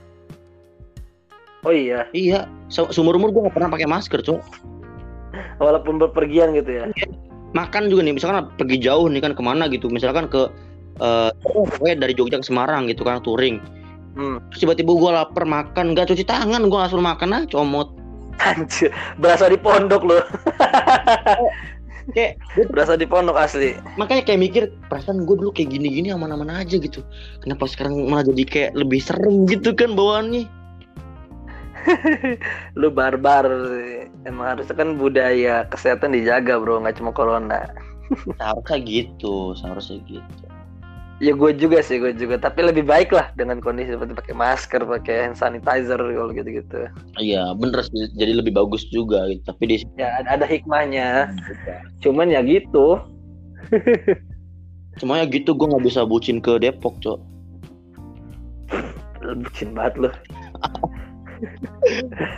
Oh 1.64 1.72
iya, 1.72 2.03
iya 2.11 2.43
se- 2.68 2.91
seumur 2.91 3.16
umur 3.16 3.32
gue 3.32 3.41
gak 3.47 3.55
pernah 3.55 3.72
pakai 3.72 3.88
masker 3.88 4.20
cok. 4.20 4.41
Walaupun 5.64 5.95
berpergian 5.97 6.51
gitu 6.53 6.84
ya. 6.84 6.86
makan 7.53 7.86
juga 7.86 8.01
nih 8.01 8.18
misalkan 8.18 8.49
pergi 8.57 8.82
jauh 8.82 9.05
nih 9.07 9.22
kan 9.24 9.32
ke 9.38 9.41
mana 9.45 9.70
gitu. 9.72 9.88
Misalkan 9.88 10.28
ke 10.28 10.51
eh 11.01 11.32
pokoknya 11.41 12.05
dari 12.05 12.14
Jogja 12.14 12.38
ke 12.38 12.45
Semarang 12.45 12.86
gitu 12.91 13.07
kan 13.07 13.24
touring. 13.24 13.64
Hmm. 14.14 14.38
Terus 14.53 14.68
tiba-tiba 14.68 14.91
gue 14.93 15.11
lapar 15.14 15.47
makan 15.47 15.95
gak 15.95 16.11
cuci 16.11 16.28
tangan 16.28 16.68
gue 16.68 16.80
langsung 16.80 17.01
makan 17.01 17.34
ah 17.34 17.43
comot. 17.47 17.89
Anjir, 18.43 18.91
berasa 19.22 19.47
di 19.47 19.55
pondok 19.55 20.03
loh. 20.03 20.24
kayak 22.12 22.36
Berasa 22.70 22.99
di 22.99 23.08
pondok 23.08 23.39
asli. 23.39 23.80
makanya 23.95 24.28
kayak 24.28 24.41
mikir 24.43 24.64
perasaan 24.91 25.24
gue 25.24 25.36
dulu 25.39 25.56
kayak 25.56 25.72
gini-gini 25.72 26.12
aman-aman 26.12 26.51
aja 26.51 26.76
gitu 26.76 26.99
kenapa 27.39 27.64
sekarang 27.70 28.12
malah 28.12 28.28
jadi 28.28 28.43
kayak 28.43 28.72
lebih 28.76 28.99
serem 28.99 29.47
gitu 29.47 29.72
kan 29.72 29.95
bawaannya 29.95 30.45
Lu 32.80 32.88
barbar. 32.95 33.43
Emang 34.24 34.56
harusnya 34.56 34.72
kan 34.72 34.95
budaya 34.95 35.68
kesehatan 35.68 36.16
dijaga 36.16 36.56
bro, 36.56 36.80
nggak 36.80 36.95
cuma 36.95 37.12
corona. 37.12 37.68
seharusnya 38.38 38.78
gitu 38.84 39.58
seharusnya 39.58 39.97
gitu 40.06 40.45
Ya 41.24 41.32
gue 41.32 41.56
juga 41.56 41.80
sih, 41.80 42.04
gue 42.04 42.12
juga. 42.20 42.36
Tapi 42.36 42.68
lebih 42.68 42.84
baik 42.84 43.16
lah 43.16 43.32
dengan 43.40 43.64
kondisi 43.64 43.96
seperti 43.96 44.12
pakai 44.12 44.36
masker, 44.36 44.84
pakai 44.84 45.16
hand 45.32 45.40
sanitizer 45.40 45.96
kalau 45.96 46.36
gitu-gitu. 46.36 46.92
iya 47.16 47.56
bener 47.56 47.80
sih 47.88 48.12
jadi 48.20 48.44
lebih 48.44 48.52
bagus 48.52 48.84
juga 48.92 49.32
gitu 49.32 49.40
tapi 49.48 49.64
di 49.72 49.78
Ya 49.96 50.20
ada, 50.20 50.44
ada 50.44 50.46
hikmahnya. 50.46 51.32
Cuman 52.04 52.28
ya 52.28 52.44
gitu. 52.44 53.00
cuma 55.02 55.18
ya 55.18 55.26
gitu 55.26 55.58
gue 55.58 55.66
nggak 55.66 55.86
bisa 55.90 56.06
bucin 56.06 56.38
ke 56.38 56.62
Depok 56.62 56.94
cok 57.02 57.18
Bucin 59.24 59.74
banget 59.74 59.94
lu. 59.98 60.10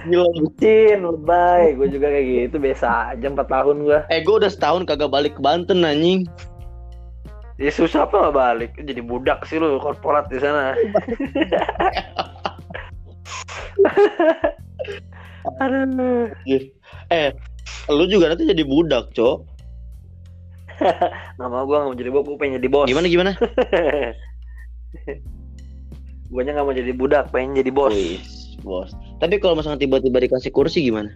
Gila. 0.09 0.25
bucin 0.41 1.05
lebay 1.05 1.77
gue 1.77 1.87
juga 1.93 2.09
kayak 2.09 2.25
gitu 2.49 2.57
biasa 2.57 3.13
aja 3.13 3.25
empat 3.29 3.47
tahun 3.53 3.85
gue 3.85 3.99
Eh 4.09 4.25
gue 4.25 4.35
udah 4.41 4.49
setahun 4.49 4.89
kagak 4.89 5.13
balik 5.13 5.37
ke 5.37 5.41
Banten 5.45 5.85
anjing. 5.85 6.25
Ya 7.55 7.71
susah 7.71 8.03
apa 8.07 8.35
balik 8.35 8.75
jadi 8.75 8.99
budak 8.99 9.47
sih 9.47 9.59
lu 9.59 9.79
korporat 9.79 10.27
di 10.27 10.39
sana 10.39 10.75
Aduh. 15.61 16.25
Eh, 17.13 17.29
lu 17.85 18.09
juga 18.09 18.33
nanti 18.33 18.49
jadi 18.49 18.65
budak, 18.65 19.13
Cok. 19.13 19.45
nggak 21.39 21.47
mau 21.47 21.63
gue 21.63 21.77
nggak 21.79 21.87
mau 21.87 21.95
jadi 21.95 22.11
bos 22.11 22.23
gue 22.27 22.35
pengen 22.35 22.59
jadi 22.59 22.67
bos 22.67 22.83
Gimana 22.89 23.07
gimana? 23.07 23.31
gue 26.33 26.41
nggak 26.41 26.65
mau 26.65 26.75
jadi 26.75 26.91
budak 26.91 27.31
pengen 27.31 27.63
jadi 27.63 27.71
bos 27.71 27.95
Wih, 27.95 28.19
bos. 28.59 28.91
Tapi 29.23 29.39
kalau 29.39 29.55
misalnya 29.55 29.87
tiba-tiba 29.87 30.19
dikasih 30.19 30.51
kursi 30.51 30.83
gimana? 30.83 31.15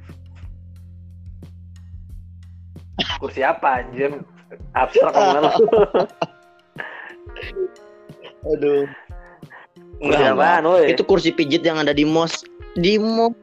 kursi 3.20 3.44
apa 3.44 3.84
anjir 3.84 4.16
abstrak 4.74 5.12
ke 5.12 5.20
mana 5.20 5.50
Aduh. 8.48 8.88
kursi 10.00 10.24
apaan 10.24 10.64
Itu 10.88 11.04
kursi 11.04 11.30
pijit 11.30 11.62
yang 11.62 11.78
ada 11.78 11.92
di 11.92 12.08
mos. 12.08 12.44
Di 12.74 12.96
mos. 12.96 13.36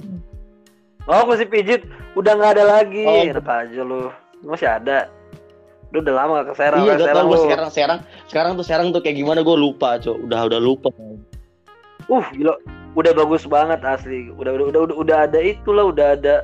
oh 1.07 1.23
kursi 1.23 1.45
pijit 1.45 1.85
udah 2.17 2.33
nggak 2.35 2.53
ada 2.59 2.65
lagi 2.81 3.05
Oh. 3.05 3.23
enak 3.23 3.47
aja 3.47 3.81
lu 3.81 4.09
masih 4.43 4.67
ada 4.67 5.07
lu 5.95 6.03
udah 6.03 6.15
lama 6.17 6.43
gak 6.43 6.51
ke 6.51 6.55
Serang 6.59 6.81
iya, 6.83 6.93
gak 6.93 6.99
tau 6.99 7.07
Serang 7.07 7.25
gue 7.25 7.37
lu. 7.37 7.45
sekarang 7.47 7.69
sekarang 7.71 7.99
sekarang 8.27 8.51
tuh 8.53 8.65
sekarang 8.67 8.87
tuh 8.91 9.01
kayak 9.01 9.17
gimana 9.17 9.41
gue 9.41 9.55
lupa, 9.55 10.03
Cok. 10.03 10.17
Udah 10.27 10.51
udah 10.51 10.59
lupa. 10.59 10.91
uh 12.07 12.27
gila 12.35 12.55
udah 12.97 13.13
bagus 13.13 13.45
banget 13.45 13.79
asli 13.83 14.31
udah 14.33 14.51
udah 14.57 14.67
udah 14.71 14.81
udah, 14.89 14.97
udah 14.97 15.17
ada 15.29 15.39
itulah 15.43 15.85
udah 15.87 16.07
ada 16.17 16.35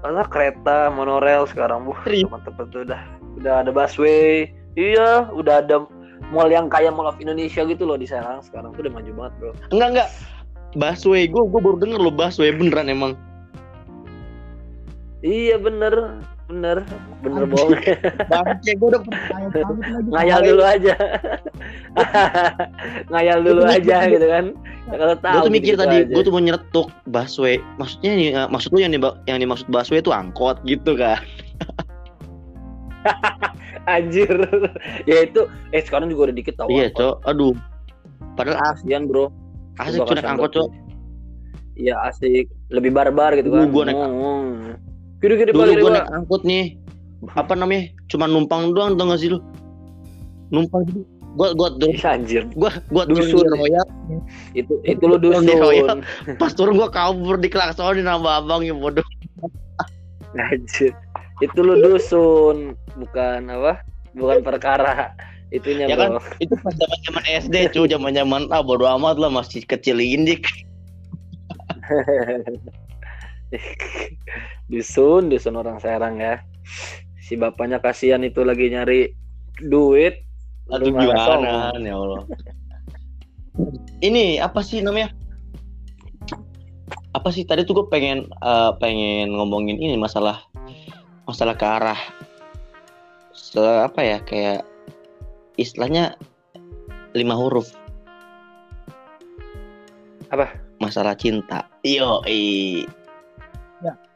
apa 0.00 0.22
kereta 0.26 0.88
monorail 0.90 1.44
sekarang 1.46 1.84
buh 1.84 1.96
Serius? 2.02 2.26
mantep 2.30 2.54
betul 2.56 2.82
udah 2.82 3.02
udah 3.40 3.64
ada 3.66 3.70
busway. 3.70 4.50
Iya 4.74 5.30
udah 5.30 5.62
ada 5.62 5.86
mall 6.34 6.50
yang 6.50 6.66
kayak 6.66 6.94
Mall 6.94 7.10
of 7.10 7.20
Indonesia 7.22 7.62
gitu 7.62 7.86
loh 7.86 7.98
di 7.98 8.08
Serang 8.08 8.42
sekarang. 8.42 8.74
Tuh 8.74 8.86
udah 8.86 8.92
maju 8.94 9.10
banget 9.14 9.32
bro. 9.38 9.50
Enggak 9.70 9.88
enggak. 9.94 10.10
Busway, 10.74 11.30
gue 11.30 11.38
gue 11.38 11.60
baru 11.62 11.78
denger 11.78 12.00
lo 12.02 12.10
busway 12.10 12.50
beneran 12.50 12.90
emang. 12.90 13.14
iya 15.24 15.56
bener. 15.56 16.20
Bener. 16.44 16.84
Bener 17.24 17.48
bohong 17.48 17.72
Bangke 18.32 18.76
gue 18.76 18.88
udah 18.92 19.00
banget 19.00 19.64
ngayal 20.12 20.40
dulu 20.44 20.62
aja. 20.66 20.94
Ngayal 23.12 23.38
dulu 23.40 23.62
aja 23.64 23.96
gitu 24.12 24.26
kan. 24.28 24.44
Ya, 24.84 24.96
kalau 25.00 25.16
tahu 25.16 25.32
Gue 25.32 25.40
tuh 25.48 25.54
mikir 25.56 25.72
gitu 25.72 25.80
tadi, 25.80 25.96
gue 26.04 26.22
tuh 26.26 26.32
mau 26.34 26.42
nyeretuk 26.44 26.86
busway. 27.08 27.56
Maksudnya 27.80 28.12
eh, 28.12 28.48
maksud 28.52 28.68
lu 28.76 28.84
yang 28.84 28.92
di, 28.92 29.00
yang 29.24 29.38
dimaksud 29.40 29.64
busway 29.72 30.04
itu 30.04 30.12
angkot 30.12 30.60
gitu 30.68 30.92
kan? 30.98 31.22
anjir 33.86 34.30
ya 35.04 35.22
itu 35.22 35.44
eh 35.70 35.80
sekarang 35.80 36.08
juga 36.08 36.30
udah 36.30 36.36
dikit 36.36 36.54
tau 36.56 36.68
Iya. 36.68 36.88
Cok. 36.90 37.16
Aduh. 37.26 37.52
Padahal 38.34 38.58
as- 38.58 38.80
kasian 38.80 39.06
bro 39.06 39.28
asik 39.76 40.00
naik 40.06 40.24
angkot. 40.24 40.50
Cok. 40.52 40.68
Iya 41.74 41.94
asik, 42.06 42.46
lebih 42.70 42.90
barbar 42.90 43.34
gitu 43.34 43.50
Dulu 43.50 43.58
kan. 43.58 43.68
gua 43.68 43.82
naik- 43.84 44.00
Hmm. 44.00 44.58
Kiri-kiri 45.18 45.50
Dulu 45.50 45.60
balik 45.60 45.76
gue 45.76 45.84
Pak. 45.84 45.94
naik 45.96 46.08
angkot 46.14 46.42
nih. 46.42 46.64
Apa 47.32 47.52
namanya? 47.54 47.82
Cuma 48.06 48.24
numpang 48.24 48.70
doang 48.70 48.94
tau 48.94 49.08
gak 49.08 49.18
sih 49.18 49.32
lu? 49.32 49.40
Numpang 50.50 50.84
gitu. 50.86 51.02
Gua 51.34 51.50
gua 51.50 51.66
turun 51.82 51.98
anjir, 51.98 52.46
gua 52.54 52.70
gua 52.88 53.02
turun 53.04 53.26
Dusun. 53.26 53.42
di 53.42 53.58
Royal. 53.58 53.86
itu 54.54 54.72
itu 54.84 55.02
lu 55.02 55.16
di 55.18 55.26
Royal. 55.50 55.98
dusun. 55.98 55.98
Pas 56.38 56.52
turun 56.52 56.78
gua 56.78 56.86
kabur 56.88 57.34
di 57.34 57.50
klaksonin 57.50 58.06
sama 58.06 58.38
abang 58.38 58.62
yang 58.62 58.78
bodoh. 58.78 59.02
Anjir. 60.34 60.94
Itu 61.42 61.66
lu 61.66 61.74
dusun, 61.82 62.78
bukan 62.94 63.40
apa? 63.50 63.82
Bukan 64.14 64.46
perkara. 64.46 65.18
Itunya 65.50 65.90
Ya 65.90 65.98
kan? 65.98 66.18
Itu 66.38 66.54
pas 66.62 66.74
zaman-zaman 66.74 67.22
SD, 67.46 67.54
cuy, 67.74 67.86
zaman-zaman 67.90 68.50
ah 68.54 68.62
bodo 68.62 68.86
amat 68.86 69.18
lah 69.18 69.30
masih 69.30 69.66
kecil 69.66 69.98
indik. 69.98 70.46
dusun, 74.70 75.30
dusun 75.30 75.58
orang 75.58 75.78
Serang 75.82 76.22
ya. 76.22 76.42
Si 77.22 77.34
bapaknya 77.34 77.82
kasihan 77.82 78.22
itu 78.22 78.42
lagi 78.46 78.70
nyari 78.70 79.14
duit. 79.62 80.22
Aduh 80.72 80.90
lu 80.90 80.96
malah 80.96 81.06
gimana 81.06 81.26
songong. 81.28 81.82
ya 81.84 81.94
Allah. 81.94 82.22
Ini 84.02 84.24
apa 84.42 84.60
sih 84.64 84.82
namanya? 84.82 85.14
Apa 87.14 87.30
sih 87.30 87.46
tadi 87.46 87.62
tuh 87.62 87.78
gue 87.78 87.86
pengen 87.90 88.26
eh, 88.26 88.70
pengen 88.82 89.38
ngomongin 89.38 89.78
ini 89.78 89.94
masalah 89.94 90.42
masalah 91.24 91.56
ke 91.56 91.66
arah 91.66 92.00
se 93.34 93.60
apa 93.60 94.00
ya 94.00 94.18
kayak 94.24 94.62
istilahnya 95.56 96.14
lima 97.14 97.34
huruf. 97.38 97.72
Apa? 100.30 100.50
Masalah 100.82 101.14
cinta. 101.14 101.70
Yo, 101.86 102.20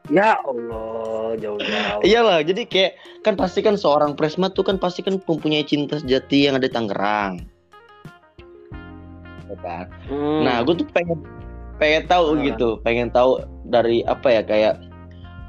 Ya 0.08 0.40
Allah, 0.40 1.36
jauh-jauh. 1.36 2.00
Iyalah, 2.00 2.40
jadi 2.40 2.64
kayak 2.64 2.92
kan 3.20 3.36
pasti 3.36 3.60
kan 3.60 3.76
seorang 3.76 4.16
presma 4.16 4.48
tuh 4.48 4.64
kan 4.64 4.80
pasti 4.80 5.04
kan 5.04 5.20
mempunyai 5.20 5.64
cinta 5.68 6.00
sejati 6.00 6.48
yang 6.48 6.56
ada 6.56 6.64
di 6.64 6.72
Tangerang. 6.72 7.44
Ya 9.52 9.56
kan? 9.60 9.86
Hmm. 10.08 10.48
Nah, 10.48 10.64
gue 10.64 10.80
tuh 10.80 10.88
pengen 10.96 11.20
pengen 11.76 12.08
tahu 12.08 12.40
Nah. 12.40 12.42
gitu, 12.48 12.68
pengen 12.80 13.12
tahu 13.12 13.44
dari 13.68 14.00
apa 14.08 14.28
ya 14.32 14.42
kayak 14.42 14.80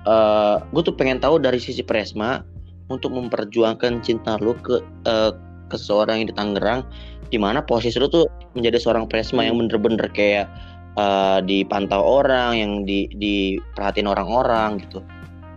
eh 0.08 0.56
gue 0.72 0.82
tuh 0.84 0.96
pengen 0.96 1.20
tahu 1.20 1.42
dari 1.42 1.60
sisi 1.60 1.84
Presma 1.84 2.44
untuk 2.90 3.14
memperjuangkan 3.14 4.02
cinta 4.02 4.40
lu 4.42 4.56
ke 4.60 4.82
eh, 5.06 5.32
ke 5.70 5.76
seseorang 5.78 6.26
yang 6.26 6.28
di 6.34 6.36
Tangerang, 6.36 6.82
di 7.30 7.38
mana 7.38 7.62
posisi 7.62 8.02
lu 8.02 8.10
tuh 8.10 8.26
menjadi 8.58 8.82
seorang 8.82 9.06
Presma 9.06 9.46
yang 9.46 9.62
bener-bener 9.62 10.10
kayak 10.10 10.50
eh, 10.98 11.40
dipantau 11.46 12.02
orang, 12.02 12.58
yang 12.58 12.72
di 12.84 13.06
diperhatiin 13.18 14.10
orang-orang 14.10 14.82
gitu. 14.82 15.06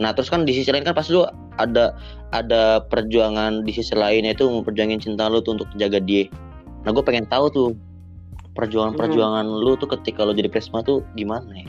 Nah, 0.00 0.12
terus 0.12 0.28
kan 0.28 0.44
di 0.44 0.52
sisi 0.52 0.72
lain 0.72 0.84
kan 0.84 0.96
pasti 0.96 1.16
lu 1.16 1.24
ada 1.60 1.96
ada 2.32 2.80
perjuangan 2.88 3.64
di 3.64 3.72
sisi 3.76 3.92
lain 3.92 4.24
yaitu 4.24 4.48
memperjuangin 4.48 5.00
cinta 5.00 5.28
lu 5.28 5.40
tuh 5.44 5.60
untuk 5.60 5.68
jaga 5.76 6.00
dia. 6.00 6.28
Nah, 6.84 6.90
gue 6.92 7.04
pengen 7.04 7.28
tahu 7.28 7.48
tuh 7.52 7.68
perjuangan-perjuangan 8.52 9.48
lu 9.48 9.76
tuh 9.80 9.88
ketika 9.96 10.28
lu 10.28 10.36
jadi 10.36 10.52
Presma 10.52 10.84
tuh 10.84 11.00
gimana 11.16 11.48
ya? 11.56 11.68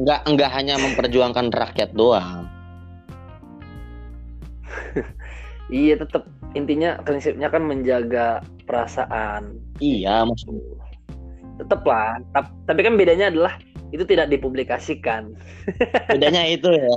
Enggak 0.00 0.20
enggak 0.24 0.50
hanya 0.56 0.74
memperjuangkan 0.80 1.52
rakyat 1.52 1.90
doang. 1.92 2.48
Iya 5.72 5.96
tetap 6.04 6.28
intinya 6.52 7.00
prinsipnya 7.00 7.48
kan 7.48 7.64
menjaga 7.64 8.44
perasaan. 8.68 9.56
Iya, 9.80 10.28
maksud 10.28 10.52
Tetap 11.56 11.80
lah. 11.88 12.20
Tap- 12.36 12.52
Tapi 12.68 12.80
kan 12.84 13.00
bedanya 13.00 13.32
adalah 13.32 13.56
itu 13.88 14.04
tidak 14.04 14.28
dipublikasikan. 14.28 15.32
bedanya 16.12 16.44
itu 16.44 16.68
ya. 16.68 16.92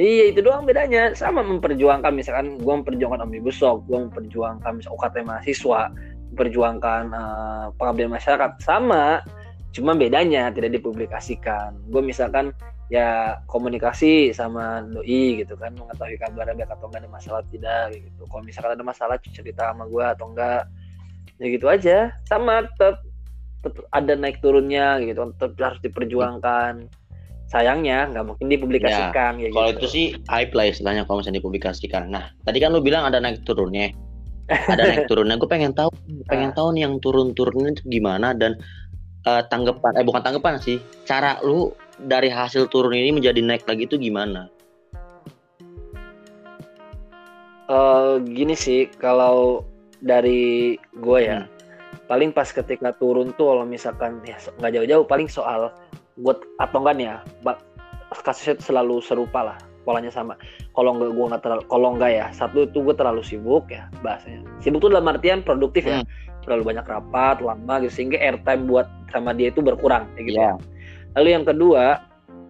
Iya 0.00 0.32
itu 0.32 0.40
doang 0.40 0.64
bedanya. 0.64 1.12
Sama 1.12 1.44
memperjuangkan 1.44 2.12
misalkan 2.12 2.56
gua 2.60 2.80
memperjuangkan 2.80 3.24
omnibus 3.24 3.60
law, 3.60 3.80
gua 3.84 4.08
memperjuangkan 4.08 4.80
misal 4.80 4.96
UKT 4.96 5.16
mahasiswa, 5.28 5.92
memperjuangkan 6.32 7.02
eh, 7.12 7.64
pengabdian 7.76 8.12
masyarakat 8.12 8.50
sama. 8.64 9.20
Cuma 9.76 9.92
bedanya 9.92 10.48
tidak 10.48 10.80
dipublikasikan. 10.80 11.76
Gue 11.92 12.00
misalkan 12.00 12.56
ya 12.88 13.36
komunikasi 13.50 14.30
sama 14.30 14.80
doi 14.88 15.42
gitu 15.42 15.58
kan 15.58 15.74
mengetahui 15.74 16.16
kabar 16.22 16.46
baik 16.54 16.70
atau 16.70 16.86
enggak 16.86 17.02
ada 17.02 17.10
masalah 17.10 17.42
tidak 17.50 17.98
gitu 17.98 18.22
kalau 18.30 18.42
misalkan 18.46 18.78
ada 18.78 18.84
masalah 18.86 19.16
cerita 19.18 19.74
sama 19.74 19.90
gue 19.90 20.04
atau 20.06 20.26
enggak 20.30 20.70
ya 21.42 21.46
gitu 21.50 21.66
aja 21.66 22.14
sama 22.30 22.62
tetap, 22.78 23.02
ada 23.90 24.14
naik 24.14 24.38
turunnya 24.38 25.02
gitu 25.02 25.18
tetap 25.34 25.58
harus 25.58 25.80
diperjuangkan 25.82 26.86
sayangnya 27.46 28.10
nggak 28.10 28.24
mungkin 28.26 28.46
dipublikasikan 28.50 29.38
ya 29.38 29.50
Kalau 29.54 29.70
gitu. 29.74 29.78
itu 29.78 29.86
sih 29.90 30.06
hype 30.30 30.54
lah 30.54 30.66
istilahnya 30.70 31.06
kalau 31.06 31.22
misalnya 31.22 31.38
dipublikasikan. 31.38 32.10
Nah, 32.10 32.34
tadi 32.42 32.58
kan 32.58 32.74
lu 32.74 32.82
bilang 32.82 33.06
ada 33.06 33.22
naik 33.22 33.46
turunnya. 33.46 33.94
Ada 34.50 34.82
naik 34.82 35.06
turunnya. 35.06 35.38
Gue 35.38 35.50
pengen 35.50 35.70
tahu, 35.70 35.90
pengen 36.26 36.50
tahu 36.58 36.74
nih 36.74 36.90
yang 36.90 36.98
turun-turunnya 36.98 37.78
itu 37.78 37.82
gimana 37.86 38.34
dan 38.34 38.58
eh, 39.26 39.42
tanggapan 39.50 39.92
eh 39.98 40.04
bukan 40.06 40.22
tanggapan 40.22 40.62
sih. 40.62 40.78
Cara 41.04 41.36
lu 41.42 41.74
dari 41.98 42.30
hasil 42.30 42.70
turun 42.70 42.94
ini 42.94 43.10
menjadi 43.10 43.42
naik 43.42 43.66
lagi 43.66 43.84
itu 43.84 43.98
gimana? 43.98 44.46
Eh, 47.66 48.14
gini 48.22 48.54
sih 48.54 48.86
kalau 49.02 49.66
dari 49.98 50.78
gue 51.02 51.18
ya 51.18 51.42
Hmm. 51.42 51.50
paling 52.06 52.30
pas 52.30 52.46
ketika 52.46 52.94
turun 52.94 53.34
tuh 53.34 53.50
kalau 53.50 53.64
misalkan 53.66 54.22
ya 54.22 54.38
nggak 54.62 54.72
jauh-jauh 54.78 55.02
paling 55.02 55.26
soal 55.26 55.74
buat 56.22 56.38
atau 56.62 56.78
enggak 56.86 56.94
nih 56.94 57.06
ya 57.10 57.16
kasusnya 58.22 58.54
selalu 58.62 59.02
serupa 59.02 59.42
lah 59.42 59.58
polanya 59.82 60.14
sama 60.14 60.38
kalau 60.78 60.94
nggak 60.94 61.10
gue 61.10 61.26
nggak 61.26 61.42
terlalu 61.42 61.62
kalau 61.66 61.88
nggak 61.98 62.12
ya 62.14 62.26
satu 62.30 62.70
itu 62.70 62.78
gue 62.86 62.94
terlalu 62.94 63.22
sibuk 63.26 63.66
ya 63.66 63.90
bahasanya 63.98 64.46
sibuk 64.62 64.78
tuh 64.78 64.94
dalam 64.94 65.10
artian 65.10 65.42
produktif 65.42 65.82
ya 65.82 66.06
Hmm. 66.06 66.06
Terlalu 66.46 66.72
banyak 66.72 66.86
rapat 66.86 67.42
lama 67.42 67.74
gitu 67.82 67.92
sehingga 67.92 68.16
airtime 68.16 68.64
buat 68.64 68.86
sama 69.10 69.34
dia 69.34 69.50
itu 69.50 69.60
berkurang 69.60 70.06
kayak 70.14 70.24
gitu 70.26 70.38
Iya. 70.38 70.52
lalu 71.14 71.28
yang 71.34 71.44
kedua 71.44 71.84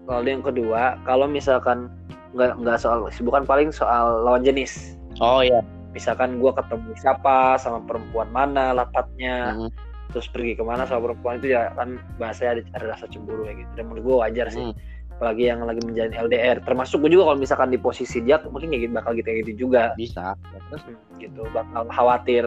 lalu 0.06 0.28
yang 0.30 0.44
kedua 0.44 0.82
kalau 1.02 1.26
misalkan 1.26 1.88
nggak 2.32 2.60
nggak 2.60 2.76
soal 2.76 3.08
bukan 3.24 3.42
paling 3.42 3.72
soal 3.72 4.22
lawan 4.22 4.44
jenis 4.44 4.94
Oh 5.18 5.40
iya. 5.40 5.64
misalkan 5.90 6.36
gua 6.36 6.52
ketemu 6.52 6.92
siapa 6.94 7.56
sama 7.56 7.80
perempuan 7.82 8.28
mana 8.28 8.70
lapatnya 8.70 9.56
Hmm. 9.56 9.70
terus 10.06 10.28
pergi 10.28 10.54
ke 10.54 10.62
mana 10.62 10.84
sama 10.84 11.10
perempuan 11.10 11.40
itu 11.40 11.50
ya 11.50 11.72
kan 11.72 11.96
bahasanya 12.16 12.60
ada, 12.60 12.62
ada 12.76 12.86
rasa 12.92 13.04
cemburu 13.08 13.44
ya 13.44 13.56
gitu 13.56 13.68
dan 13.74 13.84
menurut 13.88 14.04
gue 14.04 14.16
wajar 14.22 14.46
sih 14.48 14.62
Hmm. 14.62 14.76
apalagi 15.16 15.48
yang 15.48 15.64
lagi 15.64 15.80
menjalin 15.80 16.12
LDR 16.14 16.60
termasuk 16.60 17.00
gue 17.00 17.10
juga 17.10 17.24
kalau 17.26 17.40
misalkan 17.40 17.68
di 17.68 17.76
posisi 17.76 18.20
dia 18.20 18.36
mungkin 18.44 18.68
kayak 18.68 18.82
gitu 18.84 18.92
bakal 18.92 19.12
gitu 19.12 19.26
kayak 19.26 19.38
gitu 19.42 19.52
juga 19.66 19.96
Bisa. 19.96 20.36
Terus 20.68 20.82
Hmm, 20.84 21.16
gitu 21.16 21.40
bakal 21.50 21.88
khawatir 21.88 22.44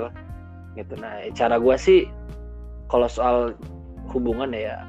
gitu. 0.78 0.94
Nah 1.00 1.26
cara 1.34 1.58
gue 1.58 1.76
sih 1.80 2.00
kalau 2.90 3.08
soal 3.10 3.38
hubungan 4.10 4.50
ya 4.54 4.82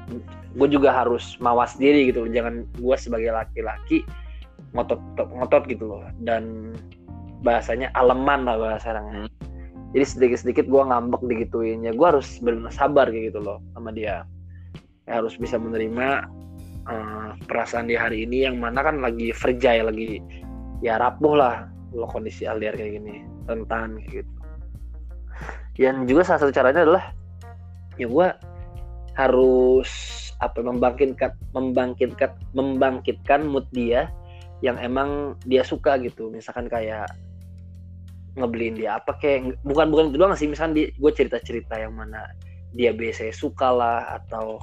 gue 0.57 0.67
juga 0.67 0.91
harus 0.91 1.37
mawas 1.37 1.77
diri 1.77 2.09
gitu 2.09 2.25
jangan 2.27 2.65
gue 2.75 2.95
sebagai 2.97 3.31
laki-laki 3.31 4.03
ngotot 4.73 4.99
ngotot 5.17 5.63
gitu 5.69 5.85
loh. 5.87 6.03
Dan 6.21 6.75
bahasanya 7.41 7.89
aleman 7.97 8.45
lah 8.45 8.57
bahasa 8.57 8.93
orangnya. 8.93 9.25
Jadi 9.91 10.05
sedikit 10.07 10.39
sedikit 10.39 10.65
gue 10.71 10.81
ngambek 10.81 11.21
digituin 11.27 11.83
ya 11.83 11.91
gue 11.91 12.07
harus 12.07 12.39
benar 12.39 12.71
sabar 12.71 13.11
kayak 13.11 13.33
gitu 13.33 13.39
loh 13.43 13.59
sama 13.75 13.91
dia. 13.91 14.23
Ya, 15.09 15.19
harus 15.19 15.35
bisa 15.35 15.59
menerima 15.59 16.29
eh, 16.87 17.29
perasaan 17.49 17.91
di 17.91 17.97
hari 17.97 18.23
ini 18.23 18.47
yang 18.47 18.61
mana 18.61 18.85
kan 18.85 19.03
lagi 19.03 19.33
fragile 19.35 19.91
lagi 19.91 20.21
ya 20.79 21.01
rapuh 21.01 21.35
lah 21.35 21.67
lo 21.91 22.07
kondisi 22.07 22.47
LDR 22.47 22.79
kayak 22.79 23.01
gini. 23.01 23.27
Rentan 23.49 23.99
kayak 23.99 24.23
gitu 24.23 24.40
dan 25.81 26.05
juga 26.05 26.21
salah 26.21 26.45
satu 26.45 26.53
caranya 26.53 26.85
adalah 26.85 27.03
ya 27.97 28.05
gue 28.05 28.27
harus 29.17 29.89
apa 30.37 30.61
membangkitkan 30.61 31.33
membangkitkan 31.57 32.31
membangkitkan 32.53 33.41
mood 33.49 33.65
dia 33.73 34.13
yang 34.61 34.77
emang 34.77 35.33
dia 35.49 35.65
suka 35.65 35.97
gitu. 35.97 36.29
Misalkan 36.29 36.69
kayak 36.69 37.09
ngebeliin 38.37 38.77
dia 38.77 39.01
apa 39.01 39.17
kayak 39.17 39.57
bukan 39.65 39.89
bukan 39.89 40.13
itu 40.13 40.17
doang 40.21 40.37
sih. 40.37 40.45
Misalkan 40.45 40.77
di 40.77 40.93
gue 40.93 41.11
cerita 41.17 41.41
cerita 41.41 41.81
yang 41.81 41.97
mana 41.97 42.29
dia 42.77 42.93
biasanya 42.93 43.33
suka 43.33 43.73
lah 43.73 44.21
atau 44.21 44.61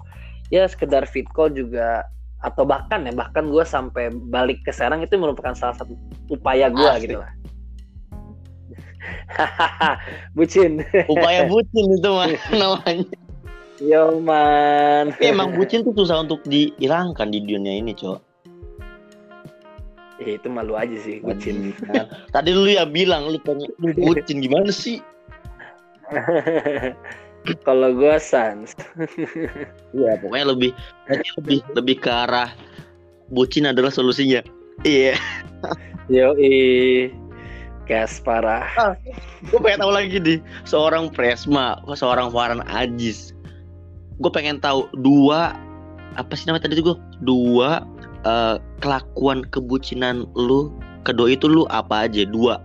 ya 0.55 0.71
sekedar 0.71 1.05
fit 1.05 1.27
call 1.35 1.51
juga 1.51 2.07
atau 2.47 2.63
bahkan 2.63 3.03
ya 3.03 3.11
bahkan 3.11 3.51
gue 3.51 3.65
sampai 3.67 4.15
balik 4.31 4.63
ke 4.63 4.71
Serang 4.71 5.03
itu 5.03 5.19
merupakan 5.19 5.53
salah 5.59 5.75
satu 5.75 5.99
upaya 6.31 6.71
gue 6.71 6.91
gitu 7.03 7.19
lah 7.19 7.35
bucin 10.37 10.83
upaya 11.07 11.47
bucin 11.53 11.85
itu 11.95 12.09
mah 12.11 12.29
namanya. 12.53 13.07
yo 13.79 14.19
man 14.19 15.15
Tapi 15.15 15.31
emang 15.31 15.55
bucin 15.55 15.87
tuh 15.87 15.95
susah 15.95 16.27
untuk 16.27 16.43
dihilangkan 16.51 17.31
di 17.31 17.39
dunia 17.47 17.79
ini, 17.79 17.95
Cok. 17.95 18.19
ya, 20.19 20.35
itu 20.35 20.49
malu 20.51 20.75
aja 20.75 20.99
sih 20.99 21.23
bucin 21.23 21.71
Tadi 22.35 22.51
lu 22.51 22.67
ya 22.67 22.83
bilang 22.83 23.31
lu 23.31 23.39
pengen 23.39 23.71
lu 23.79 23.95
bucin 23.95 24.43
gimana 24.43 24.75
sih? 24.75 24.99
kalau 27.65 27.95
gue 27.95 28.17
sans 28.19 28.73
Iya, 29.95 30.19
pokoknya 30.21 30.47
lebih 30.53 30.73
lebih 31.39 31.59
lebih 31.77 31.97
ke 32.03 32.11
arah 32.11 32.51
bucin 33.31 33.69
adalah 33.69 33.93
solusinya. 33.93 34.43
Iya. 34.83 35.15
yo 36.09 36.33
gas 37.89 38.21
parah. 38.21 38.69
Gue 39.49 39.59
pengen 39.65 39.83
tahu 39.83 39.93
lagi 39.97 40.21
nih 40.21 40.39
seorang 40.69 41.09
Presma, 41.09 41.81
seorang 41.97 42.29
Farhan 42.31 42.61
Ajis. 42.69 43.33
Gue 44.21 44.29
pengen 44.29 44.61
tahu 44.61 44.87
dua 45.01 45.57
apa 46.21 46.33
sih 46.37 46.45
namanya 46.47 46.69
tadi 46.69 46.79
tuh 46.79 46.93
gue 46.93 46.97
dua 47.25 47.83
eh, 48.29 48.57
kelakuan 48.85 49.43
kebucinan 49.49 50.29
lu 50.37 50.69
kedua 51.09 51.33
itu 51.33 51.49
lu 51.49 51.65
apa 51.73 52.05
aja? 52.05 52.29
Dua. 52.29 52.61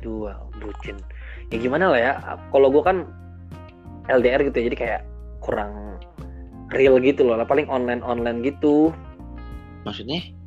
Dua 0.00 0.32
bucin. 0.58 0.96
Ya 1.52 1.60
gimana 1.60 1.92
lah 1.92 2.00
ya 2.00 2.12
kalau 2.48 2.72
gue 2.72 2.80
kan 2.80 3.04
LDR 4.08 4.40
gitu 4.48 4.56
ya 4.56 4.64
jadi 4.72 4.76
kayak 4.76 5.00
kurang 5.44 6.00
real 6.72 6.96
gitu 6.96 7.28
loh. 7.28 7.36
Lah 7.36 7.44
paling 7.44 7.68
online 7.68 8.00
online 8.00 8.40
gitu. 8.40 8.88
Maksudnya 9.84 10.37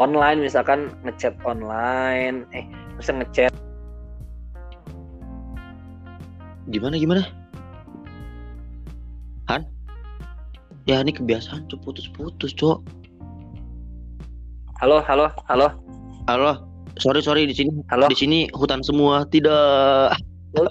online 0.00 0.40
misalkan 0.40 0.88
ngechat 1.04 1.36
online 1.44 2.48
eh 2.56 2.64
bisa 2.96 3.12
ngechat. 3.12 3.52
Gimana 6.72 6.96
gimana? 6.96 7.22
Han? 9.52 9.68
Ya 10.88 11.04
ini 11.04 11.12
kebiasaan 11.12 11.68
tuh 11.68 11.76
putus-putus 11.84 12.56
cok. 12.56 12.80
Halo 14.80 15.04
halo 15.04 15.28
halo. 15.44 15.68
Halo? 16.24 16.64
Sorry 16.96 17.20
sorry 17.20 17.44
di 17.44 17.52
sini 17.52 17.84
halo? 17.92 18.08
di 18.08 18.16
sini 18.16 18.48
hutan 18.56 18.80
semua. 18.80 19.28
Tidak. 19.28 20.08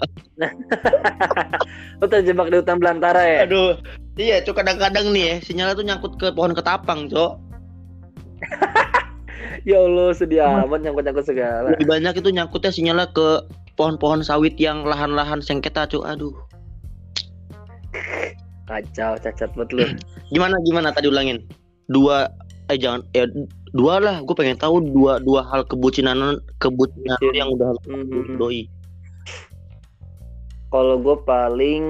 Lo 2.02 2.04
terjebak 2.10 2.50
di 2.50 2.58
hutan 2.58 2.82
belantara 2.82 3.22
ya? 3.22 3.38
Aduh. 3.46 3.78
Iya 4.18 4.42
cok 4.42 4.60
kadang-kadang 4.60 5.14
nih 5.14 5.24
ya 5.24 5.34
sinyalnya 5.40 5.78
tuh 5.78 5.86
nyangkut 5.86 6.12
ke 6.20 6.28
pohon 6.34 6.52
ketapang 6.52 7.08
cok 7.08 7.40
ya 9.64 9.78
Allah 9.80 10.12
sedih 10.16 10.40
amat 10.42 10.80
nyangkut 10.84 11.04
nyangkut 11.04 11.26
segala 11.26 11.74
lebih 11.76 11.86
banyak 11.88 12.14
itu 12.20 12.30
nyangkutnya 12.32 12.70
sinyalnya 12.72 13.06
ke 13.12 13.44
pohon-pohon 13.76 14.24
sawit 14.24 14.56
yang 14.60 14.84
lahan-lahan 14.84 15.40
sengketa 15.40 15.88
cok 15.88 16.04
aduh 16.04 16.34
kacau 18.70 19.18
cacat 19.18 19.50
buat 19.58 19.70
lu 19.74 19.84
gimana 20.34 20.56
gimana 20.62 20.94
tadi 20.94 21.10
ulangin 21.10 21.42
dua 21.90 22.30
eh 22.70 22.78
jangan 22.78 23.02
ya 23.10 23.26
dua 23.74 23.98
lah 23.98 24.22
gue 24.22 24.34
pengen 24.34 24.58
tahu 24.58 24.78
dua 24.94 25.18
dua 25.18 25.42
hal 25.50 25.66
kebucinan 25.66 26.38
kebucinan 26.62 27.18
Bucin. 27.18 27.34
yang 27.34 27.50
udah 27.50 27.74
Hmm. 27.86 28.38
doi 28.38 28.70
Kalau 30.70 31.02
gue 31.02 31.16
paling 31.26 31.84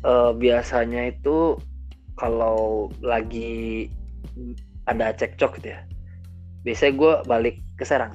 eh, 0.00 0.32
biasanya 0.32 1.12
itu 1.12 1.60
kalau 2.16 2.88
lagi 3.04 3.92
ada 4.88 5.12
cekcok 5.12 5.60
gitu 5.60 5.76
ya. 5.76 5.84
Biasanya 6.64 6.92
gue 6.96 7.12
balik 7.28 7.56
ke 7.76 7.84
Serang. 7.84 8.12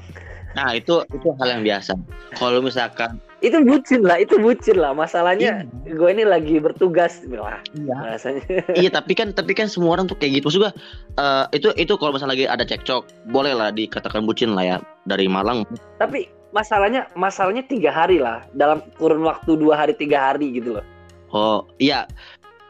nah 0.58 0.74
itu 0.74 1.06
itu 1.14 1.30
hal 1.38 1.46
yang 1.46 1.62
biasa 1.62 1.94
kalau 2.34 2.58
misalkan 2.58 3.22
Itu 3.40 3.62
bucin 3.64 4.02
lah, 4.04 4.18
itu 4.20 4.36
bucin 4.42 4.82
lah. 4.82 4.92
Masalahnya 4.92 5.64
gue 5.86 6.10
ini 6.10 6.26
lagi 6.26 6.58
bertugas, 6.60 7.22
wah 7.30 7.62
iya 7.78 7.96
rasanya. 8.18 8.44
iya 8.76 8.90
tapi 8.92 9.14
kan 9.16 9.32
tapi 9.32 9.54
kan 9.54 9.70
semua 9.70 9.94
orang 9.96 10.10
tuh 10.10 10.18
kayak 10.18 10.42
gitu 10.42 10.50
maksud 10.50 10.62
gua 10.66 10.74
eh, 11.22 11.46
itu 11.56 11.70
itu 11.78 11.94
kalau 11.96 12.18
misalnya 12.18 12.34
lagi 12.36 12.46
ada 12.50 12.66
cekcok 12.66 13.30
boleh 13.32 13.54
lah 13.56 13.70
dikatakan 13.72 14.26
bucin 14.26 14.58
lah 14.58 14.66
ya 14.66 14.78
dari 15.06 15.30
Malang 15.30 15.64
Tapi 16.02 16.28
masalahnya, 16.50 17.06
masalahnya 17.14 17.62
tiga 17.70 17.94
hari 17.94 18.18
lah. 18.18 18.42
Dalam 18.58 18.82
kurun 18.98 19.22
waktu 19.24 19.54
dua 19.56 19.78
hari 19.86 19.94
tiga 19.96 20.34
hari 20.34 20.50
gitu 20.58 20.82
loh. 20.82 20.86
oh 21.30 21.62
iya 21.78 22.10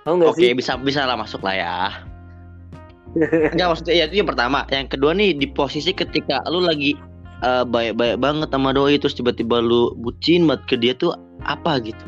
nggak 0.04 0.36
oke 0.36 0.42
sih? 0.42 0.52
bisa 0.52 0.76
bisa 0.76 1.08
lah 1.08 1.16
masuk 1.16 1.40
lah 1.42 1.56
ya 1.56 1.76
Enggak 3.18 3.68
maksudnya 3.74 3.96
ya 3.96 4.06
itu 4.06 4.22
yang 4.22 4.30
pertama. 4.30 4.66
Yang 4.70 4.98
kedua 4.98 5.12
nih 5.18 5.34
di 5.34 5.48
posisi 5.50 5.92
ketika 5.96 6.44
lu 6.50 6.62
lagi 6.62 6.94
eh, 7.42 7.64
baik-baik 7.66 8.22
banget 8.22 8.50
sama 8.54 8.70
doi 8.76 9.02
terus 9.02 9.18
tiba-tiba 9.18 9.58
lu 9.64 9.96
bucin 9.98 10.46
banget 10.46 10.64
ke 10.70 10.76
dia 10.78 10.94
tuh 10.94 11.18
apa 11.46 11.82
gitu? 11.82 12.06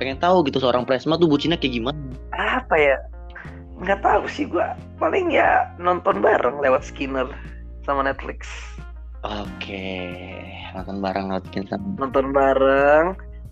Pengen 0.00 0.16
tahu 0.22 0.46
gitu 0.46 0.62
seorang 0.62 0.86
presma 0.86 1.18
tuh 1.18 1.28
bucinnya 1.28 1.58
kayak 1.58 1.74
gimana? 1.74 1.98
Apa 2.32 2.74
ya? 2.78 2.96
Nggak 3.82 4.00
tahu 4.00 4.24
sih 4.30 4.46
gue. 4.48 4.64
Paling 4.96 5.34
ya 5.34 5.68
nonton 5.76 6.22
bareng 6.22 6.62
lewat 6.62 6.86
Skinner 6.86 7.28
sama 7.84 8.04
Netflix. 8.04 8.48
oke 9.26 9.90
nonton 10.78 11.02
bareng 11.02 11.26
nonton 11.26 11.66
sama 11.66 11.86
nonton 11.98 12.26
bareng. 12.30 13.06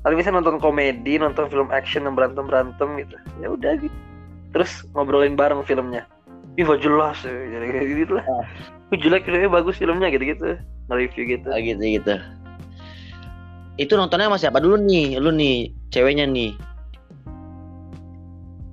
Paling 0.07 0.17
bisa 0.23 0.31
nonton 0.31 0.63
komedi 0.63 1.19
nonton 1.19 1.51
film 1.51 1.67
action 1.75 2.07
yang 2.07 2.15
berantem 2.15 2.47
berantem 2.47 2.89
gitu. 3.03 3.19
Ya 3.43 3.51
udah 3.51 3.75
gitu. 3.83 3.99
Terus 4.55 4.87
ngobrolin 4.95 5.35
bareng 5.35 5.67
filmnya 5.67 6.07
ih 6.57 6.65
gak 6.65 6.81
jelas 6.81 7.21
ya 7.21 7.33
jadi 7.33 7.85
gitu 7.85 8.13
lah. 8.17 8.25
Ih, 8.93 8.99
jelek 9.01 9.29
filmnya 9.29 9.53
bagus 9.53 9.77
filmnya 9.77 10.09
gitu 10.09 10.25
gitu 10.25 10.57
nge-review 10.89 11.25
gitu. 11.37 11.49
Ah, 11.53 11.61
gitu 11.61 11.83
gitu. 11.83 12.15
Itu 13.77 13.93
nontonnya 13.99 14.33
sama 14.33 14.39
siapa 14.41 14.59
dulu 14.63 14.81
nih? 14.81 15.21
Lu 15.21 15.35
nih 15.35 15.69
ceweknya 15.93 16.25
nih. 16.25 16.57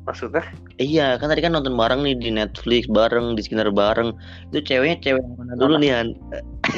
Maksudnya? 0.03 0.43
Iya 0.79 1.15
kan 1.15 1.31
tadi 1.31 1.41
kan 1.43 1.55
nonton 1.55 1.75
bareng 1.79 2.03
nih 2.03 2.15
di 2.19 2.29
Netflix 2.31 2.87
bareng 2.87 3.35
di 3.35 3.41
Skinner 3.43 3.71
bareng. 3.71 4.15
Itu 4.51 4.63
ceweknya 4.63 4.97
cewek 5.03 5.23
mana 5.35 5.55
dulu 5.59 5.75
nih 5.79 5.91
Han? 5.91 6.07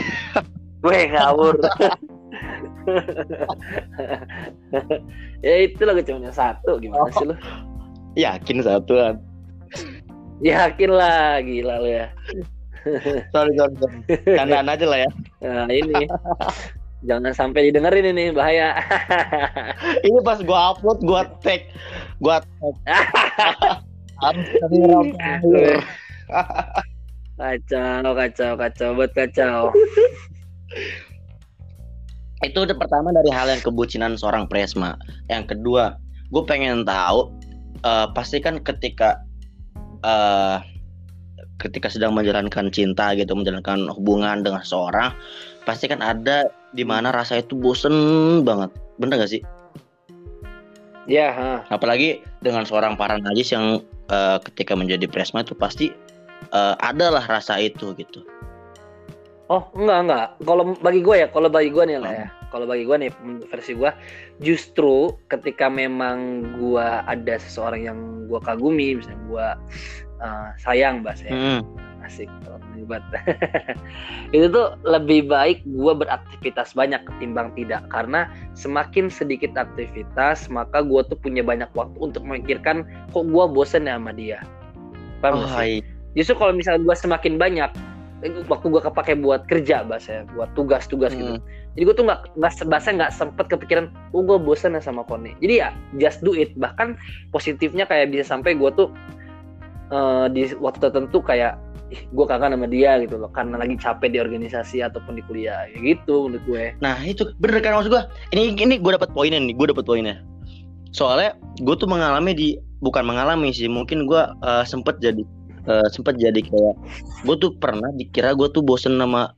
Gue 0.84 1.10
ngawur. 1.14 1.56
Ya 5.41 5.66
itu 5.66 5.82
lah 5.86 5.97
cuma 6.06 6.30
satu 6.30 6.78
gimana 6.78 7.10
sih 7.18 7.26
lu? 7.26 7.34
Yakin 8.14 8.62
satuan 8.62 9.18
yakin 10.44 10.92
lah 10.92 11.40
gila 11.44 11.76
lu 11.80 11.90
ya 11.92 12.08
sorry 13.34 13.54
sorry 13.56 13.76
sorry 13.80 14.00
candaan 14.36 14.68
aja 14.72 14.86
lah 14.88 15.00
ya 15.04 15.10
nah 15.44 15.68
ini 15.70 16.10
Jangan 17.06 17.38
sampai 17.38 17.70
didengerin 17.70 18.18
ini 18.18 18.34
bahaya. 18.34 18.74
Ini 20.08 20.26
pas 20.26 20.42
gua 20.42 20.74
upload, 20.74 21.06
gua 21.06 21.30
tag, 21.46 21.70
gua 22.18 22.42
tag. 22.42 22.76
kacau, 27.36 28.12
kacau, 28.16 28.52
kacau, 28.58 28.90
buat 28.96 29.12
kacau. 29.14 29.70
itu 32.44 32.62
udah 32.62 32.78
pertama 32.78 33.10
dari 33.10 33.32
hal 33.34 33.50
yang 33.50 33.62
kebucinan 33.64 34.18
seorang 34.18 34.46
Presma. 34.46 35.00
Yang 35.32 35.56
kedua, 35.56 35.98
gue 36.30 36.44
pengen 36.46 36.86
tahu, 36.86 37.34
uh, 37.82 38.08
pasti 38.14 38.38
kan 38.38 38.62
ketika 38.62 39.24
uh, 40.04 40.60
ketika 41.62 41.88
sedang 41.88 42.12
menjalankan 42.12 42.74
cinta 42.74 43.16
gitu, 43.16 43.32
menjalankan 43.38 43.88
hubungan 43.93 44.43
dengan 44.43 44.64
seorang, 44.66 45.16
pasti 45.64 45.88
kan 45.88 46.04
ada 46.04 46.52
di 46.76 46.84
mana 46.84 47.16
rasa 47.16 47.39
itu 47.39 47.56
bosen 47.56 47.93
banget, 48.43 48.74
bener 49.00 49.24
gak 49.24 49.32
sih? 49.32 49.41
Ya. 51.06 51.32
Yeah, 51.32 51.62
Apalagi 51.70 52.26
dengan 52.41 52.66
seorang 52.66 52.98
para 52.98 53.22
najis 53.22 53.54
yang 53.54 53.86
uh, 54.10 54.41
ketika 54.41 54.74
menjadi 54.74 55.06
Presma 55.06 55.46
itu 55.46 55.54
pasti 55.54 55.93
uh, 56.52 56.76
adalah 56.82 57.24
rasa 57.30 57.62
itu 57.62 57.93
gitu. 57.96 58.26
Oh 59.46 59.70
enggak 59.78 60.00
enggak. 60.10 60.28
Kalau 60.41 60.64
bagi 60.82 61.02
gue 61.06 61.16
ya, 61.22 61.28
kalau 61.30 61.50
bagi 61.54 61.70
gue 61.70 61.84
nih 61.86 61.98
lah 62.02 62.14
ya. 62.14 62.28
Kalau 62.54 62.66
bagi 62.70 62.86
gue 62.86 62.98
nih 63.08 63.12
versi 63.50 63.74
gue, 63.74 63.91
justru 64.41 65.14
ketika 65.32 65.68
memang 65.68 66.46
gue 66.58 66.88
ada 67.06 67.36
seseorang 67.41 67.82
yang 67.86 68.00
gue 68.30 68.39
kagumi, 68.41 68.98
misalnya 68.98 69.22
gue 69.28 69.48
uh, 70.22 70.50
sayang 70.62 71.02
bahasa 71.06 71.30
ya. 71.30 71.34
Hmm. 71.34 71.62
Asik 72.06 72.30
hebat. 72.86 73.02
itu 74.36 74.46
tuh 74.54 74.78
lebih 74.86 75.26
baik 75.26 75.66
gue 75.66 75.93
beraktivitas 75.98 76.78
banyak 76.78 77.02
ketimbang 77.02 77.50
tidak 77.58 77.82
karena 77.89 78.30
semakin 78.54 79.10
sedikit 79.10 79.58
aktivitas 79.58 80.46
maka 80.54 80.86
gue 80.86 81.02
tuh 81.10 81.18
punya 81.18 81.41
banyak 81.41 81.68
waktu 81.74 81.98
untuk 81.98 82.22
memikirkan 82.22 82.86
kok 83.10 83.26
gue 83.26 83.46
bosen 83.50 83.89
ya 83.89 83.98
sama 83.98 84.14
dia. 84.14 84.39
Paham 85.26 85.41
oh, 85.41 85.50
sih? 85.58 85.82
Justru 86.14 86.38
kalau 86.38 86.54
misalnya 86.54 86.86
gue 86.86 86.96
semakin 86.96 87.34
banyak 87.41 87.72
waktu 88.24 88.68
gue 88.72 88.82
kepake 88.82 89.13
buat 89.20 89.43
kerja 89.45 89.84
bahasa 89.84 90.24
buat 90.34 90.49
tugas-tugas 90.55 91.11
gitu. 91.13 91.36
hmm. 91.36 91.39
gitu 91.41 91.66
jadi 91.76 91.84
gue 91.91 91.95
tuh 91.99 92.05
nggak 92.07 92.22
nggak 92.39 92.53
bahasa 92.72 92.88
nggak 92.95 93.11
sempet 93.11 93.45
kepikiran 93.51 93.91
oh 94.16 94.24
gue 94.24 94.39
bosan 94.39 94.80
ya 94.80 94.82
sama 94.82 95.03
Kone 95.03 95.36
jadi 95.43 95.53
ya 95.59 95.70
just 95.99 96.24
do 96.24 96.32
it. 96.32 96.55
Bahkan 96.55 96.95
positifnya 97.36 97.84
kayak 97.84 98.16
bisa 98.16 98.24
sampai 98.32 98.55
gue 98.55 98.72
tuh 98.80 98.88
uh, 99.91 100.32
di 100.32 100.55
waktu 100.55 100.80
tertentu 100.88 101.20
kayak 101.20 101.59
ih 101.93 102.01
gue 102.16 102.26
kangen 102.26 102.55
sama 102.55 102.68
dia 102.72 102.95
gitu 103.03 103.20
loh. 103.20 103.28
Karena 103.36 103.59
lagi 103.59 103.76
capek 103.76 104.07
di 104.16 104.20
organisasi 104.24 104.80
ataupun 104.88 105.20
di 105.20 105.24
kuliah. 105.28 105.68
Ya 105.68 105.78
gitu 105.84 106.32
menurut 106.32 106.43
gue. 106.47 106.63
Nah 106.80 106.95
itu 107.03 107.28
bener 107.43 107.59
kan 107.59 107.76
maksud 107.76 107.91
gue 107.91 108.03
ini 108.32 108.55
ini 108.55 108.80
gue 108.80 108.91
dapat 108.95 109.11
poinnya 109.11 109.43
nih 109.43 109.55
gue 109.59 109.68
dapat 109.76 109.84
poinnya. 109.84 110.24
Soalnya 110.95 111.36
gue 111.59 111.76
tuh 111.76 111.91
mengalami 111.91 112.32
di 112.32 112.47
bukan 112.80 113.03
mengalami 113.03 113.51
sih 113.51 113.68
mungkin 113.68 114.07
gue 114.07 114.24
uh, 114.47 114.63
sempet 114.63 114.95
jadi 115.03 115.28
uh, 115.68 115.88
sempat 115.91 116.18
jadi 116.18 116.39
kayak 116.39 116.76
gue 117.26 117.36
tuh 117.38 117.51
pernah 117.57 117.89
dikira 117.95 118.34
gue 118.34 118.47
tuh 118.51 118.61
bosen 118.66 118.97
nama 118.97 119.32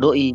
doi 0.00 0.32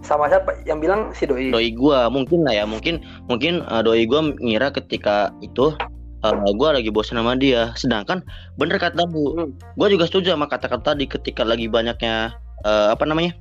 sama 0.00 0.26
siapa 0.26 0.58
yang 0.66 0.82
bilang 0.82 1.14
si 1.14 1.28
doi 1.28 1.52
doi 1.54 1.70
gue 1.70 1.98
mungkin 2.10 2.42
lah 2.42 2.54
ya 2.56 2.64
mungkin 2.66 3.04
mungkin 3.30 3.62
uh, 3.68 3.84
doi 3.84 4.08
gue 4.08 4.20
ngira 4.42 4.74
ketika 4.74 5.30
itu 5.44 5.76
uh, 6.24 6.34
eh, 6.34 6.52
gue 6.56 6.68
lagi 6.68 6.90
bosen 6.90 7.20
sama 7.20 7.36
dia 7.36 7.70
sedangkan 7.76 8.24
bener 8.56 8.80
kata 8.80 9.06
bu 9.06 9.36
hmm. 9.36 9.76
gue 9.76 9.88
juga 9.92 10.04
setuju 10.08 10.34
sama 10.34 10.50
kata-kata 10.50 10.96
tadi 10.96 11.06
ketika 11.06 11.46
lagi 11.46 11.70
banyaknya 11.70 12.34
uh, 12.64 12.90
apa 12.92 13.04
namanya 13.06 13.36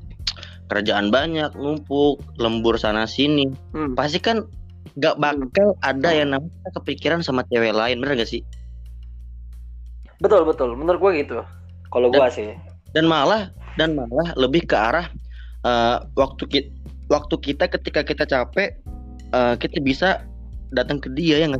kerjaan 0.69 1.09
banyak 1.09 1.49
numpuk 1.57 2.21
lembur 2.37 2.77
sana 2.77 3.09
sini 3.09 3.49
hmm. 3.73 3.97
pasti 3.97 4.21
kan 4.21 4.45
gak 5.01 5.17
bakal 5.17 5.73
hmm. 5.75 5.89
ada 5.89 6.09
yang 6.13 6.29
namanya 6.35 6.69
kepikiran 6.77 7.25
sama 7.25 7.41
cewek 7.49 7.73
lain 7.73 7.99
bener 7.99 8.19
gak 8.19 8.29
sih 8.29 8.45
betul 10.19 10.43
betul. 10.45 10.69
Menurut 10.75 10.99
gue 10.99 11.11
gitu. 11.25 11.39
Kalau 11.89 12.07
gue 12.13 12.27
sih. 12.29 12.53
dan 12.89 13.05
malah 13.05 13.53
dan 13.77 13.93
malah 13.93 14.33
lebih 14.33 14.65
ke 14.65 14.73
arah 14.73 15.05
uh, 15.61 16.01
waktu 16.17 16.43
kita 16.49 16.69
waktu 17.09 17.35
kita 17.41 17.65
ketika 17.69 18.01
kita 18.05 18.23
capek 18.25 18.77
uh, 19.33 19.57
kita 19.57 19.81
bisa 19.81 20.25
datang 20.73 21.01
ke 21.01 21.09
dia 21.17 21.41
yang 21.41 21.57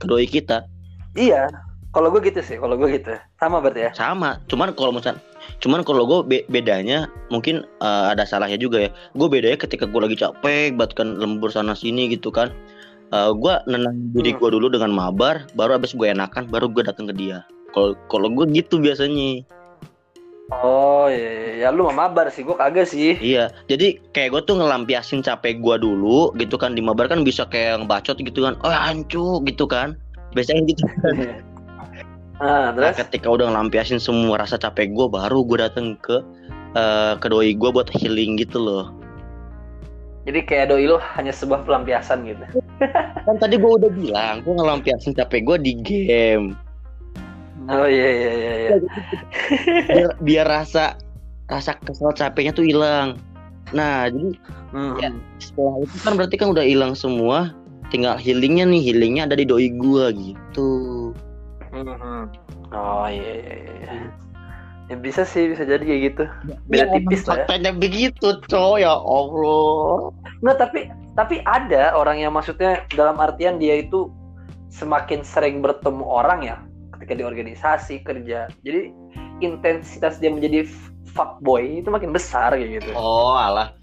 ke 0.00 0.04
doi 0.08 0.24
kita. 0.24 0.64
Iya. 1.16 1.48
Kalau 1.92 2.08
gue 2.08 2.24
gitu 2.24 2.40
sih 2.40 2.56
kalau 2.56 2.80
gue 2.80 2.88
gitu. 2.88 3.12
Sama 3.36 3.60
berarti 3.60 3.84
ya? 3.84 3.92
Sama. 3.92 4.40
Cuman 4.48 4.72
kalau 4.72 4.96
misal 4.96 5.20
cuman 5.60 5.84
kalau 5.84 6.08
gue 6.08 6.20
be 6.24 6.38
bedanya 6.48 7.04
mungkin 7.28 7.68
uh, 7.84 8.16
ada 8.16 8.24
salahnya 8.24 8.56
juga 8.56 8.88
ya. 8.88 8.90
Gue 9.12 9.28
bedanya 9.28 9.60
ketika 9.60 9.84
gue 9.84 10.00
lagi 10.00 10.16
capek 10.16 10.72
buat 10.80 10.96
kan 10.96 11.20
lembur 11.20 11.52
sana 11.52 11.76
sini 11.76 12.08
gitu 12.08 12.32
kan. 12.32 12.48
Uh, 13.12 13.36
gue 13.36 13.52
nenang 13.68 13.92
diri 14.16 14.32
hmm. 14.32 14.40
gue 14.40 14.48
dulu 14.56 14.72
dengan 14.72 14.88
mabar 14.88 15.44
baru 15.52 15.76
abis 15.76 15.92
gue 15.92 16.08
enakan 16.08 16.48
baru 16.48 16.72
gue 16.72 16.80
datang 16.80 17.04
ke 17.04 17.12
dia 17.12 17.44
kalau 17.72 17.96
kalau 18.06 18.28
gue 18.32 18.46
gitu 18.52 18.78
biasanya. 18.78 19.44
Oh 20.52 21.08
iya, 21.08 21.64
ya 21.64 21.68
lu 21.72 21.88
mah 21.88 21.96
mabar 22.12 22.28
sih, 22.28 22.44
gue 22.44 22.52
kagak 22.52 22.84
sih. 22.84 23.16
Iya, 23.16 23.48
jadi 23.72 23.96
kayak 24.12 24.36
gue 24.36 24.42
tuh 24.52 24.60
ngelampiasin 24.60 25.24
capek 25.24 25.64
gue 25.64 25.76
dulu, 25.80 26.28
gitu 26.36 26.60
kan 26.60 26.76
di 26.76 26.84
mabar 26.84 27.08
kan 27.08 27.24
bisa 27.24 27.48
kayak 27.48 27.80
yang 27.80 27.84
bacot 27.88 28.20
gitu 28.20 28.44
kan, 28.44 28.60
oh 28.60 28.68
hancu 28.68 29.40
gitu 29.48 29.64
kan, 29.64 29.96
biasanya 30.36 30.68
gitu. 30.68 30.84
ah, 32.44 32.68
terus? 32.76 32.92
Nah, 32.92 33.00
ketika 33.00 33.32
udah 33.32 33.48
ngelampiasin 33.48 33.96
semua 33.96 34.44
rasa 34.44 34.60
capek 34.60 34.92
gue, 34.92 35.06
baru 35.08 35.40
gue 35.40 35.56
dateng 35.56 35.96
ke 36.04 36.20
uh, 36.76 37.16
ke 37.16 37.26
doi 37.32 37.56
gue 37.56 37.70
buat 37.72 37.88
healing 37.88 38.36
gitu 38.36 38.60
loh. 38.60 38.92
Jadi 40.28 40.44
kayak 40.44 40.68
doi 40.68 40.84
lu 40.84 41.00
hanya 41.16 41.32
sebuah 41.32 41.64
pelampiasan 41.64 42.28
gitu. 42.28 42.44
kan 43.24 43.36
tadi 43.40 43.56
gue 43.56 43.72
udah 43.72 43.90
bilang, 43.90 44.44
gue 44.44 44.52
ngelampiasin 44.52 45.16
capek 45.16 45.48
gue 45.48 45.56
di 45.64 45.72
game. 45.80 46.52
Oh 47.70 47.86
iya 47.86 48.08
iya 48.10 48.32
iya. 48.32 48.52
iya. 48.56 48.70
biar, 49.86 50.10
biar 50.18 50.46
rasa 50.48 50.98
rasa 51.46 51.76
kesel 51.84 52.10
capeknya 52.16 52.52
tuh 52.56 52.66
hilang. 52.66 53.20
Nah 53.70 54.10
jadi 54.10 54.34
hmm. 54.74 54.94
ya, 54.98 55.08
setelah 55.38 55.74
itu 55.84 55.96
kan 56.02 56.12
berarti 56.18 56.36
kan 56.40 56.48
udah 56.50 56.64
hilang 56.64 56.94
semua. 56.96 57.54
Tinggal 57.92 58.16
healingnya 58.16 58.64
nih 58.66 58.80
healingnya 58.88 59.28
ada 59.28 59.36
di 59.36 59.44
doi 59.44 59.68
gua 59.76 60.10
gitu. 60.16 60.70
Hmm. 61.70 62.26
Oh 62.72 63.06
iya 63.06 63.32
iya 63.44 63.54
iya. 63.60 63.92
Ya 64.90 64.96
bisa 64.96 65.28
sih 65.28 65.52
bisa 65.52 65.62
jadi 65.68 65.84
kayak 65.84 66.02
gitu. 66.12 66.24
Beda 66.66 66.88
ya, 66.88 66.98
tipis 66.98 67.22
lah 67.28 67.44
ya. 67.46 67.72
Begitu, 67.76 68.40
cow 68.48 68.80
ya 68.80 68.96
Allah. 68.96 70.10
Nggak 70.40 70.56
tapi 70.56 70.80
tapi 71.12 71.44
ada 71.44 71.92
orang 71.92 72.24
yang 72.24 72.32
maksudnya 72.32 72.88
dalam 72.96 73.20
artian 73.20 73.60
dia 73.60 73.84
itu 73.84 74.08
semakin 74.72 75.20
sering 75.20 75.60
bertemu 75.60 76.00
orang 76.00 76.40
ya 76.40 76.56
ketika 77.02 77.18
di 77.18 77.26
organisasi 77.26 78.06
kerja. 78.06 78.46
Jadi 78.62 78.94
intensitas 79.42 80.22
dia 80.22 80.30
menjadi 80.30 80.70
fuckboy 81.10 81.82
itu 81.82 81.90
makin 81.90 82.14
besar 82.14 82.54
kayak 82.54 82.78
gitu. 82.78 82.94
Oh 82.94 83.34
alah. 83.34 83.74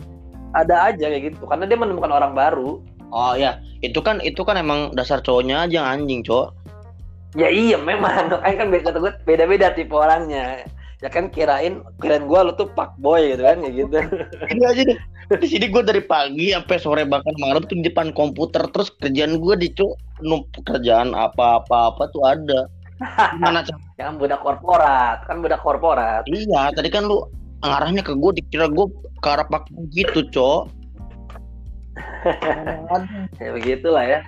Ada 0.55 0.95
aja 0.95 1.11
kayak 1.11 1.35
gitu 1.35 1.43
karena 1.45 1.67
dia 1.67 1.75
menemukan 1.75 2.15
orang 2.15 2.31
baru. 2.31 2.79
Oh 3.11 3.35
ya 3.35 3.59
itu 3.83 3.99
kan 3.99 4.23
itu 4.23 4.39
kan 4.47 4.55
emang 4.55 4.95
dasar 4.95 5.19
cowoknya 5.19 5.67
aja 5.67 5.83
anjing 5.91 6.23
cowok. 6.23 6.55
Ya 7.37 7.51
iya 7.51 7.77
memang. 7.77 8.31
Kan 8.41 8.55
kan 8.57 8.67
beda 8.73 8.95
gue 8.95 9.13
beda 9.27 9.43
beda 9.45 9.67
tipe 9.77 9.93
orangnya. 9.93 10.65
Ya 10.99 11.07
kan 11.11 11.29
kirain 11.29 11.85
kirain 12.01 12.25
gue 12.25 12.39
lo 12.39 12.55
tuh 12.57 12.71
pak 12.73 12.97
boy 12.99 13.35
gitu 13.35 13.43
kan 13.45 13.61
kayak 13.61 13.75
gitu. 13.85 13.97
Ini 14.51 14.63
aja 14.65 14.81
deh. 14.89 14.99
Di 15.29 15.45
sini 15.45 15.69
gue 15.69 15.85
dari 15.85 16.01
pagi 16.01 16.49
sampai 16.49 16.81
sore 16.81 17.03
bahkan 17.05 17.37
malam 17.37 17.61
tuh 17.69 17.77
di 17.77 17.85
depan 17.85 18.09
komputer. 18.17 18.65
Terus 18.73 18.89
kerjaan 18.97 19.37
gue 19.37 19.55
di 19.61 19.69
cuk 19.77 19.93
kerjaan 20.65 21.13
apa 21.13 21.61
apa 21.63 21.93
apa 21.93 22.03
tuh 22.11 22.25
ada 22.25 22.67
Gimana 22.99 23.63
Kan 23.99 24.15
budak 24.15 24.39
korporat, 24.39 25.27
kan 25.27 25.43
budak 25.43 25.59
korporat. 25.59 26.23
Iya, 26.31 26.71
tadi 26.71 26.87
kan 26.87 27.03
lu 27.03 27.27
ngarahnya 27.59 27.99
ke 27.99 28.15
gue 28.15 28.31
dikira 28.39 28.71
gue 28.71 28.87
ke 29.19 29.27
arah 29.27 29.43
pak 29.43 29.67
gitu, 29.91 30.23
Cok. 30.31 30.71
ya 33.43 33.49
begitulah 33.51 34.03
ya. 34.07 34.19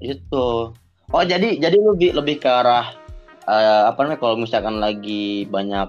Itu. 0.00 0.72
Oh, 1.12 1.24
jadi 1.24 1.60
jadi 1.60 1.76
lu 1.76 1.92
lebih, 1.96 2.16
lebih 2.16 2.36
ke 2.40 2.48
arah 2.48 2.96
uh, 3.48 3.88
apa 3.88 4.04
namanya 4.04 4.20
kalau 4.20 4.36
misalkan 4.36 4.76
lagi 4.80 5.48
banyak 5.48 5.88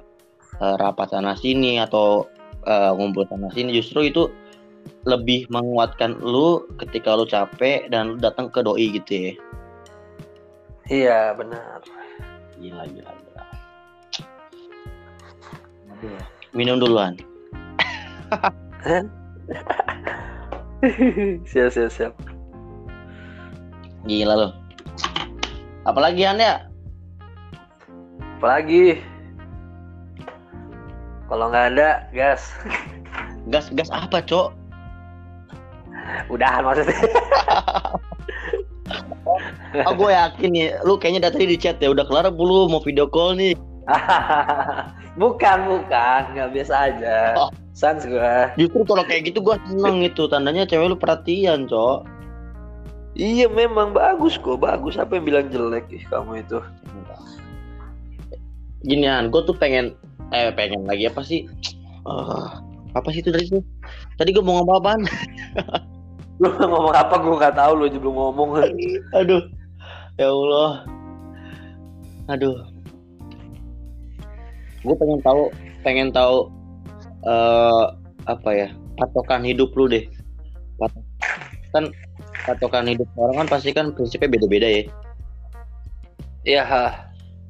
uh, 0.63 0.76
rapat 0.80 1.11
sana 1.11 1.36
sini 1.36 1.80
atau 1.80 2.28
uh, 2.67 2.91
ngumpul 2.95 3.28
sana 3.28 3.51
sini 3.51 3.76
justru 3.76 4.07
itu 4.07 4.32
lebih 5.03 5.47
menguatkan 5.51 6.20
lu 6.20 6.63
ketika 6.80 7.15
lu 7.15 7.28
capek 7.28 7.88
dan 7.91 8.15
lu 8.15 8.17
datang 8.20 8.47
ke 8.47 8.63
doi 8.63 8.95
gitu 8.95 9.11
ya. 9.11 9.34
Iya 10.90 11.38
benar. 11.38 11.86
Gila 12.58 12.84
gila 12.90 13.12
gila. 13.14 13.44
Minum 16.58 16.82
duluan. 16.82 17.14
siap 21.50 21.70
siap 21.70 21.90
siap. 21.94 22.14
Gila 24.10 24.34
loh. 24.34 24.52
Apalagi 25.86 26.26
anda? 26.26 26.66
Apalagi? 28.42 28.98
Kalau 31.30 31.54
nggak 31.54 31.78
ada, 31.78 32.10
gas. 32.18 32.50
gas 33.54 33.70
gas 33.78 33.94
apa 33.94 34.26
cok 34.26 34.58
Udahan 36.34 36.66
maksudnya. 36.66 36.98
oh 39.88 39.93
gue 39.93 40.09
yakin 40.09 40.49
nih 40.53 40.67
lu 40.86 40.97
kayaknya 40.97 41.28
dari 41.30 41.34
tadi 41.36 41.45
di 41.53 41.57
chat 41.57 41.78
ya 41.82 41.89
udah 41.93 42.05
kelar 42.07 42.30
lu 42.32 42.70
mau 42.70 42.82
video 42.82 43.05
call 43.09 43.36
nih 43.38 43.53
bukan, 45.22 45.57
bukan. 45.65 46.22
Nggak 46.38 46.49
biasa 46.53 46.74
aja. 46.93 47.34
Oh. 47.41 47.49
Sans 47.74 48.05
gua. 48.05 48.53
justru 48.53 48.86
kalau 48.86 49.01
kayak 49.01 49.34
gitu 49.34 49.41
gue 49.41 49.55
seneng 49.65 50.05
itu 50.05 50.30
tandanya 50.30 50.70
cewek 50.70 50.93
lu 50.93 50.97
perhatian 50.99 51.65
cok 51.65 52.05
Iya 53.17 53.49
memang 53.49 53.97
bagus 53.97 54.38
kok, 54.38 54.61
bagus. 54.61 54.93
Apa 54.99 55.17
yang 55.17 55.26
bilang 55.26 55.47
jelek 55.49 55.89
ih 55.89 56.05
kamu 56.05 56.45
itu? 56.45 56.61
ginian 58.88 59.28
gue 59.28 59.41
tuh 59.43 59.55
pengen 59.55 59.91
eh 60.32 60.55
pengen 60.55 60.88
lagi 60.88 61.11
apa 61.11 61.20
sih 61.20 61.43
Eh, 62.09 62.47
apa 62.95 63.07
sih 63.11 63.20
itu 63.22 63.30
dari 63.30 63.45
itu 63.45 63.59
tadi 64.15 64.32
gue 64.32 64.41
mau 64.41 64.63
ngomong 64.63 64.76
apaan 64.82 65.01
Lu 66.39 66.47
ngomong 66.55 66.95
apa 66.95 67.20
gua 67.20 67.36
nggak 67.36 67.59
tahu 67.59 67.72
lu 67.76 67.84
aja 67.91 67.99
belum 67.99 68.15
ngomong. 68.15 68.49
aduh 69.11 69.43
ya 70.20 70.28
Allah. 70.28 70.72
Aduh. 72.30 72.57
Gue 74.84 74.95
pengen 74.99 75.20
tahu 75.24 75.41
pengen 75.82 76.09
tahu 76.11 76.51
eh 77.24 77.86
apa 78.28 78.49
ya 78.51 78.67
patokan 78.99 79.47
hidup 79.47 79.72
lu 79.80 79.88
deh. 79.88 80.03
Kan 81.72 81.95
patokan 82.43 82.91
hidup 82.91 83.07
orang 83.15 83.47
kan 83.47 83.47
pasti 83.47 83.72
kan 83.72 83.95
prinsipnya 83.95 84.28
beda-beda 84.28 84.67
ya. 84.67 84.84
Iya. 86.43 86.63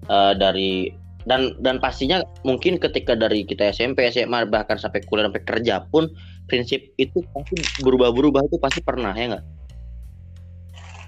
Eh, 0.09 0.33
dari 0.41 0.89
dan 1.29 1.53
dan 1.61 1.77
pastinya 1.77 2.25
mungkin 2.41 2.81
ketika 2.81 3.13
dari 3.13 3.45
kita 3.45 3.69
SMP 3.69 4.09
SMA 4.09 4.49
bahkan 4.49 4.79
sampai 4.79 5.05
kuliah 5.05 5.29
sampai 5.29 5.43
kerja 5.45 5.85
pun 5.93 6.09
prinsip 6.49 6.81
itu 6.97 7.21
pasti 7.35 7.61
berubah-berubah 7.85 8.49
itu 8.49 8.57
pasti 8.57 8.81
pernah 8.81 9.13
ya 9.13 9.37
nggak 9.37 9.45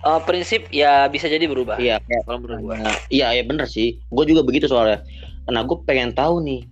Eh, 0.02 0.20
prinsip 0.26 0.66
ya 0.74 1.06
bisa 1.06 1.30
jadi 1.30 1.46
berubah. 1.46 1.78
iya 1.78 2.02
kayak 2.02 2.26
Kalau 2.26 2.42
menurut 2.42 2.60
gua. 2.66 2.74
Nah, 2.74 2.98
iya 3.14 3.38
ya 3.38 3.46
bener 3.46 3.70
sih 3.70 4.02
gue 4.10 4.26
juga 4.26 4.42
begitu 4.42 4.66
soalnya 4.66 5.06
nah 5.46 5.62
gue 5.62 5.78
pengen 5.86 6.10
tahu 6.10 6.42
nih 6.42 6.66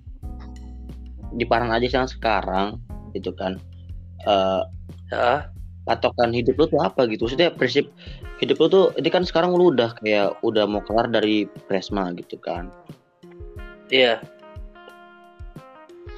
di 1.35 1.45
Paran 1.45 1.69
aja 1.69 1.85
yang 1.85 2.09
sekarang 2.09 2.81
gitu 3.13 3.29
kan 3.33 3.61
eh 4.25 4.61
Hah? 5.13 5.45
patokan 5.85 6.33
hidup 6.33 6.57
lu 6.57 6.65
tuh 6.65 6.81
apa 6.81 7.05
gitu 7.05 7.25
maksudnya 7.25 7.49
prinsip 7.49 7.89
hidup 8.37 8.57
lu 8.57 8.67
tuh 8.69 8.85
ini 8.97 9.09
kan 9.09 9.21
sekarang 9.21 9.53
lu 9.53 9.73
udah 9.73 9.93
kayak 9.99 10.37
udah 10.41 10.65
mau 10.65 10.81
kelar 10.85 11.05
dari 11.05 11.45
Presma 11.69 12.09
gitu 12.17 12.37
kan 12.41 12.69
Iya. 13.89 14.21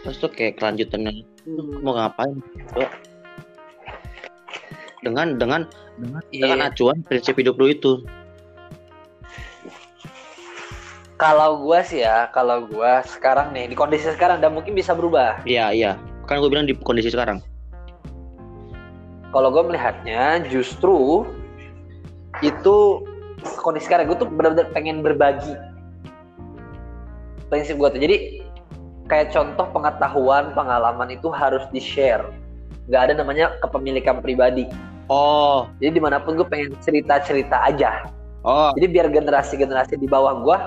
terus 0.04 0.20
tuh 0.20 0.28
kayak 0.28 0.60
kelanjutannya 0.60 1.24
mau 1.80 1.96
ngapain 1.96 2.36
gitu 2.56 2.84
dengan 5.02 5.38
dengan 5.38 5.62
dengan, 5.98 6.22
Iya. 6.30 6.42
dengan 6.46 6.60
acuan 6.70 6.98
prinsip 7.06 7.36
hidup 7.38 7.58
lu 7.58 7.70
itu 7.70 8.02
Kalau 11.22 11.62
gua 11.62 11.86
sih 11.86 12.02
ya, 12.02 12.34
kalau 12.34 12.66
gua 12.66 13.06
sekarang 13.06 13.54
nih 13.54 13.70
di 13.70 13.76
kondisi 13.78 14.10
sekarang 14.10 14.42
dan 14.42 14.58
mungkin 14.58 14.74
bisa 14.74 14.98
berubah. 14.98 15.38
iya 15.46 15.70
iya 15.70 15.94
kan 16.26 16.42
gue 16.42 16.50
bilang 16.50 16.66
di 16.66 16.74
kondisi 16.74 17.12
sekarang 17.14 17.38
Kalau 19.30 19.48
gua 19.54 19.64
melihatnya 19.64 20.42
justru 20.50 21.24
itu 22.42 23.06
kondisi 23.62 23.86
sekarang 23.88 24.10
gue 24.10 24.18
tuh 24.18 24.28
benar-benar 24.28 24.68
pengen 24.74 25.00
berbagi. 25.06 25.56
Prinsip 27.48 27.78
gua 27.78 27.94
tuh. 27.94 28.02
Jadi 28.02 28.42
kayak 29.08 29.32
contoh 29.32 29.68
pengetahuan, 29.72 30.52
pengalaman 30.58 31.16
itu 31.16 31.28
harus 31.32 31.64
di-share. 31.72 32.24
Gak 32.92 33.12
ada 33.12 33.24
namanya 33.24 33.56
kepemilikan 33.60 34.20
pribadi. 34.20 34.68
Oh 35.12 35.68
Jadi 35.84 36.00
di 36.00 36.02
mana 36.02 36.24
pun 36.24 36.40
gue 36.40 36.48
pengen 36.48 36.72
cerita-cerita 36.80 37.68
aja. 37.68 38.08
oh 38.48 38.72
Jadi 38.80 38.88
biar 38.88 39.12
generasi-generasi 39.12 40.00
di 40.00 40.08
bawah 40.08 40.40
gua 40.40 40.58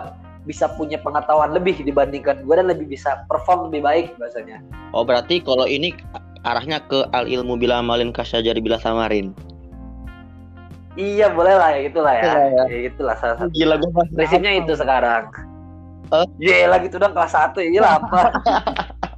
bisa 0.44 0.68
punya 0.76 1.00
pengetahuan 1.00 1.56
lebih 1.56 1.80
dibandingkan 1.80 2.44
gua 2.44 2.60
dan 2.60 2.68
lebih 2.68 2.84
bisa 2.92 3.24
perform 3.32 3.72
lebih 3.72 3.80
baik 3.80 4.06
bahasanya. 4.20 4.60
oh 4.92 5.00
berarti 5.00 5.40
kalau 5.40 5.64
ini 5.64 5.96
arahnya 6.44 6.84
ke 6.84 7.08
al 7.16 7.24
ilmu 7.24 7.56
bila 7.56 7.80
amalin 7.80 8.12
kasajari 8.12 8.60
bila 8.60 8.76
samarin 8.76 9.32
Iya 10.94 11.34
boleh 11.34 11.58
lah 11.58 11.74
ya 11.74 11.90
gitulah 11.90 12.14
ya. 12.14 12.22
Iya, 12.22 12.42
ya. 12.54 12.62
Ya 12.70 12.78
gitulah 12.86 13.14
salah 13.18 13.34
satu. 13.42 13.50
gila 13.50 13.74
gue 13.82 13.90
Prinsipnya 14.14 14.62
itu 14.62 14.78
sekarang. 14.78 15.26
Hah? 16.14 16.22
Iya 16.38 16.70
lah 16.70 16.78
gitu 16.86 17.02
dong 17.02 17.10
kelas 17.10 17.34
satu 17.34 17.58
ya 17.58 17.82
lah 17.82 17.98
apa? 17.98 18.30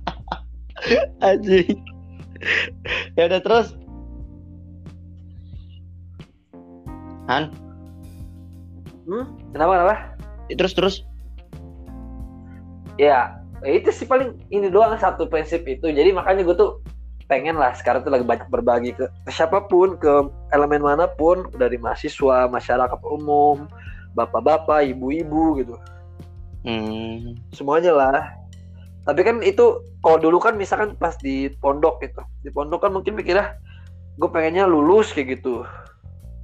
Anjing. 1.29 1.77
ya 3.13 3.29
udah 3.29 3.41
terus. 3.45 3.77
Han, 7.27 7.51
Hmm? 9.07 9.23
Kenapa 9.55 9.71
kenapa? 9.79 9.97
terus 10.51 10.75
terus. 10.75 10.95
Ya 12.99 13.39
ya 13.63 13.73
itu 13.79 13.95
sih 13.95 14.03
paling 14.03 14.35
ini 14.51 14.67
doang 14.67 14.99
satu 14.99 15.31
prinsip 15.31 15.63
itu. 15.67 15.87
Jadi 15.87 16.11
makanya 16.11 16.43
gue 16.43 16.57
tuh 16.59 16.83
pengen 17.31 17.55
lah 17.55 17.71
sekarang 17.75 18.03
tuh 18.03 18.11
lagi 18.11 18.27
banyak 18.27 18.51
berbagi 18.51 18.91
ke, 18.99 19.07
ke 19.07 19.31
siapa 19.31 19.63
pun, 19.71 19.95
ke 19.99 20.11
elemen 20.55 20.83
mana 20.83 21.07
pun, 21.07 21.51
dari 21.55 21.79
mahasiswa, 21.79 22.51
masyarakat 22.51 22.99
umum, 23.03 23.67
bapak-bapak, 24.15 24.91
ibu-ibu 24.91 25.63
gitu. 25.63 25.75
Hmm. 26.67 27.39
semuanya 27.55 27.95
lah 27.95 28.35
tapi 29.07 29.23
kan 29.23 29.39
itu 29.39 29.87
kalau 30.03 30.19
dulu 30.19 30.43
kan 30.43 30.59
misalkan 30.59 30.99
pas 30.99 31.15
di 31.23 31.47
pondok 31.63 32.03
gitu 32.03 32.19
di 32.43 32.51
pondok 32.51 32.83
kan 32.83 32.91
mungkin 32.91 33.15
mikirnya 33.15 33.55
gue 34.19 34.27
pengennya 34.27 34.67
lulus 34.67 35.15
kayak 35.15 35.39
gitu 35.39 35.63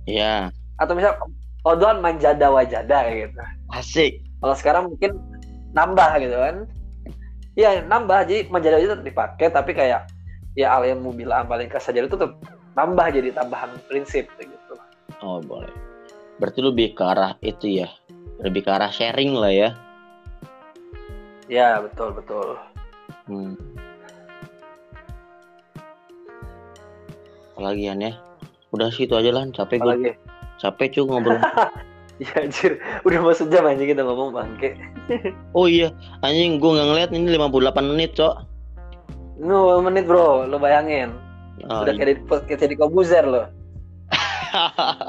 Ya, 0.03 0.51
atau 0.83 0.95
misal 0.99 1.15
oh 1.63 1.75
doang 1.79 2.03
main 2.03 2.19
jada 2.19 2.51
wajada 2.51 3.07
kayak 3.07 3.31
gitu 3.31 3.39
asik. 3.73 4.13
kalau 4.43 4.55
sekarang 4.59 4.83
mungkin 4.91 5.17
nambah 5.73 6.11
gitu 6.21 6.39
kan 6.39 6.57
Iya 7.53 7.85
nambah 7.85 8.25
jadi 8.25 8.49
menjadi 8.49 8.81
itu 8.81 8.97
tetap 8.97 9.05
dipakai 9.05 9.47
tapi 9.53 9.77
kayak 9.77 10.09
ya 10.57 10.73
al 10.73 10.89
yang 10.89 11.05
mau 11.05 11.13
bilang 11.13 11.45
paling 11.45 11.69
saja 11.77 12.01
itu 12.01 12.09
tetap 12.09 12.33
nambah 12.73 13.13
jadi 13.13 13.29
tambahan 13.37 13.77
prinsip 13.93 14.25
gitu 14.41 14.73
Oh, 15.23 15.39
boleh. 15.39 15.71
Berarti 16.43 16.59
lebih 16.59 16.99
ke 16.99 17.03
arah 17.07 17.39
itu 17.39 17.79
ya. 17.79 17.87
Lebih 18.43 18.67
ke 18.67 18.71
arah 18.75 18.91
sharing 18.91 19.39
lah 19.39 19.55
ya. 19.55 19.71
ya 21.47 21.79
betul 21.85 22.17
betul 22.17 22.59
Hmm. 23.29 23.55
Apalagi 27.55 27.87
ya? 27.87 28.19
Udah 28.75 28.89
sih 28.91 29.07
itu 29.07 29.15
aja 29.15 29.31
lah, 29.31 29.47
capek 29.55 29.79
gue. 29.79 30.17
Capek 30.63 30.95
cuy 30.95 31.05
ngobrol. 31.11 31.43
ya 32.23 32.31
anjir 32.39 32.79
udah 33.03 33.19
mau 33.19 33.35
sejam 33.35 33.67
aja 33.67 33.83
kita 33.83 34.05
ngomong 34.05 34.31
bangke 34.31 34.79
oh 35.59 35.67
iya, 35.67 35.91
anjing 36.23 36.63
gue 36.63 36.71
nggak 36.71 36.87
ngeliat 36.87 37.11
ini 37.11 37.35
58 37.35 37.83
menit, 37.83 38.15
Cok. 38.15 38.35
Nu 39.43 39.83
menit 39.83 40.07
bro, 40.07 40.47
lo 40.47 40.63
bayangin. 40.63 41.11
Oh, 41.67 41.83
Udah 41.83 41.91
iya. 41.91 41.99
kayak 41.99 42.09
di, 42.09 42.15
kayak 42.47 42.61
jadi 42.63 42.75
kobuzer 42.79 43.25
lo. 43.27 43.51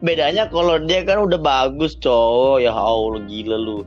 Bedanya 0.00 0.48
kalau 0.48 0.80
dia 0.80 1.04
kan 1.06 1.22
udah 1.22 1.38
bagus, 1.38 1.94
cowok. 2.00 2.64
Ya 2.64 2.72
Allah, 2.74 3.20
gila 3.30 3.56
lu. 3.60 3.86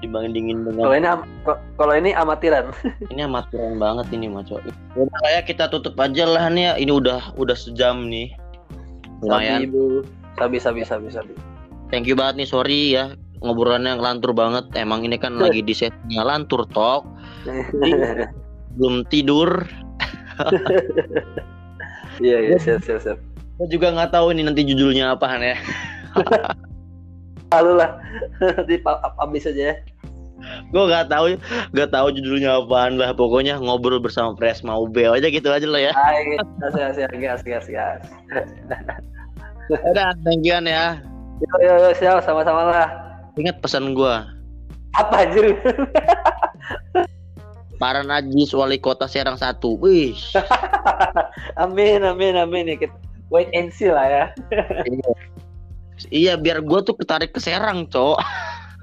Dibandingin 0.00 0.64
Kalau 0.64 0.90
dengan 0.90 0.96
ini 0.96 1.08
am- 1.12 1.28
ko- 1.44 1.60
kalau 1.76 1.92
ini 1.94 2.10
amatiran. 2.16 2.72
ini 3.12 3.20
amatiran 3.20 3.76
banget 3.76 4.08
ini, 4.16 4.26
cowok. 4.32 4.64
Udah 4.96 5.18
kayak 5.28 5.44
kita 5.46 5.68
tutup 5.68 5.94
aja 6.00 6.24
lah 6.24 6.48
nih 6.48 6.64
ya. 6.64 6.80
Ini 6.80 6.92
udah 6.96 7.36
udah 7.36 7.54
sejam 7.54 8.08
nih. 8.08 8.32
Sabi 9.20 9.28
Lumayan. 9.28 9.60
ibu. 9.68 9.84
Sabi 10.40 10.56
sabi 10.56 10.80
sabi 10.84 11.08
sabi. 11.12 11.32
Thank 11.92 12.08
you 12.08 12.16
banget 12.16 12.44
nih, 12.44 12.48
sorry 12.48 12.80
ya. 12.96 13.12
Ngobrolannya 13.40 14.00
ngelantur 14.00 14.32
banget. 14.36 14.68
Emang 14.76 15.04
ini 15.04 15.16
kan 15.16 15.36
lagi 15.36 15.60
di 15.64 15.72
setnya 15.76 16.24
lantur 16.24 16.64
tok. 16.70 17.04
Belum 18.76 19.04
tidur. 19.08 19.64
Iya 22.20 22.38
iya 22.52 22.56
siap 22.60 22.84
siap 22.84 23.00
siap. 23.00 23.18
Gue 23.56 23.68
juga 23.72 23.96
nggak 23.96 24.12
tahu 24.12 24.36
ini 24.36 24.44
nanti 24.44 24.60
judulnya 24.60 25.16
apaan 25.16 25.40
ya. 25.40 25.56
Lalu 27.56 27.72
lah. 27.80 27.96
Nanti 28.40 28.76
habis 29.16 29.48
aja 29.48 29.62
ya. 29.72 29.74
Gue 30.70 30.84
nggak 30.88 31.10
tahu, 31.12 31.36
nggak 31.74 31.90
tahu 31.92 32.06
judulnya 32.14 32.64
apaan 32.64 32.96
lah. 32.96 33.12
Pokoknya 33.14 33.60
ngobrol 33.60 34.00
bersama 34.00 34.32
Presma 34.34 34.76
UB 34.76 34.96
aja 34.96 35.28
gitu 35.28 35.48
aja 35.50 35.66
lah 35.66 35.80
ya. 35.80 35.92
Hai, 35.92 36.38
asik 36.68 36.82
asik 36.94 37.06
gas 37.20 37.40
gas 37.44 37.66
gas. 37.68 38.00
Udah, 39.70 40.16
thank 40.26 40.42
you 40.42 40.54
ya. 40.54 40.98
Yo 41.40 41.54
yo 41.64 41.74
yo 41.88 41.90
siap 41.96 42.20
sama-sama 42.24 42.68
lah. 42.68 42.88
Ingat 43.40 43.64
pesan 43.64 43.96
gua. 43.96 44.28
Apa 44.98 45.24
anjir? 45.24 45.56
Para 47.80 48.04
najis 48.04 48.52
wali 48.52 48.76
kota 48.76 49.08
Serang 49.08 49.40
satu. 49.40 49.78
Wih. 49.80 50.12
amin 51.64 52.04
amin 52.04 52.36
amin 52.36 52.76
ya 52.76 52.76
kita 52.76 52.96
wait 53.32 53.48
and 53.56 53.72
see 53.72 53.88
lah 53.88 54.04
ya. 54.04 54.24
iya, 56.12 56.34
biar 56.36 56.60
gua 56.60 56.84
tuh 56.84 56.92
ketarik 56.98 57.32
ke 57.32 57.40
Serang, 57.40 57.88
Cok. 57.88 58.18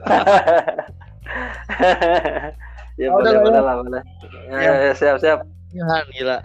ya 2.99 3.07
Oh, 3.07 3.17
boleh 3.17 3.29
udah, 3.29 3.41
boleh 3.41 3.53
ya. 3.53 3.61
lah 3.61 3.75
boleh. 3.77 4.01
Ya, 4.47 4.57
Ya. 4.57 4.71
ya, 4.81 4.93
siap 4.93 5.15
siap. 5.19 5.39
Tuhan 5.69 6.03
gila. 6.11 6.37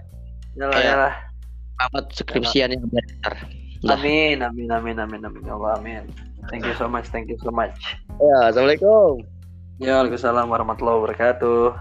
Yalah, 0.53 0.71
Kayak- 0.71 0.87
yalah. 0.87 1.15
selamat 1.73 2.05
skripsian 2.15 2.69
yang 2.71 2.85
benar 2.87 3.35
amin 3.91 4.39
amin 4.39 4.69
amin 4.71 4.97
amin 4.97 5.21
amin. 5.21 5.43
Ya 5.43 5.53
Allah 5.53 5.75
amin. 5.77 6.05
Thank 6.47 6.63
you 6.65 6.75
so 6.75 6.87
much 6.87 7.09
thank 7.09 7.27
you 7.27 7.39
so 7.39 7.51
much. 7.51 7.75
Ya 8.15 8.47
assalamualaikum. 8.47 9.27
Ya 9.83 9.99
Waalaikumsalam 9.99 10.47
warahmatullahi 10.47 10.99
wabarakatuh 11.03 11.75